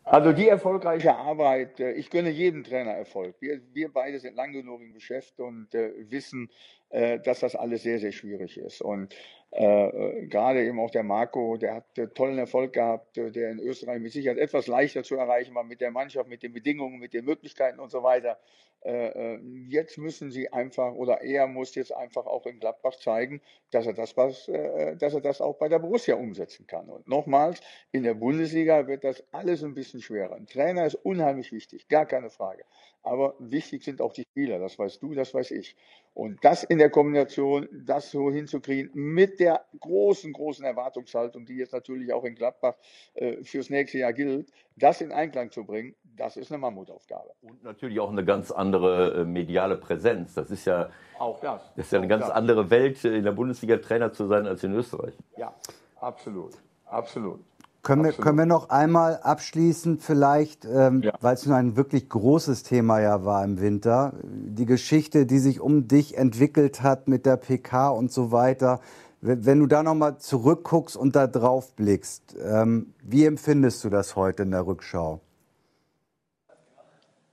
[0.06, 3.36] Also die erfolgreiche Arbeit, äh, ich gönne jedem Trainer Erfolg.
[3.40, 6.50] Wir, wir beide sind lang genug im Geschäft und äh, wissen,
[6.94, 8.80] äh, dass das alles sehr, sehr schwierig ist.
[8.80, 9.16] Und
[9.50, 13.50] äh, äh, gerade eben auch der Marco, der hat äh, tollen Erfolg gehabt, äh, der
[13.50, 17.00] in Österreich mit Sicherheit etwas leichter zu erreichen war mit der Mannschaft, mit den Bedingungen,
[17.00, 18.38] mit den Möglichkeiten und so weiter.
[18.82, 23.40] Äh, jetzt müssen sie einfach oder er muss jetzt einfach auch in Gladbach zeigen,
[23.70, 26.90] dass er das was, dass er das auch bei der Borussia umsetzen kann.
[26.90, 30.34] Und nochmals, in der Bundesliga wird das alles ein bisschen schwerer.
[30.34, 32.64] Ein Trainer ist unheimlich wichtig, gar keine Frage.
[33.04, 35.76] Aber wichtig sind auch die Spieler, das weißt du, das weiß ich.
[36.14, 41.74] Und das in der Kombination, das so hinzukriegen mit der großen, großen Erwartungshaltung, die jetzt
[41.74, 42.76] natürlich auch in Gladbach
[43.12, 47.30] äh, fürs nächste Jahr gilt, das in Einklang zu bringen, das ist eine Mammutaufgabe.
[47.42, 50.32] Und natürlich auch eine ganz andere äh, mediale Präsenz.
[50.32, 50.88] Das ist ja,
[51.18, 51.60] auch das.
[51.76, 52.30] das ist ja eine ganz das.
[52.34, 55.14] andere Welt, äh, in der Bundesliga Trainer zu sein als in Österreich.
[55.36, 55.54] Ja,
[56.00, 56.54] absolut.
[56.86, 57.40] Absolut.
[57.84, 61.12] Können wir, können wir noch einmal abschließend vielleicht, ähm, ja.
[61.20, 65.60] weil es nur ein wirklich großes Thema ja war im Winter, die Geschichte, die sich
[65.60, 68.80] um dich entwickelt hat mit der PK und so weiter.
[69.20, 74.44] Wenn du da nochmal zurückguckst und da drauf blickst, ähm, wie empfindest du das heute
[74.44, 75.20] in der Rückschau?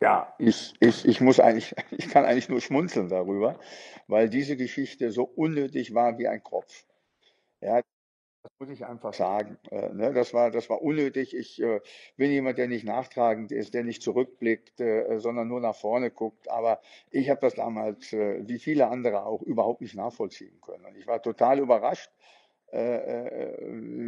[0.02, 3.58] Ja, ich, ich, ich muss eigentlich, ich kann eigentlich nur schmunzeln darüber,
[4.08, 6.84] weil diese Geschichte so unnötig war wie ein Kopf.
[7.62, 7.80] Ja,
[8.44, 9.58] das muss ich einfach sagen.
[9.70, 10.14] Äh, ne?
[10.14, 11.36] das, war, das war unnötig.
[11.36, 11.80] Ich äh,
[12.18, 16.50] bin jemand, der nicht nachtragend ist, der nicht zurückblickt, äh, sondern nur nach vorne guckt.
[16.50, 16.82] Aber
[17.12, 20.86] ich habe das damals, äh, wie viele andere auch, überhaupt nicht nachvollziehen können.
[20.86, 22.10] Und ich war total überrascht,
[22.72, 23.58] äh, äh,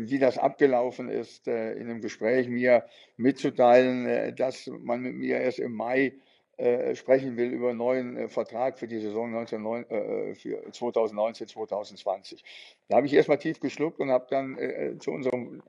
[0.08, 2.86] wie das abgelaufen ist, in einem Gespräch mir
[3.18, 6.14] mitzuteilen, dass man mit mir erst im Mai
[6.58, 11.48] äh, sprechen will über einen neuen äh, Vertrag für die Saison 19, äh, für 2019,
[11.48, 12.44] 2020.
[12.90, 15.64] Da habe ich erstmal tief geschluckt und habe dann äh, zu unserem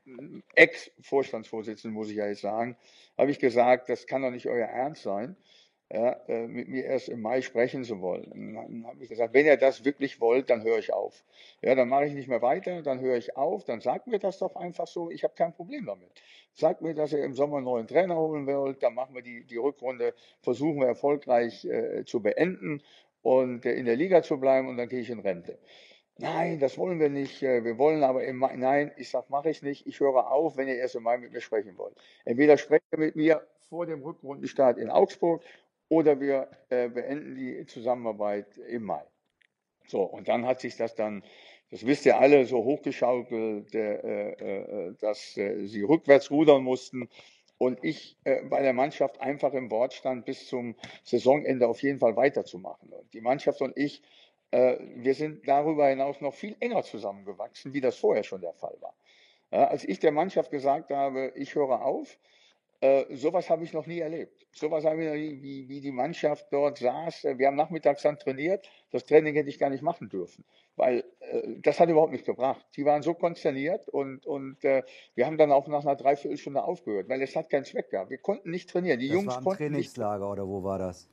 [0.55, 2.77] Ex-Vorstandsvorsitzenden, muss ich ja jetzt sagen,
[3.17, 5.37] habe ich gesagt, das kann doch nicht euer Ernst sein,
[5.93, 8.55] ja, äh, mit mir erst im Mai sprechen zu wollen.
[8.55, 11.25] dann habe ich gesagt, wenn ihr das wirklich wollt, dann höre ich auf.
[11.63, 14.39] Ja, dann mache ich nicht mehr weiter, dann höre ich auf, dann sagt mir das
[14.39, 16.11] doch einfach so, ich habe kein Problem damit.
[16.55, 19.45] Sagt mir, dass ihr im Sommer einen neuen Trainer holen wollt, dann machen wir die,
[19.45, 22.83] die Rückrunde, versuchen wir erfolgreich äh, zu beenden
[23.23, 25.59] und äh, in der Liga zu bleiben und dann gehe ich in Rente.
[26.19, 27.43] Nein, das wollen wir nicht.
[27.43, 29.87] Äh, wir wollen aber im Mai, nein, ich sage, mache ich nicht.
[29.87, 31.97] Ich höre auf, wenn ihr erst im Mai mit mir sprechen wollt.
[32.25, 35.43] Entweder sprecht ihr mit mir vor dem Rückrundenstart in Augsburg
[35.89, 39.03] oder wir äh, beenden die Zusammenarbeit im Mai.
[39.87, 41.25] So, und dann hat sich das dann,
[41.71, 47.09] das wisst ihr alle, so hochgeschaukelt, äh, äh, dass äh, sie rückwärts rudern mussten
[47.59, 51.99] und ich äh, bei der Mannschaft einfach im Wort stand, bis zum Saisonende auf jeden
[51.99, 52.93] Fall weiterzumachen.
[52.93, 54.03] Und die Mannschaft und ich,
[54.51, 58.77] äh, wir sind darüber hinaus noch viel enger zusammengewachsen, wie das vorher schon der Fall
[58.81, 58.95] war.
[59.51, 62.19] Ja, als ich der Mannschaft gesagt habe, ich höre auf,
[62.81, 64.47] äh, sowas habe ich noch nie erlebt.
[64.53, 67.25] Sowas habe ich noch nie, wie, wie die Mannschaft dort saß.
[67.37, 68.69] Wir haben nachmittags dann trainiert.
[68.95, 70.45] Das Training hätte ich gar nicht machen dürfen,
[70.77, 72.65] weil äh, das hat überhaupt nicht gebracht.
[72.77, 74.85] Die waren so konsterniert und, und äh,
[75.17, 78.11] wir haben dann auch nach einer Dreiviertelstunde aufgehört, weil es hat keinen Zweck gehabt.
[78.11, 79.01] Wir konnten nicht trainieren.
[79.01, 80.33] Die das Jungs war ein konnten Trainingslager nicht.
[80.33, 81.09] oder wo war das?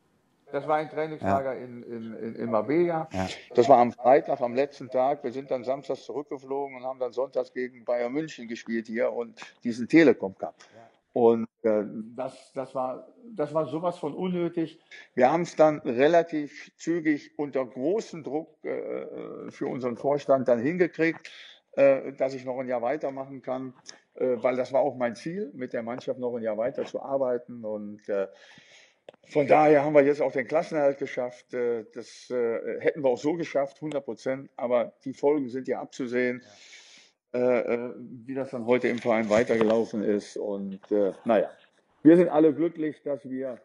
[0.52, 1.60] Das war ein Trainingslager ja.
[1.60, 3.10] in, in, in, in Marbella.
[3.12, 3.28] Ja.
[3.56, 5.24] Das war am Freitag, am letzten Tag.
[5.24, 9.42] Wir sind dann samstags zurückgeflogen und haben dann sonntags gegen Bayern München gespielt hier und
[9.64, 10.54] diesen Telekom Cup.
[10.76, 10.91] Ja.
[11.14, 11.84] Und äh,
[12.16, 14.80] das, das, war, das war sowas von unnötig.
[15.14, 21.30] Wir haben es dann relativ zügig unter großem Druck äh, für unseren Vorstand dann hingekriegt,
[21.74, 23.74] äh, dass ich noch ein Jahr weitermachen kann,
[24.14, 27.02] äh, weil das war auch mein Ziel, mit der Mannschaft noch ein Jahr weiter zu
[27.02, 27.66] arbeiten.
[27.66, 28.28] Und äh,
[29.28, 31.54] von daher haben wir jetzt auch den Klassenerhalt geschafft.
[31.54, 34.50] Äh, das äh, hätten wir auch so geschafft, 100 Prozent.
[34.56, 36.42] Aber die Folgen sind ja abzusehen.
[36.42, 36.50] Ja
[37.34, 37.94] äh, äh,
[38.26, 40.38] wie das dann heute im Verein weitergelaufen ist.
[40.38, 41.50] Und äh, naja,
[42.04, 43.60] wir sind alle glücklich, dass wir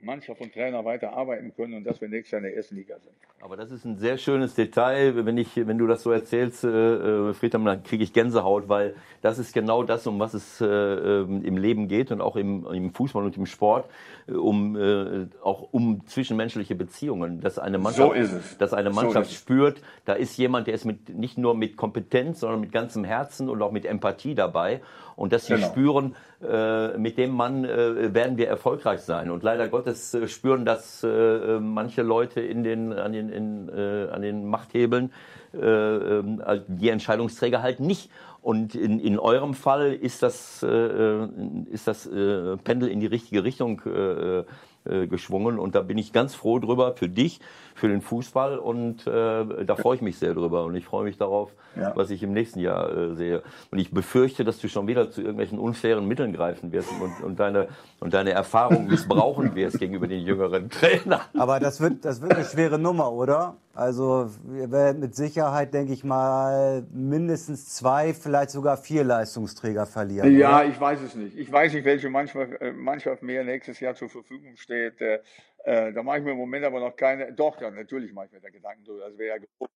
[0.00, 2.98] Mannschaft und Trainer weiter arbeiten können und dass wir nächstes Jahr in der ersten Liga
[3.00, 3.12] sind.
[3.40, 5.26] Aber das ist ein sehr schönes Detail.
[5.26, 8.94] Wenn, ich, wenn du das so erzählst, äh, äh Friedhelm, dann kriege ich Gänsehaut, weil
[9.22, 12.66] das ist genau das, um was es äh, ähm, im Leben geht und auch im,
[12.66, 13.88] im Fußball und im Sport,
[14.28, 17.40] äh, um, äh, auch um zwischenmenschliche Beziehungen.
[17.40, 21.08] Dass eine Mannschaft, so Dass eine Mannschaft so spürt, da ist jemand, der ist mit,
[21.08, 24.80] nicht nur mit Kompetenz, sondern mit ganzem Herzen und auch mit Empathie dabei.
[25.16, 25.66] Und dass sie genau.
[25.66, 29.30] spüren, äh, mit dem Mann äh, werden wir erfolgreich sein.
[29.30, 34.08] Und leider Gottes äh, spüren das äh, manche Leute in den, an, den, in, äh,
[34.10, 35.12] an den Machthebeln,
[35.54, 38.10] äh, ähm, die Entscheidungsträger halt nicht.
[38.42, 41.26] Und in, in eurem Fall ist das, äh,
[41.70, 43.80] ist das äh, Pendel in die richtige Richtung
[44.84, 45.58] äh, geschwungen.
[45.58, 47.40] Und da bin ich ganz froh drüber für dich,
[47.74, 48.58] für den Fußball.
[48.58, 50.64] Und äh, da freue ich mich sehr drüber.
[50.64, 51.92] Und ich freue mich darauf, ja.
[51.94, 53.42] was ich im nächsten Jahr äh, sehe.
[53.70, 57.40] Und ich befürchte, dass du schon wieder zu irgendwelchen unfairen Mitteln greifen wirst und, und,
[57.40, 57.68] deine,
[58.00, 61.20] und deine Erfahrung missbrauchen wirst gegenüber den jüngeren Trainern.
[61.36, 63.56] Aber das wird, das wird eine schwere Nummer, oder?
[63.78, 70.36] Also wir werden mit Sicherheit, denke ich mal, mindestens zwei, vielleicht sogar vier Leistungsträger verlieren.
[70.36, 70.68] Ja, oder?
[70.68, 71.38] ich weiß es nicht.
[71.38, 75.00] Ich weiß nicht, welche Mannschaft, äh, Mannschaft mehr nächstes Jahr zur Verfügung steht.
[75.00, 75.22] Äh,
[75.64, 77.32] da mache ich mir im Moment aber noch keine.
[77.32, 79.08] Doch, ja, natürlich mache ich mir da Gedanken drüber.
[79.10, 79.68] Das wäre ja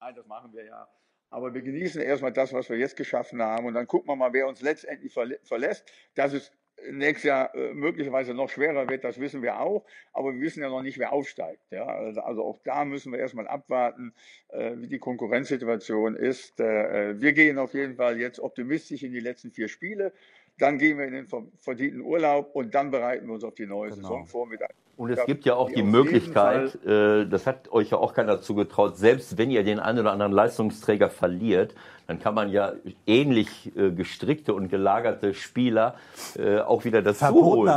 [0.00, 0.88] Nein, das machen wir ja.
[1.28, 3.66] Aber wir genießen erstmal das, was wir jetzt geschaffen haben.
[3.66, 5.84] Und dann gucken wir mal, wer uns letztendlich verlässt.
[6.14, 6.50] Dass es
[6.90, 9.84] nächstes Jahr äh, möglicherweise noch schwerer wird, das wissen wir auch.
[10.12, 11.60] Aber wir wissen ja noch nicht, wer aufsteigt.
[11.70, 11.86] Ja?
[11.86, 14.12] Also, also auch da müssen wir erstmal abwarten,
[14.48, 16.60] äh, wie die Konkurrenzsituation ist.
[16.60, 20.12] Äh, wir gehen auf jeden Fall jetzt optimistisch in die letzten vier Spiele.
[20.58, 21.28] Dann gehen wir in den
[21.60, 24.02] verdienten Urlaub und dann bereiten wir uns auf die neue genau.
[24.02, 24.60] Saison vor mit
[24.98, 28.96] und es gibt ja auch die Möglichkeit, äh, das hat euch ja auch keiner zugetraut,
[28.96, 31.74] selbst wenn ihr den einen oder anderen Leistungsträger verliert,
[32.08, 32.72] dann kann man ja
[33.06, 35.94] ähnlich äh, gestrickte und gelagerte Spieler
[36.36, 37.68] äh, auch wieder dazu holen.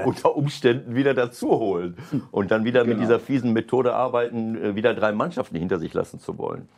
[0.04, 1.96] Unter Umständen wieder dazu holen.
[2.30, 2.94] Und dann wieder genau.
[2.94, 6.68] mit dieser fiesen Methode arbeiten, äh, wieder drei Mannschaften hinter sich lassen zu wollen.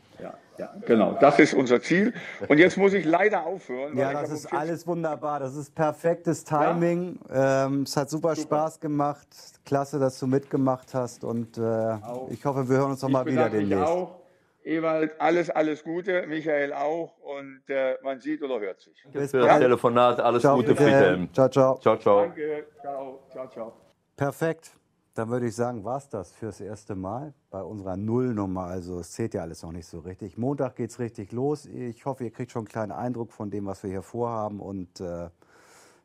[0.63, 1.17] Ja, genau.
[1.21, 2.13] Das ist unser Ziel.
[2.49, 3.97] Und jetzt muss ich leider aufhören.
[3.97, 5.41] Ja, das ist alles wunderbar.
[5.41, 7.19] Das ist perfektes Timing.
[7.29, 7.67] Ja?
[7.67, 9.27] Ähm, es hat super, super, Spaß gemacht.
[9.65, 11.25] Klasse, dass du mitgemacht hast.
[11.25, 11.97] Und äh,
[12.31, 13.73] ich hoffe, wir hören uns noch mal wieder demnächst.
[13.73, 14.21] Ich auch.
[14.65, 16.27] Ewald, alles, alles Gute.
[16.29, 17.19] Michael auch.
[17.19, 19.05] Und äh, man sieht oder hört sich.
[19.13, 20.21] Bis für das Telefonat.
[20.21, 21.33] Alles ciao, Gute, Friedhelm.
[21.33, 21.79] Ciao, ciao.
[21.81, 22.21] Ciao, ciao.
[22.21, 22.67] Danke.
[22.81, 23.73] Ciao, ciao, ciao.
[24.17, 24.82] Perfekt.
[25.15, 28.63] Dann würde ich sagen, war es das fürs erste Mal bei unserer Nullnummer.
[28.63, 30.39] Also es zählt ja alles noch nicht so richtig.
[30.39, 31.67] Montag geht es richtig los.
[31.67, 34.59] Ich hoffe, ihr kriegt schon einen kleinen Eindruck von dem, was wir hier vorhaben.
[34.59, 35.29] Und äh,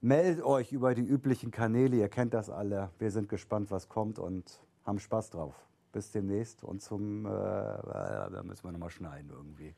[0.01, 1.95] meldet euch über die üblichen Kanäle.
[1.95, 2.89] Ihr kennt das alle.
[2.99, 5.55] Wir sind gespannt, was kommt und haben Spaß drauf.
[5.93, 9.73] Bis demnächst und zum, äh, da müssen wir nochmal schneiden irgendwie.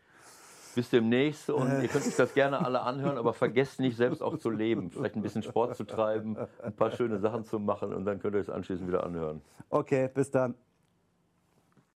[0.76, 4.38] Bis demnächst und ihr könnt euch das gerne alle anhören, aber vergesst nicht, selbst auch
[4.38, 4.92] zu leben.
[4.92, 8.36] Vielleicht ein bisschen Sport zu treiben, ein paar schöne Sachen zu machen und dann könnt
[8.36, 9.42] ihr es anschließend wieder anhören.
[9.70, 10.56] Okay, bis dann.